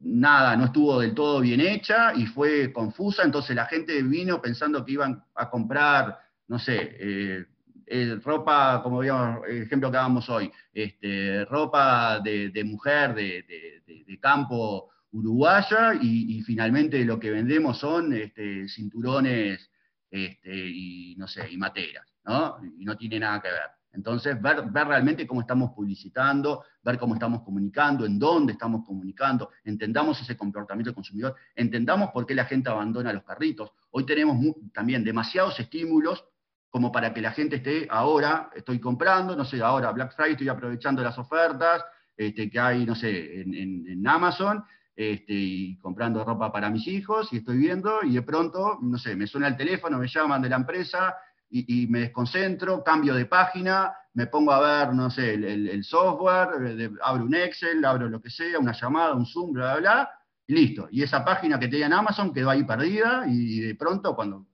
nada, 0.04 0.56
no 0.56 0.66
estuvo 0.66 1.00
del 1.00 1.14
todo 1.14 1.40
bien 1.40 1.60
hecha 1.60 2.12
y 2.14 2.26
fue 2.26 2.72
confusa, 2.72 3.22
entonces 3.22 3.56
la 3.56 3.66
gente 3.66 4.02
vino 4.02 4.40
pensando 4.40 4.84
que 4.84 4.92
iban 4.92 5.24
a 5.34 5.50
comprar, 5.50 6.18
no 6.48 6.58
sé, 6.58 6.96
eh, 7.00 7.44
eh, 7.86 8.18
ropa, 8.22 8.80
como 8.82 8.98
veíamos, 8.98 9.46
el 9.48 9.62
ejemplo 9.62 9.90
que 9.90 9.96
dábamos 9.96 10.28
hoy, 10.28 10.50
este, 10.72 11.44
ropa 11.46 12.20
de, 12.20 12.64
mujer 12.64 13.14
de, 13.14 14.18
campo 14.20 14.90
uruguaya 15.12 15.94
y, 16.00 16.40
finalmente 16.42 17.04
lo 17.04 17.20
que 17.20 17.30
vendemos 17.30 17.78
son 17.78 18.12
este, 18.14 18.68
cinturones 18.68 19.70
este, 20.10 20.54
y 20.54 21.14
no 21.16 21.28
sé, 21.28 21.50
y 21.50 21.56
materas, 21.56 22.06
¿no? 22.24 22.58
Y 22.78 22.84
no 22.84 22.96
tiene 22.96 23.20
nada 23.20 23.40
que 23.40 23.48
ver. 23.48 23.83
Entonces, 23.94 24.40
ver, 24.40 24.70
ver, 24.70 24.86
realmente 24.86 25.26
cómo 25.26 25.40
estamos 25.40 25.72
publicitando, 25.72 26.64
ver 26.82 26.98
cómo 26.98 27.14
estamos 27.14 27.42
comunicando, 27.42 28.04
en 28.04 28.18
dónde 28.18 28.52
estamos 28.52 28.84
comunicando, 28.84 29.50
entendamos 29.64 30.20
ese 30.20 30.36
comportamiento 30.36 30.90
del 30.90 30.94
consumidor, 30.94 31.34
entendamos 31.54 32.10
por 32.10 32.26
qué 32.26 32.34
la 32.34 32.44
gente 32.44 32.70
abandona 32.70 33.12
los 33.12 33.24
carritos. 33.24 33.72
Hoy 33.90 34.04
tenemos 34.04 34.36
también 34.72 35.04
demasiados 35.04 35.58
estímulos 35.60 36.24
como 36.70 36.90
para 36.90 37.14
que 37.14 37.20
la 37.20 37.30
gente 37.30 37.56
esté 37.56 37.86
ahora, 37.88 38.50
estoy 38.54 38.80
comprando, 38.80 39.36
no 39.36 39.44
sé, 39.44 39.62
ahora 39.62 39.92
Black 39.92 40.16
Friday 40.16 40.32
estoy 40.32 40.48
aprovechando 40.48 41.02
las 41.02 41.16
ofertas 41.16 41.84
este, 42.16 42.50
que 42.50 42.58
hay, 42.58 42.84
no 42.84 42.96
sé, 42.96 43.42
en, 43.42 44.06
Amazon, 44.06 44.64
este, 44.96 45.32
y 45.32 45.78
comprando 45.78 46.24
ropa 46.24 46.52
para 46.52 46.70
mis 46.70 46.86
hijos, 46.88 47.32
y 47.32 47.38
estoy 47.38 47.58
viendo, 47.58 48.00
y 48.02 48.14
de 48.14 48.22
pronto, 48.22 48.78
no 48.82 48.98
sé, 48.98 49.16
me 49.16 49.26
suena 49.26 49.48
el 49.48 49.56
teléfono, 49.56 49.98
me 49.98 50.08
llaman 50.08 50.42
de 50.42 50.48
la 50.48 50.56
empresa, 50.56 51.14
y, 51.56 51.86
me 51.86 52.00
desconcentro, 52.00 52.82
cambio 52.82 53.14
de 53.14 53.26
página, 53.26 53.94
me 54.14 54.26
pongo 54.26 54.50
a 54.52 54.60
ver, 54.60 54.94
no 54.94 55.08
sé, 55.08 55.34
el, 55.34 55.84
software, 55.84 56.90
abro 57.00 57.24
un 57.24 57.34
Excel, 57.34 57.84
abro 57.84 58.08
lo 58.08 58.20
que 58.20 58.30
sea, 58.30 58.58
una 58.58 58.72
llamada, 58.72 59.14
un 59.14 59.24
Zoom, 59.24 59.52
bla, 59.52 59.76
bla, 59.76 59.80
bla, 59.80 60.10
y 60.48 60.54
listo. 60.54 60.88
Y 60.90 61.02
esa 61.02 61.24
página 61.24 61.58
que 61.58 61.68
tenía 61.68 61.86
en 61.86 61.92
Amazon 61.92 62.34
quedó 62.34 62.50
ahí 62.50 62.64
perdida, 62.64 63.24
y 63.28 63.60
de 63.60 63.74
pronto, 63.76 64.16
cuando 64.16 64.46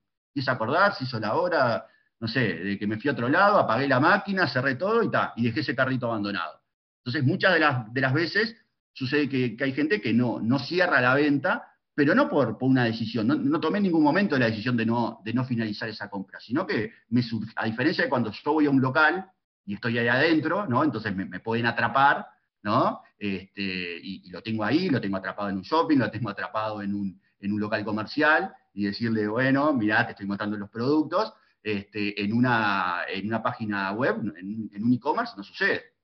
a 0.46 0.52
acordar, 0.52 0.94
se 0.94 1.04
hizo 1.04 1.18
la 1.18 1.34
hora, 1.34 1.86
no 2.18 2.28
sé, 2.28 2.40
de 2.40 2.78
que 2.78 2.86
me 2.86 2.98
fui 2.98 3.08
a 3.08 3.12
otro 3.12 3.28
lado, 3.28 3.58
apagué 3.58 3.88
la 3.88 4.00
máquina, 4.00 4.46
cerré 4.46 4.74
todo 4.74 5.02
y 5.02 5.10
ta, 5.10 5.32
y 5.36 5.44
dejé 5.44 5.60
ese 5.60 5.74
carrito 5.74 6.06
abandonado. 6.06 6.60
Entonces, 6.98 7.24
muchas 7.24 7.54
de 7.54 7.60
las, 7.60 7.92
de 7.92 8.00
las 8.00 8.12
veces 8.12 8.56
sucede 8.92 9.28
que, 9.28 9.56
hay 9.62 9.72
gente 9.72 10.00
que 10.00 10.12
no, 10.12 10.38
no 10.40 10.58
cierra 10.58 11.00
la 11.00 11.14
venta, 11.14 11.76
pero 11.94 12.14
no 12.14 12.28
por, 12.28 12.56
una 12.60 12.84
decisión, 12.84 13.26
no, 13.26 13.60
tomé 13.60 13.78
en 13.78 13.84
ningún 13.84 14.02
momento 14.02 14.38
la 14.38 14.46
decisión 14.46 14.76
de 14.76 14.86
no, 14.86 15.20
de 15.24 15.34
no 15.34 15.44
finalizar 15.44 15.88
esa 15.88 16.08
compra, 16.08 16.40
sino 16.40 16.66
que 16.66 16.92
me 17.08 17.22
a 17.56 17.66
diferencia 17.66 18.04
de 18.04 18.10
cuando 18.10 18.30
yo 18.30 18.52
voy 18.52 18.66
a 18.66 18.70
un 18.70 18.80
local 18.80 19.30
y 19.66 19.74
estoy 19.74 19.98
ahí 19.98 20.08
adentro, 20.08 20.66
¿no? 20.66 20.82
Entonces 20.82 21.14
me, 21.14 21.40
pueden 21.40 21.66
atrapar, 21.66 22.26
¿no? 22.62 23.02
Este, 23.18 23.98
y, 24.02 24.30
lo 24.30 24.42
tengo 24.42 24.64
ahí, 24.64 24.88
lo 24.88 25.00
tengo 25.00 25.16
atrapado 25.16 25.50
en 25.50 25.56
un 25.56 25.62
shopping, 25.62 25.98
lo 25.98 26.10
tengo 26.10 26.30
atrapado 26.30 26.82
en 26.82 26.94
un, 26.94 27.20
en 27.40 27.52
un 27.52 27.60
local 27.60 27.84
comercial, 27.84 28.54
y 28.72 28.84
decirle, 28.84 29.26
bueno, 29.26 29.72
mirá, 29.72 30.04
te 30.06 30.12
estoy 30.12 30.26
mostrando 30.26 30.56
los 30.56 30.70
productos, 30.70 31.32
este, 31.62 32.22
en, 32.22 32.32
una, 32.32 33.02
en 33.08 33.26
una 33.26 33.42
página 33.42 33.92
web, 33.92 34.20
en, 34.36 34.84
un 34.84 34.92
e-commerce, 34.92 35.34
no 35.36 35.42
sucede. 35.42 35.94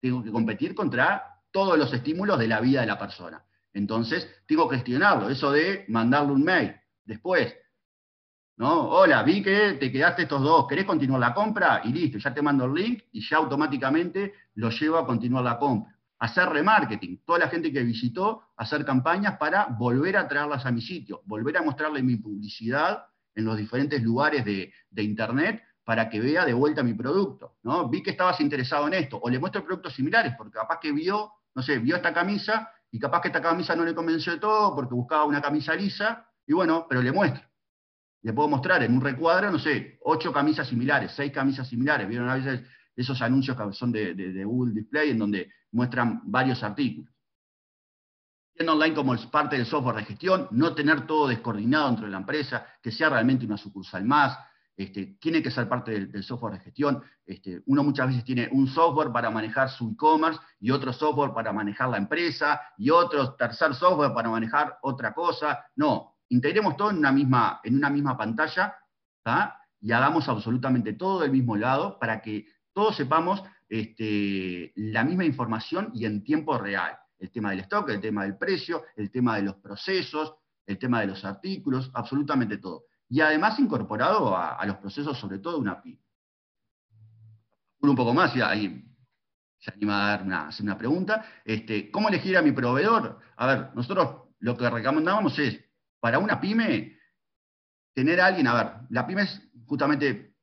Tengo 0.00 0.22
que 0.22 0.30
competir 0.30 0.74
contra 0.74 1.40
todos 1.50 1.78
los 1.78 1.92
estímulos 1.92 2.38
de 2.38 2.48
la 2.48 2.60
vida 2.60 2.82
de 2.82 2.86
la 2.86 2.98
persona. 2.98 3.42
Entonces, 3.78 4.28
tengo 4.46 4.68
que 4.68 4.76
gestionarlo. 4.76 5.30
Eso 5.30 5.52
de 5.52 5.84
mandarle 5.88 6.32
un 6.32 6.42
mail 6.42 6.74
después. 7.04 7.54
¿no? 8.56 8.88
Hola, 8.88 9.22
vi 9.22 9.40
que 9.40 9.74
te 9.74 9.92
quedaste 9.92 10.22
estos 10.22 10.42
dos, 10.42 10.66
¿querés 10.66 10.84
continuar 10.84 11.20
la 11.20 11.32
compra? 11.32 11.82
Y 11.84 11.92
listo, 11.92 12.18
ya 12.18 12.34
te 12.34 12.42
mando 12.42 12.64
el 12.64 12.74
link 12.74 13.04
y 13.12 13.20
ya 13.20 13.36
automáticamente 13.36 14.34
lo 14.54 14.70
llevo 14.70 14.98
a 14.98 15.06
continuar 15.06 15.44
la 15.44 15.58
compra. 15.58 15.96
Hacer 16.18 16.48
remarketing, 16.48 17.22
toda 17.24 17.38
la 17.38 17.48
gente 17.48 17.72
que 17.72 17.84
visitó, 17.84 18.48
hacer 18.56 18.84
campañas 18.84 19.38
para 19.38 19.66
volver 19.66 20.16
a 20.16 20.26
traerlas 20.26 20.66
a 20.66 20.72
mi 20.72 20.80
sitio, 20.80 21.22
volver 21.24 21.56
a 21.58 21.62
mostrarle 21.62 22.02
mi 22.02 22.16
publicidad 22.16 23.06
en 23.36 23.44
los 23.44 23.56
diferentes 23.56 24.02
lugares 24.02 24.44
de, 24.44 24.72
Internet 24.96 25.62
para 25.84 26.10
que 26.10 26.18
vea 26.18 26.44
de 26.44 26.52
vuelta 26.52 26.82
mi 26.82 26.94
producto. 26.94 27.58
¿no? 27.62 27.88
Vi 27.88 28.02
que 28.02 28.10
estabas 28.10 28.40
interesado 28.40 28.88
en 28.88 28.94
esto, 28.94 29.20
o 29.22 29.30
le 29.30 29.38
muestro 29.38 29.64
productos 29.64 29.94
similares, 29.94 30.34
porque 30.36 30.58
capaz 30.58 30.80
que 30.80 30.90
vio, 30.90 31.30
no 31.54 31.62
sé, 31.62 31.78
vio 31.78 31.94
esta 31.94 32.12
camisa 32.12 32.68
y 32.90 32.98
capaz 32.98 33.20
que 33.20 33.28
esta 33.28 33.42
camisa 33.42 33.76
no 33.76 33.84
le 33.84 33.94
convenció 33.94 34.32
de 34.32 34.38
todo 34.38 34.74
porque 34.74 34.94
buscaba 34.94 35.24
una 35.24 35.42
camisa 35.42 35.74
lisa, 35.74 36.26
y 36.46 36.52
bueno, 36.52 36.86
pero 36.88 37.02
le 37.02 37.12
muestro. 37.12 37.42
Le 38.22 38.32
puedo 38.32 38.48
mostrar 38.48 38.82
en 38.82 38.94
un 38.94 39.00
recuadro, 39.00 39.50
no 39.50 39.58
sé, 39.58 39.98
ocho 40.02 40.32
camisas 40.32 40.66
similares, 40.68 41.12
seis 41.14 41.32
camisas 41.32 41.68
similares. 41.68 42.08
Vieron 42.08 42.28
a 42.28 42.34
veces 42.34 42.62
esos 42.96 43.20
anuncios 43.22 43.56
que 43.56 43.72
son 43.72 43.92
de, 43.92 44.14
de 44.14 44.44
Google 44.44 44.74
Display 44.74 45.10
en 45.10 45.18
donde 45.18 45.52
muestran 45.70 46.20
varios 46.24 46.62
artículos 46.62 47.12
online 48.66 48.94
como 48.94 49.14
parte 49.30 49.56
del 49.56 49.66
software 49.66 49.96
de 49.96 50.04
gestión, 50.04 50.48
no 50.50 50.74
tener 50.74 51.06
todo 51.06 51.28
descoordinado 51.28 51.88
dentro 51.88 52.06
de 52.06 52.12
la 52.12 52.18
empresa, 52.18 52.66
que 52.82 52.90
sea 52.90 53.10
realmente 53.10 53.46
una 53.46 53.56
sucursal 53.56 54.04
más, 54.04 54.36
este, 54.78 55.16
tiene 55.20 55.42
que 55.42 55.50
ser 55.50 55.68
parte 55.68 56.06
del, 56.06 56.22
software 56.22 56.54
de 56.54 56.60
gestión. 56.60 57.02
Este, 57.26 57.60
uno 57.66 57.82
muchas 57.82 58.06
veces 58.06 58.22
tiene 58.22 58.48
un 58.52 58.68
software 58.68 59.10
para 59.10 59.28
manejar 59.28 59.68
su 59.68 59.90
e-commerce 59.90 60.38
y 60.60 60.70
otro 60.70 60.92
software 60.92 61.32
para 61.34 61.52
manejar 61.52 61.88
la 61.88 61.96
empresa 61.96 62.60
y 62.76 62.88
otro 62.90 63.34
tercer 63.34 63.74
software 63.74 64.14
para 64.14 64.30
manejar 64.30 64.78
otra 64.82 65.12
cosa. 65.12 65.66
No, 65.74 66.14
integremos 66.28 66.76
todo 66.76 66.90
en 66.90 66.98
una 66.98 67.10
misma, 67.10 67.60
en 67.64 67.74
una 67.74 67.90
misma 67.90 68.16
pantalla 68.16 68.76
y 69.80 69.90
hagamos 69.90 70.28
absolutamente 70.28 70.92
todo 70.92 71.20
del 71.20 71.32
mismo 71.32 71.56
lado 71.56 71.98
para 71.98 72.22
que 72.22 72.46
todos 72.72 72.94
sepamos 72.94 73.42
este, 73.68 74.72
la 74.76 75.02
misma 75.02 75.24
información 75.24 75.90
y 75.92 76.04
en 76.06 76.22
tiempo 76.22 76.56
real 76.56 76.96
el 77.18 77.32
tema 77.32 77.50
del 77.50 77.60
stock, 77.60 77.88
el 77.90 78.00
tema 78.00 78.22
del 78.22 78.38
precio, 78.38 78.84
el 78.94 79.10
tema 79.10 79.34
de 79.36 79.42
los 79.42 79.56
procesos, 79.56 80.36
el 80.64 80.78
tema 80.78 81.00
de 81.00 81.08
los 81.08 81.24
artículos, 81.24 81.90
absolutamente 81.94 82.58
todo. 82.58 82.84
Y 83.08 83.20
además 83.20 83.58
incorporado 83.58 84.36
a, 84.36 84.64
los 84.66 84.76
procesos, 84.76 85.18
sobre 85.18 85.38
todo 85.38 85.54
de 85.54 85.60
una 85.60 85.80
PYME. 85.82 85.98
Un 87.80 87.96
poco 87.96 88.12
más, 88.12 88.34
y 88.36 88.40
ahí 88.42 88.84
se 89.58 89.70
anima 89.72 90.04
a 90.04 90.10
dar 90.10 90.22
una, 90.22 90.48
hacer 90.48 90.64
una 90.64 90.76
pregunta. 90.76 91.24
Este, 91.44 91.90
¿Cómo 91.90 92.08
elegir 92.08 92.36
a 92.36 92.42
mi 92.42 92.52
proveedor? 92.52 93.18
A 93.36 93.46
ver, 93.46 93.70
nosotros 93.74 94.28
lo 94.40 94.56
que 94.56 94.68
recomendamos 94.68 95.38
es, 95.38 95.58
para 96.00 96.18
una 96.18 96.40
pyme, 96.40 96.98
tener 97.94 98.20
a 98.20 98.26
alguien, 98.26 98.46
a 98.46 98.54
ver, 98.54 98.72
la 98.90 99.06
pyme 99.06 99.22
es, 99.22 99.42
justamente, 99.66 100.36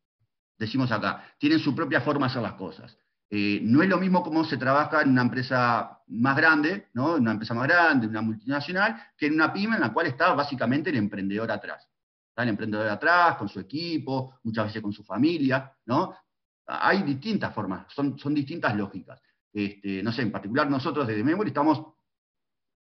decimos 0.58 0.92
acá, 0.92 1.24
tienen 1.38 1.60
su 1.60 1.76
propia 1.76 2.02
forma 2.02 2.26
de 2.26 2.32
hacer 2.32 2.42
las 2.42 2.54
cosas. 2.54 2.98
Eh, 3.30 3.60
no 3.64 3.82
es 3.82 3.90
lo 3.90 3.98
mismo 3.98 4.24
cómo 4.24 4.44
se 4.46 4.58
trabaja 4.58 5.02
en 5.02 5.10
una 5.10 5.24
empresa 5.24 6.02
más 6.08 6.38
grande, 6.38 6.90
¿no? 6.94 7.16
En 7.16 7.24
una 7.24 7.32
empresa 7.32 7.54
más 7.54 7.68
grande, 7.68 8.08
una 8.08 8.22
multinacional, 8.22 9.02
que 9.18 9.28
en 9.28 9.34
una 9.34 9.52
pyme 9.52 9.76
en 9.76 9.82
la 9.82 9.94
cual 9.94 10.08
está 10.08 10.34
básicamente 10.34 10.90
el 10.90 10.98
emprendedor 10.98 11.52
atrás. 11.52 11.90
Está 12.36 12.44
el 12.44 12.50
emprendedor 12.50 12.90
atrás, 12.90 13.38
con 13.38 13.48
su 13.48 13.62
equipo, 13.62 14.40
muchas 14.44 14.66
veces 14.66 14.82
con 14.82 14.92
su 14.92 15.06
familia, 15.06 15.72
¿no? 15.86 16.14
Hay 16.66 17.02
distintas 17.04 17.56
formas, 17.56 17.86
son, 17.94 18.20
son 18.20 18.34
distintas 18.34 18.76
lógicas. 18.76 19.22
Este, 19.54 20.04
no 20.04 20.12
sé, 20.12 20.24
en 20.24 20.34
particular 20.34 20.70
nosotros 20.70 21.08
desde 21.08 21.24
Memory 21.24 21.48
estamos, 21.48 21.82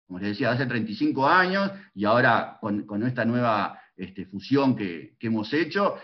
como 0.05 0.19
les 0.19 0.31
decía, 0.31 0.51
hace 0.51 0.65
35 0.65 1.25
años 1.25 1.71
y 1.93 2.03
ahora 2.03 2.57
con, 2.59 3.07
esta 3.07 3.23
nueva 3.23 3.79
este, 3.95 4.25
fusión 4.25 4.75
que, 4.75 5.15
hemos 5.21 5.53
hecho, 5.53 5.95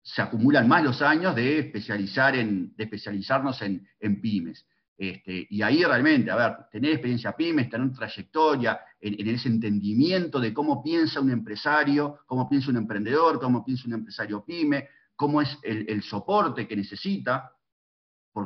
se 0.00 0.22
acumulan 0.22 0.68
más 0.68 0.84
los 0.84 1.02
años 1.02 1.34
de, 1.34 1.58
especializar 1.58 2.36
en, 2.36 2.72
especializarnos 2.78 3.60
en, 3.62 4.20
pymes. 4.20 4.64
Este, 4.98 5.46
y 5.50 5.60
ahí 5.62 5.84
realmente, 5.84 6.30
a 6.30 6.36
ver, 6.36 6.56
tener 6.70 6.92
experiencia 6.92 7.32
pymes, 7.32 7.68
tener 7.68 7.92
trayectoria, 7.92 8.80
en, 9.00 9.28
ese 9.28 9.48
entendimiento 9.48 10.40
de 10.40 10.54
cómo 10.54 10.82
piensa 10.82 11.20
un 11.20 11.30
empresario, 11.30 12.20
cómo 12.26 12.48
piensa 12.48 12.70
un 12.70 12.78
emprendedor, 12.78 13.38
cómo 13.38 13.64
piensa 13.64 13.86
un 13.86 13.94
empresario 13.94 14.44
pyme, 14.44 14.88
cómo 15.14 15.42
es 15.42 15.58
el 15.62 16.02
soporte 16.02 16.66
que 16.66 16.76
necesita, 16.76 17.56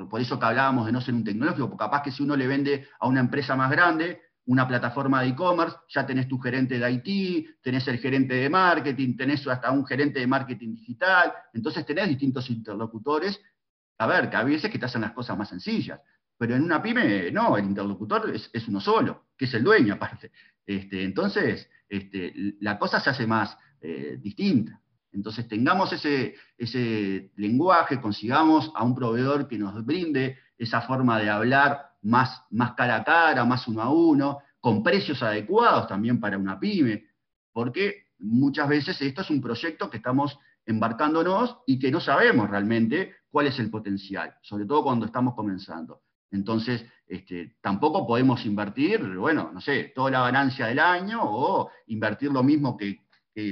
por, 0.09 0.21
eso 0.21 0.39
que 0.39 0.47
hablábamos 0.47 0.87
de 0.87 0.93
no 0.93 1.01
ser 1.01 1.15
un 1.15 1.25
tecnológico, 1.25 1.69
porque 1.69 1.85
capaz 1.85 2.03
que 2.03 2.13
si 2.13 2.23
uno 2.23 2.37
le 2.37 2.47
vende 2.47 2.87
a 3.01 3.09
una 3.09 3.19
empresa 3.19 3.57
más 3.57 3.71
grande 3.73 4.21
una 4.47 4.67
plataforma 4.67 5.21
de 5.21 5.29
e-commerce, 5.29 5.77
ya 5.89 6.07
tenés 6.07 6.29
tu 6.29 6.39
gerente 6.39 6.79
de 6.79 6.91
IT, 6.91 7.61
tenés 7.61 7.87
el 7.89 7.99
gerente 7.99 8.35
de 8.35 8.49
marketing, 8.49 9.17
tenés 9.17 9.47
hasta 9.47 9.71
un 9.71 9.85
gerente 9.85 10.21
de 10.21 10.27
marketing 10.27 10.75
digital, 10.75 11.33
entonces 11.53 11.85
tenés 11.85 12.09
distintos 12.09 12.49
interlocutores, 12.51 13.41
a 13.99 14.07
ver, 14.07 14.31
que 14.31 14.37
a 14.37 14.45
veces 14.45 14.71
que 14.71 14.79
te 14.79 14.87
hacen 14.87 15.03
las 15.03 15.13
cosas 15.13 15.37
más 15.37 15.49
sencillas, 15.49 16.01
pero 16.41 16.57
en 16.57 16.63
una 16.63 16.81
pyme 16.81 17.31
no, 17.31 17.59
el 17.59 17.67
interlocutor 17.67 18.33
es, 18.35 18.67
uno 18.67 18.81
solo, 18.81 19.27
que 19.37 19.45
es 19.45 19.53
el 19.53 19.63
dueño 19.63 19.93
aparte. 19.93 20.33
Este, 20.65 21.05
entonces, 21.05 21.69
este, 21.87 22.33
la 22.61 22.79
cosa 22.79 22.99
se 22.99 23.11
hace 23.11 23.27
más 23.27 23.59
eh, 23.83 24.17
distinta. 24.19 24.81
Entonces 25.13 25.47
tengamos 25.47 25.93
ese, 25.93 26.35
ese 26.57 27.31
lenguaje, 27.37 28.01
consigamos 28.01 28.73
a 28.75 28.85
un 28.85 28.95
proveedor 28.95 29.49
que 29.49 29.59
nos 29.59 29.85
brinde 29.85 30.39
esa 30.57 30.81
forma 30.81 31.19
de 31.19 31.29
hablar 31.29 31.91
más, 32.01 32.43
más 32.49 32.73
cara 32.73 32.97
a 32.97 33.05
cara, 33.05 33.45
más 33.45 33.69
uno 33.69 33.83
a 33.83 33.91
uno, 33.91 34.39
con 34.61 34.83
precios 34.83 35.23
adecuados 35.23 35.89
también 35.89 36.21
para 36.21 36.39
una 36.39 36.59
pyme, 36.59 37.05
porque 37.53 38.13
muchas 38.19 38.67
veces 38.67 38.99
esto 39.03 39.21
es 39.21 39.29
un 39.29 39.43
proyecto 39.43 39.91
que 39.91 39.99
estamos 39.99 40.39
embarcándonos 40.65 41.59
y 41.67 41.79
que 41.79 41.91
no 41.91 42.01
sabemos 42.01 42.49
realmente 42.49 43.17
cuál 43.31 43.49
es 43.49 43.59
el 43.59 43.69
potencial, 43.69 44.37
sobre 44.41 44.65
todo 44.65 44.83
cuando 44.83 45.05
estamos 45.05 45.35
comenzando. 45.35 46.01
Entonces, 46.33 46.85
este, 47.07 47.57
tampoco 47.61 48.07
podemos 48.07 48.45
invertir, 48.47 49.01
bueno, 49.17 49.51
no 49.53 49.61
sé, 49.61 49.93
toda 49.95 50.11
la 50.11 50.23
ganancia 50.23 50.67
del 50.67 50.79
año 50.79 51.21
o 51.23 51.71
invertir 51.89 52.31
lo 52.31 52.43
mismo 52.43 52.77
que, 52.77 53.01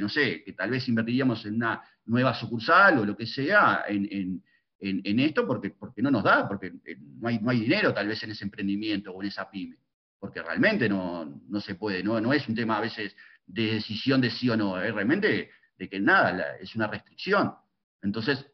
no 0.01 0.09
sé, 0.09 0.45
que 0.45 0.53
tal 0.53 0.71
vez 0.71 0.89
invertiríamos 0.89 1.45
en 1.45 1.57
una 1.57 1.83
nueva 2.07 2.35
sucursal 2.35 2.99
o 2.99 3.05
lo 3.05 3.17
que 3.17 3.27
sea 3.27 3.85
en, 3.89 4.43
esto 4.81 5.47
porque, 5.47 5.71
porque 5.71 6.03
no 6.03 6.11
nos 6.11 6.23
da, 6.23 6.47
porque 6.47 6.73
eh, 6.85 6.97
no 7.01 7.29
hay, 7.29 7.41
no 7.41 7.51
hay 7.51 7.61
dinero 7.61 7.93
tal 7.93 8.07
vez 8.07 8.23
en 8.23 8.31
ese 8.31 8.45
emprendimiento 8.45 9.11
o 9.13 9.21
en 9.23 9.29
esa 9.29 9.51
pyme, 9.51 9.77
porque 10.21 10.41
realmente 10.41 10.89
no, 10.89 11.41
se 11.61 11.75
puede, 11.75 12.03
no, 12.05 12.21
no 12.21 12.33
es 12.33 12.49
un 12.49 12.55
tema 12.55 12.79
a 12.79 12.81
veces 12.81 13.17
de 13.45 13.75
decisión 13.75 14.21
de 14.21 14.31
sí 14.31 14.49
o 14.49 14.57
no, 14.57 14.81
es 14.81 14.95
realmente 14.95 15.51
de 15.77 15.89
que 15.89 15.99
nada, 15.99 16.57
es 16.61 16.77
una 16.77 16.87
restricción. 16.87 17.55
Entonces, 18.03 18.47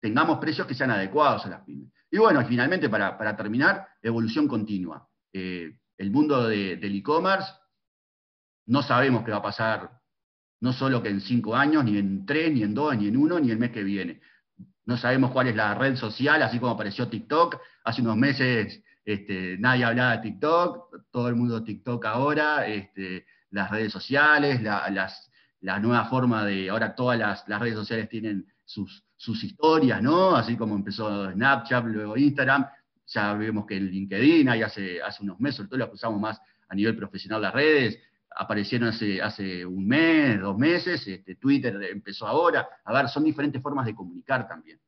tengamos 0.00 0.38
precios 0.38 0.66
que 0.68 0.74
sean 0.74 0.90
adecuados 0.90 1.46
a 1.46 1.48
las 1.48 1.62
pymes. 1.62 1.95
Y 2.16 2.18
bueno, 2.18 2.42
finalmente, 2.46 2.88
para, 2.88 3.36
terminar, 3.36 3.88
evolución 4.00 4.48
continua. 4.48 5.06
Eh, 5.34 5.70
el 5.98 6.10
mundo 6.10 6.48
del 6.48 6.96
e-commerce, 6.96 7.52
no 8.68 8.82
sabemos 8.82 9.22
qué 9.22 9.32
va 9.32 9.36
a 9.36 9.42
pasar 9.42 10.00
no 10.60 10.72
solo 10.72 11.02
que 11.02 11.10
en 11.10 11.20
cinco 11.20 11.54
años, 11.54 11.84
ni 11.84 11.98
en 11.98 12.24
tres, 12.24 12.50
ni 12.54 12.62
en 12.62 12.72
dos, 12.72 12.96
ni 12.96 13.08
en 13.08 13.18
uno, 13.18 13.38
ni 13.38 13.50
el 13.50 13.58
mes 13.58 13.70
que 13.70 13.84
viene. 13.84 14.22
No 14.86 14.96
sabemos 14.96 15.30
cuál 15.30 15.48
es 15.48 15.56
la 15.56 15.74
red 15.74 15.94
social, 15.96 16.42
así 16.42 16.58
como 16.58 16.72
apareció 16.72 17.06
TikTok. 17.06 17.60
Hace 17.84 18.00
unos 18.00 18.16
meses 18.16 18.82
este, 19.04 19.58
nadie 19.58 19.84
hablaba 19.84 20.16
de 20.16 20.22
TikTok, 20.22 21.10
todo 21.10 21.28
el 21.28 21.34
mundo 21.34 21.62
TikTok 21.62 22.02
ahora, 22.06 22.66
este, 22.66 23.26
las 23.50 23.70
redes 23.70 23.92
sociales, 23.92 24.62
la, 24.62 25.80
nueva 25.80 26.06
forma 26.06 26.46
de, 26.46 26.70
ahora 26.70 26.94
todas 26.94 27.18
las, 27.18 27.60
redes 27.60 27.74
sociales 27.74 28.08
tienen 28.08 28.46
sus, 28.64 29.05
sus, 29.16 29.42
historias, 29.42 30.02
¿no? 30.02 30.36
Así 30.36 30.56
como 30.56 30.74
empezó 30.74 31.30
Snapchat, 31.32 31.84
luego 31.86 32.16
Instagram, 32.16 32.66
ya 33.06 33.34
vemos 33.34 33.66
que 33.66 33.76
en 33.76 33.86
LinkedIn, 33.86 34.48
ahí 34.48 34.62
hace, 34.62 35.02
hace 35.02 35.22
unos 35.22 35.40
meses, 35.40 35.56
sobre 35.56 35.68
todo 35.68 35.78
lo 35.78 35.92
usamos 35.92 36.20
más 36.20 36.40
a 36.68 36.74
nivel 36.74 36.96
profesional 36.96 37.42
las 37.42 37.54
redes, 37.54 37.98
aparecieron 38.36 38.88
hace, 38.88 39.22
hace 39.22 39.64
un 39.64 39.86
mes, 39.86 40.40
dos 40.40 40.58
meses, 40.58 41.06
este, 41.06 41.36
Twitter 41.36 41.82
empezó 41.90 42.26
ahora. 42.26 42.68
A 42.84 42.92
ver, 42.92 43.08
son 43.08 43.24
diferentes 43.24 43.62
formas 43.62 43.86
de 43.86 43.94
comunicar 43.94 44.46
también. 44.46 44.78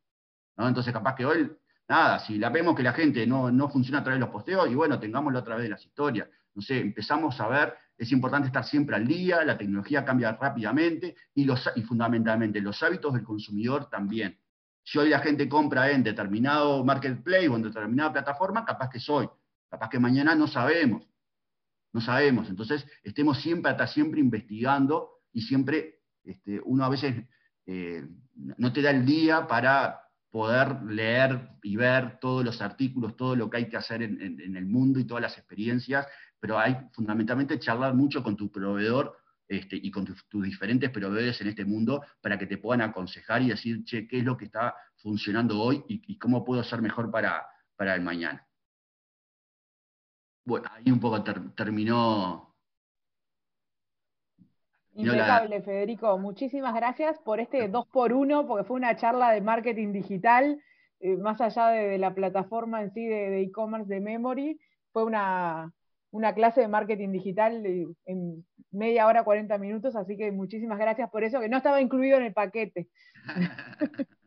Entonces, 0.56 0.92
capaz 0.92 1.14
que 1.14 1.24
hoy, 1.24 1.50
nada, 1.88 2.18
si 2.18 2.36
la 2.36 2.50
vemos 2.50 2.74
que 2.74 2.82
la 2.82 2.92
gente 2.92 3.26
no, 3.26 3.50
no 3.50 3.68
funciona 3.68 4.00
a 4.00 4.02
través 4.02 4.18
de 4.18 4.26
los 4.26 4.32
posteos, 4.32 4.68
y 4.70 4.74
bueno, 4.74 4.98
tengámoslo 4.98 5.38
a 5.38 5.44
través 5.44 5.64
de 5.64 5.70
las 5.70 5.84
historias. 5.84 6.28
No 6.54 6.62
sé, 6.62 6.80
empezamos 6.80 7.40
a 7.40 7.48
ver, 7.48 7.74
es 7.98 8.12
importante 8.12 8.46
estar 8.46 8.64
siempre 8.64 8.94
al 8.94 9.06
día, 9.06 9.44
la 9.44 9.58
tecnología 9.58 10.04
cambia 10.04 10.32
rápidamente 10.32 11.16
y, 11.34 11.44
los, 11.44 11.68
y 11.74 11.82
fundamentalmente 11.82 12.60
los 12.60 12.80
hábitos 12.82 13.12
del 13.12 13.24
consumidor 13.24 13.90
también. 13.90 14.38
Si 14.84 14.98
hoy 14.98 15.10
la 15.10 15.18
gente 15.18 15.48
compra 15.48 15.90
en 15.90 16.04
determinado 16.04 16.84
marketplace 16.84 17.48
o 17.48 17.56
en 17.56 17.62
determinada 17.62 18.12
plataforma, 18.12 18.64
capaz 18.64 18.88
que 18.88 19.00
soy, 19.00 19.28
capaz 19.68 19.90
que 19.90 19.98
mañana 19.98 20.34
no 20.34 20.46
sabemos. 20.46 21.04
No 21.92 22.00
sabemos. 22.00 22.48
Entonces, 22.48 22.86
estemos 23.02 23.42
siempre, 23.42 23.72
hasta 23.72 23.86
siempre 23.86 24.20
investigando 24.20 25.20
y 25.32 25.42
siempre 25.42 26.02
este, 26.22 26.60
uno 26.64 26.84
a 26.84 26.88
veces 26.88 27.24
eh, 27.66 28.06
no 28.34 28.72
te 28.72 28.80
da 28.80 28.90
el 28.90 29.04
día 29.04 29.46
para 29.46 30.08
poder 30.30 30.82
leer 30.84 31.50
y 31.62 31.76
ver 31.76 32.18
todos 32.20 32.44
los 32.44 32.60
artículos, 32.60 33.16
todo 33.16 33.34
lo 33.34 33.48
que 33.48 33.58
hay 33.58 33.68
que 33.68 33.76
hacer 33.76 34.02
en, 34.02 34.56
el 34.56 34.66
mundo 34.66 35.00
y 35.00 35.06
todas 35.06 35.22
las 35.22 35.38
experiencias, 35.38 36.06
pero 36.40 36.58
hay 36.58 36.76
fundamentalmente 36.92 37.58
charlar 37.58 37.94
mucho 37.94 38.22
con 38.22 38.36
tu 38.36 38.50
proveedor 38.50 39.16
este, 39.48 39.76
y 39.76 39.90
con 39.90 40.04
tus, 40.04 40.24
diferentes 40.42 40.90
proveedores 40.90 41.40
en 41.40 41.48
este 41.48 41.64
mundo 41.64 42.02
para 42.20 42.38
que 42.38 42.46
te 42.46 42.58
puedan 42.58 42.82
aconsejar 42.82 43.42
y 43.42 43.48
decir, 43.48 43.84
che, 43.84 44.06
qué 44.06 44.18
es 44.18 44.24
lo 44.24 44.36
que 44.36 44.44
está 44.44 44.74
funcionando 44.96 45.60
hoy 45.60 45.84
y, 45.88 46.18
cómo 46.18 46.44
puedo 46.44 46.62
ser 46.62 46.82
mejor 46.82 47.10
para, 47.10 47.46
para 47.76 47.94
el 47.94 48.02
mañana 48.02 48.48
bueno, 50.48 50.68
ahí 50.72 50.90
un 50.90 50.98
poco 50.98 51.22
terminó. 51.54 52.54
Impecable, 54.94 55.60
Federico. 55.60 56.18
Muchísimas 56.18 56.74
gracias 56.74 57.18
por 57.20 57.38
este 57.38 57.68
2 57.68 57.86
por 57.88 58.14
1 58.14 58.46
porque 58.46 58.64
fue 58.64 58.76
una 58.76 58.96
charla 58.96 59.30
de 59.32 59.42
marketing 59.42 59.92
digital, 59.92 60.60
eh, 61.00 61.16
más 61.18 61.40
allá 61.40 61.68
de, 61.68 61.98
la 61.98 62.14
plataforma 62.14 62.82
en 62.82 62.92
sí 62.94 63.06
de 63.06 63.42
e-commerce 63.42 63.92
de, 63.92 64.00
Memory. 64.00 64.58
Fue 64.92 65.04
una, 65.04 65.72
clase 66.34 66.60
de 66.60 66.68
marketing 66.68 67.12
digital 67.12 67.64
en 68.04 68.44
media 68.70 69.06
hora, 69.06 69.24
40 69.24 69.58
minutos, 69.58 69.96
así 69.96 70.16
que 70.16 70.32
muchísimas 70.32 70.78
gracias 70.78 71.10
por 71.10 71.24
eso, 71.24 71.40
que 71.40 71.48
no 71.48 71.56
estaba 71.56 71.80
incluido 71.80 72.18
en 72.18 72.24
el 72.24 72.32
paquete. 72.32 72.88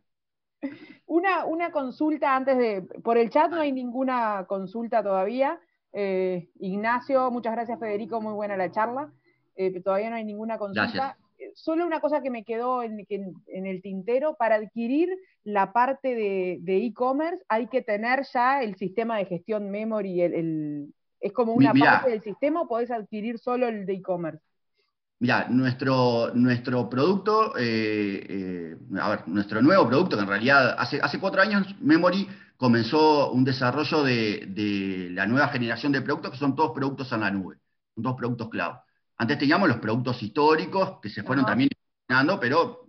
una, 1.05 1.45
una 1.45 1.71
consulta 1.71 2.35
antes 2.35 2.57
de, 2.57 2.81
por 3.03 3.17
el 3.17 3.29
chat 3.29 3.51
no 3.51 3.61
hay 3.61 3.71
ninguna 3.71 4.45
consulta 4.47 5.03
todavía. 5.03 5.59
Eh, 5.93 6.49
Ignacio, 6.59 7.29
muchas 7.31 7.53
gracias 7.53 7.79
Federico, 7.79 8.21
muy 8.21 8.33
buena 8.33 8.57
la 8.57 8.71
charla. 8.71 9.11
Eh, 9.55 9.81
todavía 9.81 10.09
no 10.09 10.15
hay 10.15 10.23
ninguna 10.23 10.57
consulta. 10.57 11.17
Eh, 11.37 11.51
solo 11.53 11.85
una 11.85 11.99
cosa 11.99 12.21
que 12.21 12.29
me 12.29 12.45
quedó 12.45 12.83
en, 12.83 13.05
el 13.47 13.81
tintero, 13.81 14.35
para 14.35 14.55
adquirir 14.55 15.09
la 15.43 15.73
parte 15.73 16.15
de 16.15 16.77
e-commerce 16.77 17.43
hay 17.49 17.67
que 17.67 17.81
tener 17.81 18.23
ya 18.31 18.61
el 18.61 18.75
sistema 18.75 19.17
de 19.17 19.25
gestión 19.25 19.69
memory, 19.69 20.21
es 21.21 21.31
como 21.31 21.53
una 21.53 21.73
parte 21.73 22.09
del 22.09 22.21
sistema 22.21 22.61
o 22.61 22.67
podés 22.67 22.91
adquirir 22.91 23.37
solo 23.37 23.67
el 23.67 23.85
de 23.85 23.93
e-commerce. 23.93 24.43
Mira, 25.19 25.47
nuestro, 25.49 26.31
nuestro 26.33 26.89
producto, 26.89 27.53
a 27.53 27.59
ver, 27.59 29.27
nuestro 29.27 29.61
nuevo 29.61 29.87
producto, 29.87 30.17
que 30.17 30.23
en 30.23 30.27
realidad 30.27 30.75
hace, 30.79 30.99
hace 30.99 31.19
cuatro 31.19 31.43
años 31.43 31.75
Memory 31.79 32.27
comenzó 32.57 33.31
un 33.31 33.43
desarrollo 33.43 34.03
de, 34.03 35.09
la 35.11 35.27
nueva 35.27 35.49
generación 35.49 35.91
de 35.91 36.01
productos 36.01 36.31
que 36.31 36.37
son 36.37 36.55
todos 36.55 36.71
productos 36.71 37.11
en 37.11 37.19
la 37.19 37.29
nube, 37.29 37.57
son 37.93 38.03
todos 38.03 38.17
productos 38.17 38.49
cloud. 38.49 38.73
Antes 39.17 39.37
teníamos 39.37 39.69
los 39.69 39.77
productos 39.77 40.21
históricos 40.23 40.99
que 41.03 41.09
se 41.09 41.21
fueron 41.21 41.45
también 41.45 41.69
evolucionando, 41.71 42.39
pero 42.39 42.87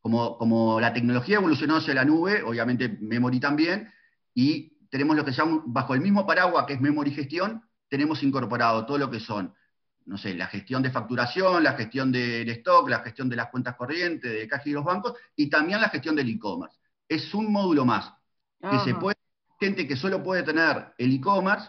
como, 0.00 0.38
como, 0.38 0.80
la 0.80 0.92
tecnología 0.92 1.38
evolucionó 1.38 1.78
hacia 1.78 1.94
la 1.94 2.04
nube, 2.04 2.40
obviamente 2.44 2.88
Memory 3.00 3.40
también, 3.40 3.92
y 4.32 4.77
tenemos 4.88 5.16
lo 5.16 5.24
que 5.24 5.32
se 5.32 5.38
llama, 5.38 5.62
bajo 5.66 5.94
el 5.94 6.00
mismo 6.00 6.26
paraguas 6.26 6.66
que 6.66 6.74
es 6.74 6.80
Memory 6.80 7.10
Gestión, 7.10 7.62
tenemos 7.88 8.22
incorporado 8.22 8.84
todo 8.86 8.98
lo 8.98 9.10
que 9.10 9.20
son, 9.20 9.54
no 10.06 10.18
sé, 10.18 10.34
la 10.34 10.46
gestión 10.46 10.82
de 10.82 10.90
facturación, 10.90 11.62
la 11.62 11.72
gestión 11.74 12.12
del 12.12 12.48
stock, 12.48 12.88
la 12.88 13.00
gestión 13.00 13.28
de 13.28 13.36
las 13.36 13.50
cuentas 13.50 13.76
corrientes, 13.76 14.30
de 14.32 14.48
caja 14.48 14.68
y 14.68 14.72
los 14.72 14.84
bancos, 14.84 15.14
y 15.36 15.48
también 15.48 15.80
la 15.80 15.88
gestión 15.88 16.16
del 16.16 16.28
e-commerce. 16.28 16.78
Es 17.08 17.32
un 17.34 17.52
módulo 17.52 17.84
más 17.84 18.12
que 18.60 18.78
se 18.80 18.94
puede 18.94 19.16
gente 19.58 19.86
que 19.86 19.96
solo 19.96 20.22
puede 20.22 20.42
tener 20.42 20.94
el 20.98 21.14
e-commerce 21.14 21.68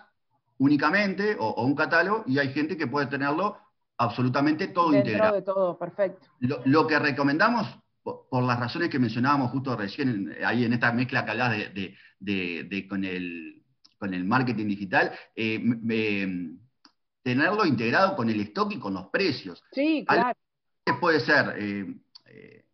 únicamente 0.60 1.36
o, 1.40 1.64
un 1.64 1.76
catálogo 1.76 2.24
y 2.28 2.40
hay 2.40 2.50
gente 2.50 2.78
que 2.78 2.88
puede 2.88 3.08
tenerlo 3.08 3.58
absolutamente 3.98 4.68
todo 4.68 4.92
Dentro 4.92 5.10
integrado. 5.10 5.36
de 5.36 5.42
todo, 5.42 5.78
perfecto. 5.78 6.28
Lo, 6.40 6.88
que 6.88 7.00
recomendamos, 7.00 7.68
por, 8.30 8.44
las 8.44 8.60
razones 8.60 8.90
que 8.90 9.00
mencionábamos 9.00 9.52
justo 9.52 9.76
recién, 9.76 10.36
ahí 10.46 10.66
en 10.66 10.74
esta 10.74 10.92
mezcla 10.92 11.26
que 11.26 11.32
hablas 11.32 11.52
de, 11.74 12.88
con, 12.88 13.04
el, 13.04 13.64
con 13.98 14.14
el 14.14 14.24
marketing 14.26 14.68
digital, 14.68 15.12
eh, 15.36 15.62
tenerlo 17.24 17.66
integrado 17.66 18.16
con 18.16 18.30
el 18.30 18.40
stock 18.42 18.72
y 18.74 18.80
con 18.80 18.94
los 18.94 19.08
precios. 19.08 19.64
Sí, 19.72 20.06
claro. 20.08 20.38
puede 21.00 21.20
ser 21.20 21.56
eh, 21.58 21.96
eh, 22.26 22.66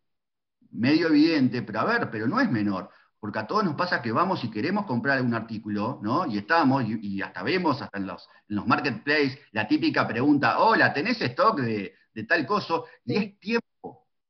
medio 0.72 1.08
evidente, 1.08 1.62
pero 1.62 1.82
a 1.82 1.86
ver, 1.86 2.10
pero 2.10 2.28
no 2.28 2.40
es 2.40 2.50
menor 2.50 2.90
porque 3.26 3.40
a 3.40 3.48
todos 3.48 3.64
nos 3.64 3.74
pasa 3.74 4.04
que 4.04 4.12
vamos 4.12 4.44
y 4.44 4.52
queremos 4.52 4.86
comprar 4.86 5.20
un 5.20 5.34
artículo, 5.34 6.00
¿no? 6.04 6.28
Y 6.28 6.38
estamos, 6.38 6.84
y, 6.86 7.24
hasta 7.24 7.42
vemos 7.42 7.82
hasta 7.82 7.98
en 7.98 8.06
los, 8.06 8.30
en 8.48 8.56
los 8.56 8.68
marketplaces, 8.68 9.40
la 9.52 9.68
típica 9.68 10.08
pregunta, 10.08 10.60
hola, 10.60 10.94
¿tenés 10.94 11.20
stock 11.20 11.60
de, 11.60 11.96
tal 12.28 12.46
coso? 12.46 12.86
Y 13.04 13.16
es 13.16 13.40
tiempo, 13.40 13.66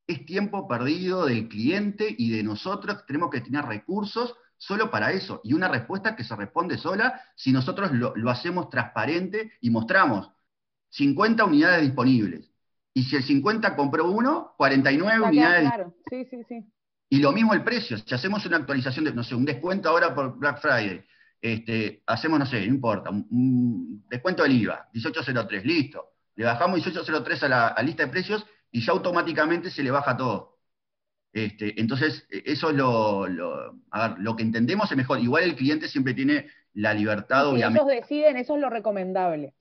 es 0.08 0.26
tiempo 0.26 0.68
perdido 0.68 1.26
del 1.26 1.48
cliente 1.48 2.14
y 2.18 2.30
de 2.30 2.44
nosotros, 2.44 3.06
tenemos 3.06 3.30
que 3.32 3.42
tener 3.42 3.66
recursos 3.66 4.36
solo 4.58 4.90
para 4.90 5.12
eso, 5.12 5.42
y 5.44 5.54
una 5.54 5.68
respuesta 5.68 6.16
que 6.16 6.24
se 6.24 6.36
responde 6.36 6.78
sola 6.78 7.22
si 7.36 7.52
nosotros 7.52 7.92
lo, 7.92 8.30
hacemos 8.30 8.70
transparente 8.70 9.52
y 9.62 9.70
mostramos 9.70 10.32
50 10.90 11.44
unidades 11.46 11.82
disponibles. 11.82 12.50
Y 12.94 13.04
si 13.04 13.18
el 13.18 13.24
50 13.24 13.76
compró 13.76 14.10
uno, 14.10 14.54
49 14.58 15.22
unidades. 15.22 15.70
Claro, 15.70 15.96
sí, 16.10 16.26
sí, 16.30 16.44
sí. 16.48 16.66
Y 17.10 17.20
lo 17.20 17.34
mismo 17.34 17.54
el 17.54 17.64
precio, 17.64 17.98
si 17.98 18.16
hacemos 18.16 18.46
una 18.46 18.58
actualización 18.58 19.06
de, 19.06 19.14
no 19.14 19.24
sé, 19.24 19.36
un 19.36 19.46
descuento 19.46 19.90
ahora 19.90 20.16
por 20.16 20.38
Black 20.38 20.62
Friday, 20.62 21.04
este, 21.42 22.02
hacemos, 22.08 22.40
no 22.40 22.46
sé, 22.46 22.62
no 22.62 22.74
importa, 22.74 23.10
un, 23.10 24.06
descuento 24.10 24.44
del 24.44 24.54
IVA, 24.54 24.90
1803, 24.94 25.66
listo. 25.66 26.14
Le 26.36 26.46
bajamos 26.46 26.78
1803 26.78 27.44
a 27.44 27.50
la 27.50 27.84
lista 27.84 28.04
de 28.04 28.12
precios 28.12 28.46
y 28.76 28.82
ya 28.82 28.92
automáticamente 28.92 29.70
se 29.70 29.84
le 29.84 29.92
baja 29.92 30.18
todo. 30.18 30.58
Este, 31.32 31.80
entonces, 31.80 32.28
e, 32.30 32.44
eso 32.46 32.70
es 32.70 32.76
lo, 32.76 33.26
a 33.92 34.08
ver, 34.08 34.20
lo 34.20 34.36
que 34.36 34.44
entendemos 34.44 34.92
es 34.92 34.98
mejor. 34.98 35.20
Igual 35.20 35.44
el 35.44 35.56
cliente 35.56 35.88
siempre 35.88 36.14
tiene 36.14 36.48
la 36.74 36.94
libertad, 36.94 37.52
si 37.56 37.64
ellos 37.64 37.88
deciden, 37.88 38.36
eso 38.36 38.56
es 38.56 38.62
lo 38.62 38.70
recomendable. 38.70 39.54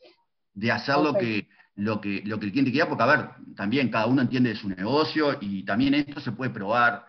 De 0.53 0.73
hacer 0.73 0.97
lo 0.97 1.15
que, 1.15 1.49
lo, 1.77 2.01
que, 2.01 2.23
lo 2.25 2.41
que 2.41 2.47
el 2.47 2.53
cliente 2.53 2.73
quiera, 2.73 2.89
porque, 2.89 3.05
a 3.05 3.07
ver, 3.07 3.29
también 3.55 3.89
cada 3.89 4.07
uno 4.07 4.23
entiende 4.23 4.57
su 4.57 4.69
negocio 4.69 5.39
y 5.41 5.65
también 5.65 5.95
esto 5.95 6.21
se 6.21 6.33
puede 6.33 6.51
probar 6.51 7.07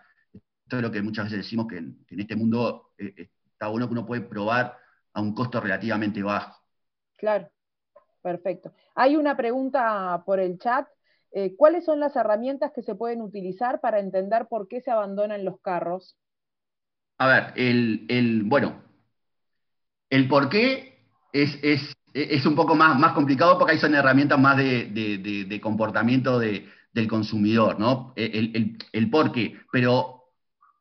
esto 0.66 0.76
es 0.76 0.82
lo 0.82 0.90
que 0.90 1.00
muchas 1.00 1.26
veces 1.26 1.38
decimos 1.38 1.68
que 1.68 1.76
en, 1.78 2.04
este 2.10 2.34
mundo 2.34 2.90
eh, 2.98 3.14
eh, 3.16 3.30
está 3.52 3.68
bueno 3.68 3.86
que 3.86 3.92
uno 3.92 4.04
puede 4.04 4.22
probar 4.22 4.76
a 5.12 5.20
un 5.20 5.32
costo 5.32 5.60
relativamente 5.60 6.22
bajo. 6.24 6.60
Claro, 7.16 7.48
perfecto. 8.20 8.72
Hay 8.96 9.14
una 9.14 9.36
pregunta 9.36 10.24
por 10.26 10.40
el 10.40 10.58
chat. 10.58 10.88
Eh, 11.38 11.54
¿Cuáles 11.54 11.84
son 11.84 12.00
las 12.00 12.16
herramientas 12.16 12.72
que 12.74 12.80
se 12.80 12.94
pueden 12.94 13.20
utilizar 13.20 13.82
para 13.82 14.00
entender 14.00 14.46
por 14.48 14.68
qué 14.68 14.80
se 14.80 14.90
abandonan 14.90 15.44
los 15.44 15.60
carros? 15.60 16.16
A 17.18 17.26
ver, 17.26 17.52
el, 17.56 18.42
bueno, 18.46 18.82
el 20.08 20.28
por 20.28 20.48
qué 20.48 20.98
es, 21.34 22.46
un 22.46 22.56
poco 22.56 22.74
más, 22.74 22.98
más, 22.98 23.12
complicado 23.12 23.58
porque 23.58 23.74
ahí 23.74 23.78
son 23.78 23.94
herramientas 23.94 24.38
más 24.38 24.56
de, 24.56 25.60
comportamiento 25.62 26.38
del 26.38 27.06
consumidor, 27.06 27.78
¿no? 27.78 28.14
El, 28.16 28.78
el, 28.94 29.10
por 29.10 29.30
qué. 29.30 29.58
Pero 29.70 30.16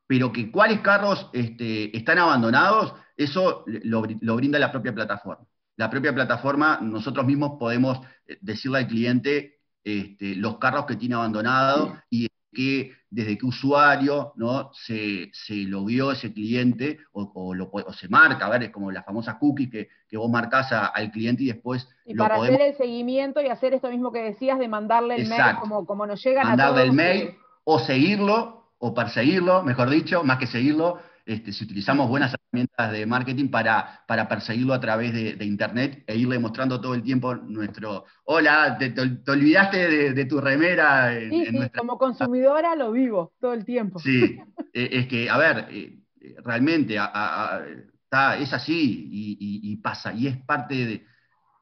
pero 0.07 0.31
que 0.31 0.51
cuáles 0.51 0.79
carros 0.79 1.29
este, 1.33 1.97
están 1.97 2.17
abandonados, 2.17 2.93
eso 3.17 3.65
lo, 3.65 4.35
brinda 4.37 4.57
la 4.57 4.71
propia 4.71 4.95
plataforma. 4.95 5.45
La 5.75 5.89
propia 5.89 6.15
plataforma, 6.15 6.79
nosotros 6.81 7.25
mismos 7.25 7.57
podemos 7.59 7.99
eh, 8.25 8.37
decirle 8.39 8.77
al 8.77 8.87
cliente 8.87 9.55
este, 9.85 10.35
los 10.35 10.57
carros 10.57 10.87
que 10.87 10.95
tiene 10.95 11.13
abandonados 11.13 11.91
y 12.09 12.27
que 12.51 12.91
desde 13.07 13.37
qué 13.37 13.45
usuario 13.45 14.33
¿no? 14.35 14.71
se, 14.73 15.29
lo 15.67 15.85
vio 15.85 16.11
ese 16.11 16.33
cliente 16.33 16.97
o, 17.11 17.53
se 17.93 18.09
marca, 18.09 18.47
a 18.47 18.49
ver, 18.49 18.63
es 18.63 18.69
como 18.71 18.91
la 18.91 19.03
famosa 19.03 19.37
cookie 19.37 19.69
que, 19.69 19.89
vos 20.17 20.31
marcas 20.31 20.71
al 20.71 21.11
cliente 21.11 21.43
y 21.43 21.47
después... 21.47 21.87
Y 22.05 22.15
para 22.15 22.35
hacer 22.35 22.61
el 22.61 22.75
seguimiento 22.75 23.41
y 23.41 23.47
hacer 23.47 23.73
esto 23.73 23.89
mismo 23.89 24.11
que 24.11 24.23
decías 24.23 24.57
de 24.57 24.67
mandarle 24.67 25.17
el 25.17 25.27
mail 25.27 25.55
como, 25.59 25.85
como 25.85 26.07
nos 26.07 26.23
llegan 26.23 26.59
a 26.59 26.67
todos. 26.67 26.81
el 26.81 26.93
mail 26.93 27.35
o 27.63 27.79
seguirlo 27.79 28.71
o 28.79 28.93
perseguirlo, 28.93 29.61
mejor 29.63 29.89
dicho, 29.89 30.23
más 30.23 30.37
que 30.37 30.47
seguirlo, 30.47 30.99
este, 31.25 31.51
si 31.51 31.63
utilizamos 31.63 32.07
buenas 32.07 32.33
herramientas 32.33 32.91
de 32.91 33.05
marketing 33.07 33.49
para, 33.49 34.03
para 34.07 34.27
perseguirlo 34.29 34.73
a 34.73 34.79
través 34.79 35.11
de, 35.11 35.43
Internet 35.45 36.03
e 36.05 36.15
irle 36.15 36.37
mostrando 36.37 36.79
todo 36.79 36.93
el 36.93 37.01
tiempo 37.01 37.33
nuestro, 37.35 38.05
hola, 38.25 38.77
te, 38.77 38.93
olvidaste 39.31 40.13
de, 40.13 40.25
tu 40.25 40.39
remera. 40.39 41.17
sí, 41.19 41.45
sí, 41.45 41.69
como 41.75 41.97
consumidora 41.97 42.75
lo 42.75 42.91
vivo 42.91 43.33
todo 43.39 43.53
el 43.53 43.65
tiempo. 43.65 43.99
Sí, 43.99 44.37
e, 44.73 44.89
es 44.91 45.07
que, 45.07 45.29
a 45.29 45.37
ver, 45.37 45.67
eh, 45.71 45.99
realmente 46.43 46.95
está, 46.95 48.37
es 48.37 48.53
así 48.53 49.09
y, 49.11 49.75
pasa, 49.77 50.13
y 50.13 50.27
es 50.27 50.37
parte 50.37 50.75
de, 50.75 51.05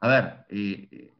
a 0.00 0.08
ver, 0.08 0.46
eh, 0.50 1.10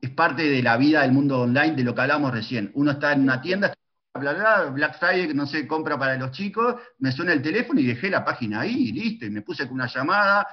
es 0.00 0.10
parte 0.10 0.42
de 0.42 0.62
la 0.62 0.76
vida 0.76 1.02
del 1.02 1.12
mundo 1.12 1.42
online, 1.42 1.76
de 1.76 1.84
lo 1.84 1.94
que 1.94 2.00
hablamos 2.00 2.32
recién. 2.32 2.72
Uno 2.74 2.90
está 2.90 3.12
en 3.12 3.22
una 3.22 3.40
tienda, 3.40 3.72
Black 4.14 4.98
Friday, 4.98 5.32
no 5.34 5.46
sé, 5.46 5.66
compra 5.66 5.98
para 5.98 6.16
los 6.16 6.32
chicos, 6.32 6.76
me 6.98 7.12
suena 7.12 7.32
el 7.32 7.40
teléfono 7.40 7.80
y 7.80 7.86
dejé 7.86 8.10
la 8.10 8.24
página 8.24 8.60
ahí, 8.60 8.88
y 8.88 8.92
listo, 8.92 9.24
y 9.24 9.30
me 9.30 9.42
puse 9.42 9.64
con 9.64 9.74
una 9.74 9.86
llamada, 9.86 10.46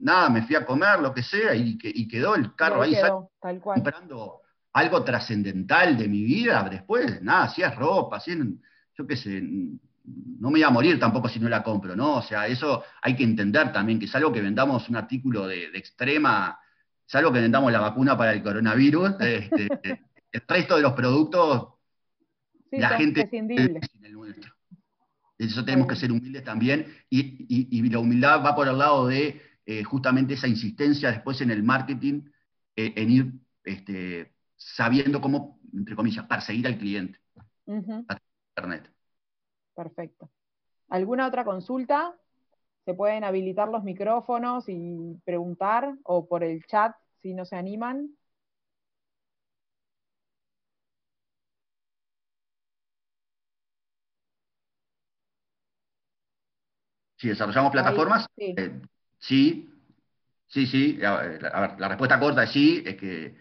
nada, 0.00 0.30
me 0.30 0.42
fui 0.42 0.56
a 0.56 0.64
comer, 0.64 1.00
lo 1.00 1.12
que 1.12 1.22
sea, 1.22 1.54
y, 1.54 1.76
quedó 2.08 2.34
el 2.34 2.54
carro 2.54 2.82
ahí, 2.82 2.96
comprando 3.62 4.40
algo 4.72 5.04
trascendental 5.04 5.98
de 5.98 6.08
mi 6.08 6.22
vida, 6.22 6.66
después, 6.70 7.20
nada, 7.22 7.48
si 7.50 7.62
es 7.62 7.74
ropa, 7.74 8.18
si 8.18 8.32
es, 8.32 8.38
yo 8.94 9.06
qué 9.06 9.16
sé, 9.16 9.42
no 9.42 10.48
me 10.48 10.52
voy 10.52 10.62
a 10.62 10.70
morir 10.70 10.98
tampoco 10.98 11.28
si 11.28 11.38
no 11.38 11.50
la 11.50 11.62
compro, 11.62 11.94
¿no? 11.94 12.16
O 12.16 12.22
sea, 12.22 12.46
eso 12.46 12.82
hay 13.02 13.14
que 13.14 13.24
entender 13.24 13.72
también, 13.72 13.98
que 13.98 14.06
es 14.06 14.14
algo 14.14 14.32
que 14.32 14.40
vendamos 14.40 14.88
un 14.88 14.96
artículo 14.96 15.46
de, 15.46 15.66
extrema, 15.74 16.58
es 17.06 17.14
algo 17.14 17.30
que 17.30 17.40
vendamos 17.40 17.70
la 17.70 17.80
vacuna 17.80 18.16
para 18.16 18.32
el 18.32 18.42
coronavirus, 18.42 19.16
este, 19.20 19.68
el 20.32 20.42
resto 20.46 20.76
de 20.76 20.82
los 20.82 20.94
productos 20.94 21.77
la 22.70 22.90
gente 22.90 23.22
es 23.22 23.32
en 23.32 23.50
el 23.50 24.12
nuestro. 24.12 24.52
Eso 25.38 25.64
tenemos 25.64 25.86
que 25.86 25.96
ser 25.96 26.10
humildes 26.10 26.42
también, 26.42 26.86
y, 27.08 27.88
la 27.90 28.00
humildad 28.00 28.44
va 28.44 28.54
por 28.56 28.66
el 28.66 28.76
lado 28.76 29.06
de 29.06 29.40
eh, 29.66 29.84
justamente 29.84 30.34
esa 30.34 30.48
insistencia 30.48 31.12
después 31.12 31.40
en 31.40 31.50
el 31.50 31.62
marketing, 31.62 32.22
eh, 32.74 32.92
en 32.96 33.10
ir 33.10 33.32
este, 33.64 34.34
sabiendo 34.56 35.20
cómo, 35.20 35.60
entre 35.72 35.94
comillas, 35.94 36.26
perseguir 36.26 36.66
al 36.66 36.78
cliente 36.78 37.20
a 37.66 38.18
Internet. 38.56 38.90
Perfecto. 39.74 40.28
¿Alguna 40.88 41.28
otra 41.28 41.44
consulta? 41.44 42.16
Se 42.84 42.94
pueden 42.94 43.22
habilitar 43.22 43.68
los 43.68 43.84
micrófonos 43.84 44.64
y 44.68 45.20
preguntar, 45.24 45.94
o 46.02 46.26
por 46.26 46.42
el 46.42 46.64
chat 46.64 46.96
si 47.22 47.34
no 47.34 47.44
se 47.44 47.56
animan. 47.56 48.10
Si 57.18 57.28
desarrollamos 57.28 57.72
plataformas, 57.72 58.26
eh, 58.36 58.80
sí, 59.18 59.68
sí, 60.46 60.66
sí. 60.66 61.00
A 61.04 61.16
ver, 61.16 61.42
la 61.78 61.88
respuesta 61.88 62.18
corta 62.20 62.44
es 62.44 62.50
sí, 62.50 62.82
es 62.86 62.96
que 62.96 63.34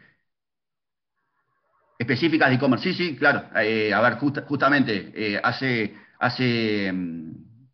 específicas 2.00 2.50
de 2.50 2.56
e-commerce, 2.56 2.92
sí, 2.92 2.94
sí, 2.94 3.16
claro. 3.16 3.44
Eh, 3.56 3.94
a 3.94 4.02
ver, 4.02 4.18
justamente, 4.18 5.12
eh, 5.16 5.40
hace, 5.44 5.96
hace 6.20 6.92
mm, 6.92 7.32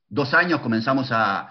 dos 0.10 0.34
años 0.34 0.60
comenzamos 0.60 1.10
a, 1.12 1.50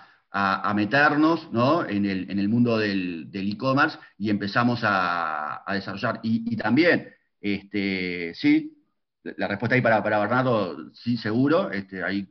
meternos 0.74 1.48
en, 1.88 2.06
el, 2.06 2.48
mundo 2.48 2.78
del 2.78 3.28
e-commerce 3.34 3.98
y 4.18 4.30
empezamos 4.30 4.80
a, 4.82 5.64
desarrollar. 5.72 6.20
Y, 6.22 6.56
también, 6.56 7.08
este, 7.40 8.34
sí, 8.34 8.84
la 9.22 9.48
respuesta 9.48 9.74
ahí 9.74 9.82
para, 9.82 10.02
para 10.02 10.18
Bernardo, 10.20 10.92
sí, 10.94 11.16
seguro. 11.16 11.70
Este, 11.70 12.02
ahí 12.02 12.26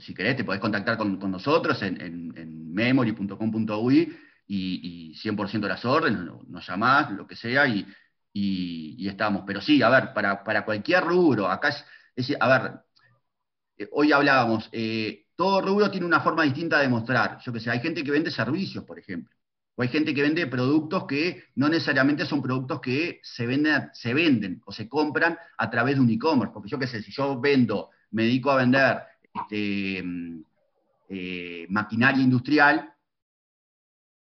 si 0.00 0.14
querés, 0.14 0.36
te 0.36 0.44
podés 0.44 0.60
contactar 0.60 0.96
con, 0.96 1.18
nosotros 1.30 1.82
en, 1.82 2.00
en, 2.00 2.72
memory.com.ui 2.72 4.16
y, 4.46 5.10
y, 5.12 5.14
100% 5.14 5.68
las 5.68 5.84
órdenes, 5.84 6.20
nos 6.48 6.66
llamás, 6.66 7.10
lo 7.12 7.26
que 7.26 7.36
sea, 7.36 7.66
y, 7.66 7.86
estamos. 9.06 9.44
Pero 9.46 9.60
sí, 9.60 9.82
a 9.82 9.90
ver, 9.90 10.12
para, 10.14 10.64
cualquier 10.64 11.04
rubro, 11.04 11.48
acá 11.48 11.74
es, 12.16 12.36
a 12.40 12.48
ver, 12.48 12.72
eh, 13.76 13.88
hoy 13.92 14.12
hablábamos, 14.12 14.68
eh, 14.72 15.26
todo 15.36 15.60
rubro 15.60 15.90
tiene 15.90 16.06
una 16.06 16.20
forma 16.20 16.44
distinta 16.44 16.78
de 16.80 16.88
mostrar. 16.88 17.38
Yo 17.44 17.52
que 17.52 17.60
sé, 17.60 17.70
hay 17.70 17.80
gente 17.80 18.02
que 18.02 18.10
vende 18.10 18.30
servicios, 18.30 18.84
por 18.84 18.98
ejemplo. 18.98 19.34
O 19.74 19.82
hay 19.82 19.88
gente 19.88 20.14
que 20.14 20.22
vende 20.22 20.46
productos 20.46 21.06
que 21.06 21.44
no 21.54 21.68
necesariamente 21.68 22.26
son 22.26 22.42
productos 22.42 22.80
que 22.80 23.20
se 23.22 23.46
venden, 23.46 23.88
se 23.92 24.12
venden 24.12 24.62
o 24.66 24.72
se 24.72 24.88
compran 24.88 25.38
a 25.56 25.70
través 25.70 25.96
de 25.96 26.02
un 26.02 26.10
e-commerce. 26.10 26.52
Porque 26.52 26.68
yo 26.68 26.78
qué 26.78 26.86
sé, 26.86 27.02
si 27.02 27.10
yo 27.10 27.40
vendo, 27.40 27.90
me 28.10 28.24
dedico 28.24 28.50
a 28.50 28.56
vender 28.56 29.02
este, 29.34 30.04
eh, 31.08 31.66
maquinaria 31.68 32.22
industrial, 32.22 32.94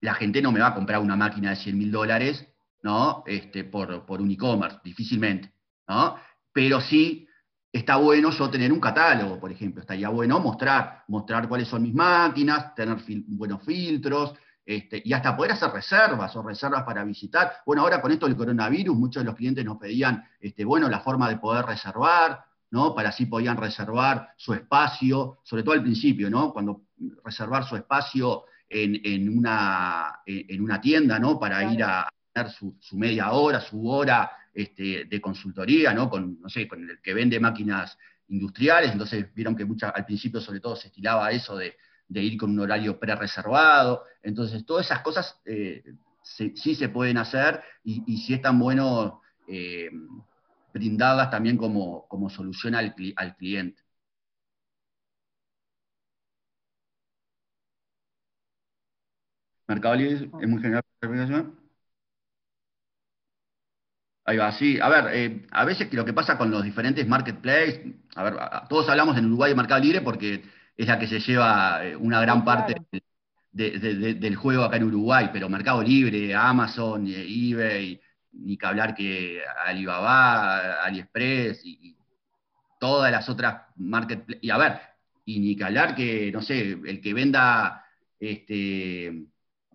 la 0.00 0.14
gente 0.14 0.40
no 0.40 0.52
me 0.52 0.60
va 0.60 0.68
a 0.68 0.74
comprar 0.74 1.00
una 1.00 1.16
máquina 1.16 1.50
de 1.50 1.56
100 1.56 1.78
mil 1.78 1.90
dólares 1.92 2.46
¿no? 2.82 3.22
Este, 3.26 3.64
por, 3.64 4.06
por 4.06 4.20
un 4.20 4.30
e-commerce, 4.30 4.78
difícilmente. 4.82 5.52
¿no? 5.88 6.16
Pero 6.52 6.80
sí 6.80 7.26
está 7.72 7.96
bueno 7.96 8.30
yo 8.30 8.50
tener 8.50 8.72
un 8.72 8.80
catálogo, 8.80 9.38
por 9.38 9.52
ejemplo. 9.52 9.80
Estaría 9.80 10.08
bueno 10.08 10.40
mostrar, 10.40 11.04
mostrar 11.08 11.48
cuáles 11.48 11.68
son 11.68 11.82
mis 11.82 11.94
máquinas, 11.94 12.74
tener 12.74 12.98
buenos 13.28 13.62
filtros, 13.64 14.34
este, 14.64 15.02
y 15.04 15.12
hasta 15.12 15.36
poder 15.36 15.52
hacer 15.52 15.70
reservas 15.70 16.34
o 16.36 16.42
reservas 16.42 16.84
para 16.84 17.04
visitar. 17.04 17.52
Bueno, 17.66 17.82
ahora 17.82 18.00
con 18.00 18.12
esto 18.12 18.26
del 18.26 18.36
coronavirus, 18.36 18.96
muchos 18.96 19.22
de 19.22 19.26
los 19.26 19.36
clientes 19.36 19.64
nos 19.64 19.78
pedían, 19.78 20.24
este, 20.40 20.64
bueno, 20.64 20.88
la 20.88 21.00
forma 21.00 21.28
de 21.28 21.38
poder 21.38 21.64
reservar, 21.66 22.44
¿no? 22.70 22.94
Para 22.94 23.08
así 23.08 23.26
podían 23.26 23.56
reservar 23.56 24.34
su 24.36 24.54
espacio, 24.54 25.38
sobre 25.42 25.62
todo 25.62 25.74
al 25.74 25.82
principio, 25.82 26.30
¿no? 26.30 26.52
Cuando 26.52 26.82
reservar 27.24 27.64
su 27.64 27.76
espacio 27.76 28.44
en, 28.68 29.36
una, 29.36 30.20
en 30.26 30.62
una 30.62 30.80
tienda, 30.80 31.18
¿no? 31.18 31.38
Para 31.38 31.72
ir 31.72 31.82
a 31.82 32.08
tener 32.32 32.50
su, 32.52 32.76
media 32.92 33.32
hora, 33.32 33.60
su 33.60 33.88
hora 33.88 34.30
este, 34.54 35.04
de 35.06 35.20
consultoría, 35.20 35.92
¿no? 35.92 36.08
Con, 36.08 36.40
no 36.40 36.48
sé, 36.48 36.68
con 36.68 36.88
el 36.88 37.00
que 37.00 37.14
vende 37.14 37.40
máquinas 37.40 37.98
industriales, 38.28 38.92
entonces 38.92 39.34
vieron 39.34 39.56
que 39.56 39.64
mucha, 39.64 39.90
al 39.90 40.04
principio 40.04 40.40
sobre 40.40 40.60
todo 40.60 40.76
se 40.76 40.88
estilaba 40.88 41.32
eso 41.32 41.56
de, 41.56 41.76
ir 42.08 42.36
con 42.36 42.50
un 42.50 42.60
horario 42.60 42.98
pre-reservado, 42.98 44.04
entonces 44.22 44.64
todas 44.64 44.86
esas 44.86 45.00
cosas 45.00 45.40
eh, 45.44 45.82
sí 46.22 46.74
se 46.74 46.88
pueden 46.88 47.18
hacer 47.18 47.60
y, 47.84 48.02
y 48.06 48.18
sí 48.18 48.34
es 48.34 48.42
tan 48.42 48.58
bueno 48.58 49.20
eh, 49.48 49.90
brindarlas 50.72 51.30
también 51.30 51.56
como, 51.56 52.06
como 52.08 52.30
solución 52.30 52.74
al, 52.74 52.94
al 53.16 53.36
cliente. 53.36 53.82
Mercado 59.68 59.94
Libre 59.94 60.28
es 60.42 60.48
muy 60.48 60.60
general 60.60 60.84
Ahí 64.24 64.36
va, 64.36 64.52
sí. 64.52 64.78
A 64.80 64.88
ver, 64.88 65.04
eh, 65.14 65.46
a 65.50 65.64
veces 65.64 65.92
lo 65.92 66.04
que 66.04 66.12
pasa 66.12 66.38
con 66.38 66.50
los 66.50 66.62
diferentes 66.62 67.06
marketplaces, 67.08 67.80
a 68.14 68.22
ver, 68.24 68.34
todos 68.68 68.88
hablamos 68.88 69.16
en 69.16 69.26
Uruguay 69.26 69.50
de 69.50 69.56
Mercado 69.56 69.80
Libre 69.80 70.00
porque 70.02 70.42
es 70.76 70.86
la 70.86 70.98
que 70.98 71.08
se 71.08 71.20
lleva 71.20 71.84
eh, 71.84 71.96
una 71.96 72.20
gran 72.20 72.44
parte 72.44 72.74
del 73.52 74.36
juego 74.36 74.64
acá 74.64 74.76
en 74.76 74.84
Uruguay, 74.84 75.30
pero 75.32 75.48
Mercado 75.48 75.82
Libre, 75.82 76.34
Amazon, 76.34 77.06
eh, 77.08 77.24
eBay, 77.28 78.00
ni 78.32 78.56
que 78.56 78.66
hablar 78.66 78.94
que 78.94 79.42
Alibaba, 79.66 80.82
AliExpress 80.82 81.64
y, 81.64 81.96
todas 82.78 83.12
las 83.12 83.28
otras 83.28 83.66
marketplaces. 83.76 84.42
Y 84.42 84.48
a 84.48 84.56
ver, 84.56 84.80
y 85.26 85.38
ni 85.38 85.54
que 85.54 85.64
hablar 85.64 85.94
que, 85.94 86.32
no 86.32 86.40
sé, 86.40 86.78
el 86.82 87.00
que 87.02 87.12
venda 87.12 87.84
este, 88.18 89.06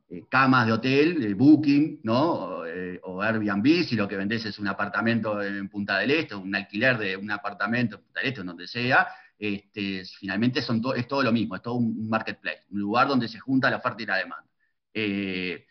eh, 0.10 0.24
camas 0.30 0.66
de 0.66 0.74
hotel, 0.74 1.36
Booking, 1.36 2.00
¿no? 2.04 2.66
Eh, 2.66 3.00
o 3.04 3.22
Airbnb, 3.22 3.84
si 3.84 3.96
lo 3.96 4.08
que 4.08 4.18
vendés 4.18 4.46
es 4.46 4.60
un 4.60 4.68
apartamento 4.68 5.42
en 5.42 5.70
Punta 5.70 6.00
del 6.00 6.12
Este, 6.12 6.36
un 6.36 6.56
alquiler 6.56 6.98
de 6.98 7.16
un 7.18 7.30
apartamento 7.32 7.98
en 7.98 8.02
Punta 8.02 8.20
del 8.22 8.30
Este, 8.30 8.44
donde 8.44 8.68
sea, 8.68 9.08
este, 9.38 10.04
finalmente 10.20 10.62
son 10.62 10.82
es 10.96 11.08
todo 11.08 11.24
lo 11.24 11.32
mismo, 11.32 11.56
es 11.56 11.62
todo 11.62 11.76
un 11.76 12.10
marketplace, 12.10 12.64
un 12.72 12.80
lugar 12.80 13.08
donde 13.08 13.28
se 13.28 13.40
junta 13.40 13.70
la 13.70 13.78
oferta 13.78 14.04
y 14.04 14.06
la 14.06 14.18
demanda. 14.18 14.48
Eh, 14.94 15.66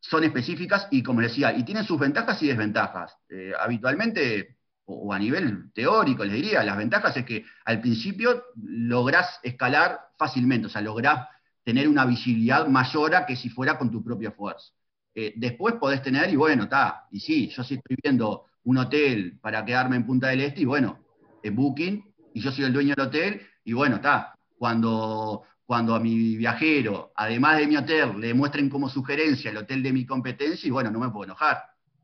son 0.00 0.24
específicas 0.24 0.88
y, 0.90 1.02
como 1.02 1.20
decía, 1.20 1.52
y 1.56 1.64
tienen 1.64 1.84
sus 1.84 1.98
ventajas 1.98 2.42
y 2.42 2.48
desventajas. 2.48 3.16
habitualmente, 3.60 4.56
o, 4.86 5.12
a 5.12 5.18
nivel 5.18 5.70
teórico, 5.72 6.24
les 6.24 6.34
diría, 6.34 6.64
las 6.64 6.76
ventajas 6.76 7.16
es 7.16 7.24
que 7.24 7.44
al 7.64 7.80
principio 7.80 8.44
lográs 8.56 9.38
escalar 9.42 9.98
fácilmente, 10.18 10.66
o 10.66 10.70
sea, 10.70 10.80
lográs 10.80 11.28
tener 11.64 11.88
una 11.88 12.04
visibilidad 12.04 12.66
mayor 12.66 13.14
a 13.14 13.26
que 13.26 13.36
si 13.36 13.48
fuera 13.48 13.78
con 13.78 13.90
tu 13.90 14.02
propio 14.02 14.30
esfuerzo. 14.30 14.72
Eh, 15.14 15.34
después 15.36 15.74
podés 15.74 16.02
tener, 16.02 16.30
y 16.30 16.36
bueno, 16.36 16.64
está, 16.64 17.06
y 17.10 17.20
sí, 17.20 17.48
yo 17.48 17.64
sí 17.64 17.74
estoy 17.74 17.96
viendo 18.02 18.46
un 18.64 18.78
hotel 18.78 19.38
para 19.40 19.64
quedarme 19.64 19.96
en 19.96 20.06
Punta 20.06 20.28
del 20.28 20.40
Este, 20.40 20.62
y 20.62 20.64
bueno, 20.64 20.98
es 21.42 21.54
Booking, 21.54 22.14
y 22.34 22.40
yo 22.40 22.52
soy 22.52 22.64
el 22.64 22.72
dueño 22.72 22.94
del 22.96 23.06
hotel, 23.06 23.42
y 23.64 23.72
bueno, 23.72 23.96
está, 23.96 24.34
cuando, 24.56 25.44
cuando 25.70 25.94
a 25.94 26.00
mi 26.00 26.36
viajero, 26.36 27.12
además 27.14 27.58
de 27.58 27.68
mi 27.68 27.76
hotel, 27.76 28.18
le 28.18 28.34
muestren 28.34 28.68
como 28.68 28.88
sugerencia 28.88 29.52
el 29.52 29.56
hotel 29.58 29.84
de 29.84 29.92
mi 29.92 30.04
competencia, 30.04 30.66
y 30.66 30.70
bueno, 30.72 30.90
no 30.90 30.98
me 30.98 31.10
puedo 31.10 31.26
enojar, 31.26 31.62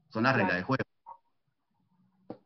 son 0.08 0.22
las 0.22 0.36
reglas 0.36 0.58
de 0.58 0.62
juego. 0.62 0.84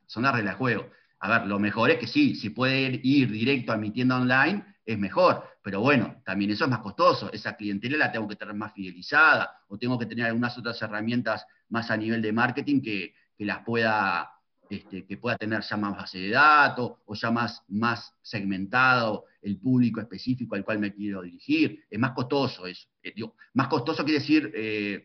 Son 0.07 0.23
las 0.23 0.35
reglas 0.35 0.55
de 0.55 0.59
juego. 0.59 0.91
A 1.19 1.29
ver, 1.29 1.47
lo 1.47 1.59
mejor 1.59 1.91
es 1.91 1.99
que 1.99 2.07
sí, 2.07 2.35
si 2.37 2.49
puede 2.49 3.01
ir 3.03 3.31
directo 3.31 3.71
a 3.71 3.77
mi 3.77 3.91
tienda 3.91 4.17
online, 4.17 4.65
es 4.87 4.99
mejor. 4.99 5.45
Pero 5.63 5.83
bueno, 5.83 6.23
también 6.25 6.53
eso 6.53 6.65
es 6.65 6.71
más 6.71 6.81
costoso. 6.81 7.31
Esa 7.31 7.55
clientela 7.55 7.99
la 7.99 8.11
tengo 8.11 8.27
que 8.27 8.37
tener 8.37 8.55
más 8.55 8.73
fidelizada 8.73 9.61
o 9.69 9.77
tengo 9.77 9.99
que 9.99 10.07
tener 10.07 10.25
algunas 10.25 10.57
otras 10.57 10.81
herramientas 10.81 11.45
más 11.69 11.91
a 11.91 11.99
nivel 11.99 12.23
de 12.23 12.33
marketing 12.33 12.81
que, 12.81 13.15
las 13.41 13.63
pueda, 13.63 14.33
este, 14.71 15.05
que 15.05 15.19
pueda 15.19 15.37
tener 15.37 15.61
ya 15.61 15.77
más 15.77 15.99
base 15.99 16.19
de 16.19 16.31
datos 16.31 16.93
o 17.05 17.15
ya 17.15 17.31
más, 17.31 17.63
más 17.69 18.15
segmentado 18.23 19.27
el 19.43 19.59
público 19.59 20.01
específico 20.01 20.55
al 20.55 20.65
cual 20.65 20.79
me 20.79 20.93
quiero 20.93 21.23
dirigir. 21.23 21.85
Es 21.89 21.99
más 21.99 22.13
costoso 22.13 22.67
eso. 22.67 22.89
Eh, 23.03 23.15
más 23.55 23.69
costoso 23.69 24.05
quiere 24.05 24.21
decir 24.21 24.53
eh, 24.55 25.05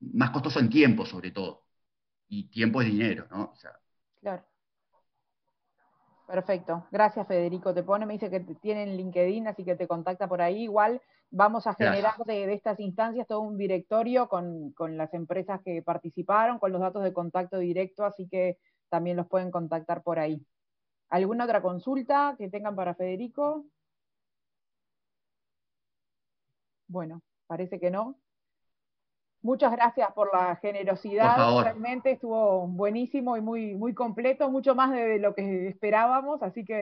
más 0.00 0.30
costoso 0.30 0.60
en 0.60 0.68
tiempo 0.68 1.04
sobre 1.06 1.30
todo. 1.30 1.64
Y 2.28 2.48
tiempo 2.48 2.80
es 2.80 2.88
dinero, 2.88 3.26
¿no? 3.30 3.52
claro. 4.20 4.44
Perfecto, 6.26 6.86
gracias 6.90 7.26
Federico. 7.26 7.74
Te 7.74 7.82
pone, 7.82 8.06
me 8.06 8.14
dice 8.14 8.30
que 8.30 8.40
tienen 8.40 8.96
LinkedIn, 8.96 9.48
así 9.48 9.64
que 9.64 9.76
te 9.76 9.86
contacta 9.86 10.28
por 10.28 10.40
ahí. 10.40 10.62
Igual 10.62 11.02
vamos 11.30 11.66
a 11.66 11.74
generar 11.74 12.16
de, 12.24 12.52
estas 12.52 12.78
instancias 12.80 13.26
todo 13.26 13.40
un 13.40 13.58
directorio 13.58 14.28
con, 14.28 14.72
las 14.96 15.12
empresas 15.14 15.60
que 15.64 15.82
participaron, 15.82 16.58
con 16.58 16.72
los 16.72 16.80
datos 16.80 17.02
de 17.02 17.12
contacto 17.12 17.58
directo, 17.58 18.04
así 18.04 18.28
que 18.28 18.58
también 18.88 19.16
los 19.16 19.26
pueden 19.26 19.50
contactar 19.50 20.02
por 20.02 20.18
ahí. 20.18 20.40
¿Alguna 21.12 21.44
otra 21.44 21.60
consulta 21.60 22.34
que 22.38 22.48
tengan 22.48 22.74
para 22.74 22.94
Federico? 22.94 23.66
Bueno, 26.88 27.20
parece 27.46 27.78
que 27.78 27.90
no. 27.90 28.16
Muchas 29.42 29.72
gracias 29.72 30.10
por 30.12 30.32
la 30.32 30.56
generosidad. 30.56 31.36
Realmente 31.62 32.12
estuvo 32.12 32.66
buenísimo 32.66 33.36
y 33.36 33.42
muy, 33.42 33.74
muy 33.74 33.92
completo, 33.92 34.50
mucho 34.50 34.74
más 34.74 34.90
de 34.92 35.18
lo 35.18 35.34
que 35.34 35.68
esperábamos, 35.68 36.42
así 36.42 36.64
que 36.64 36.81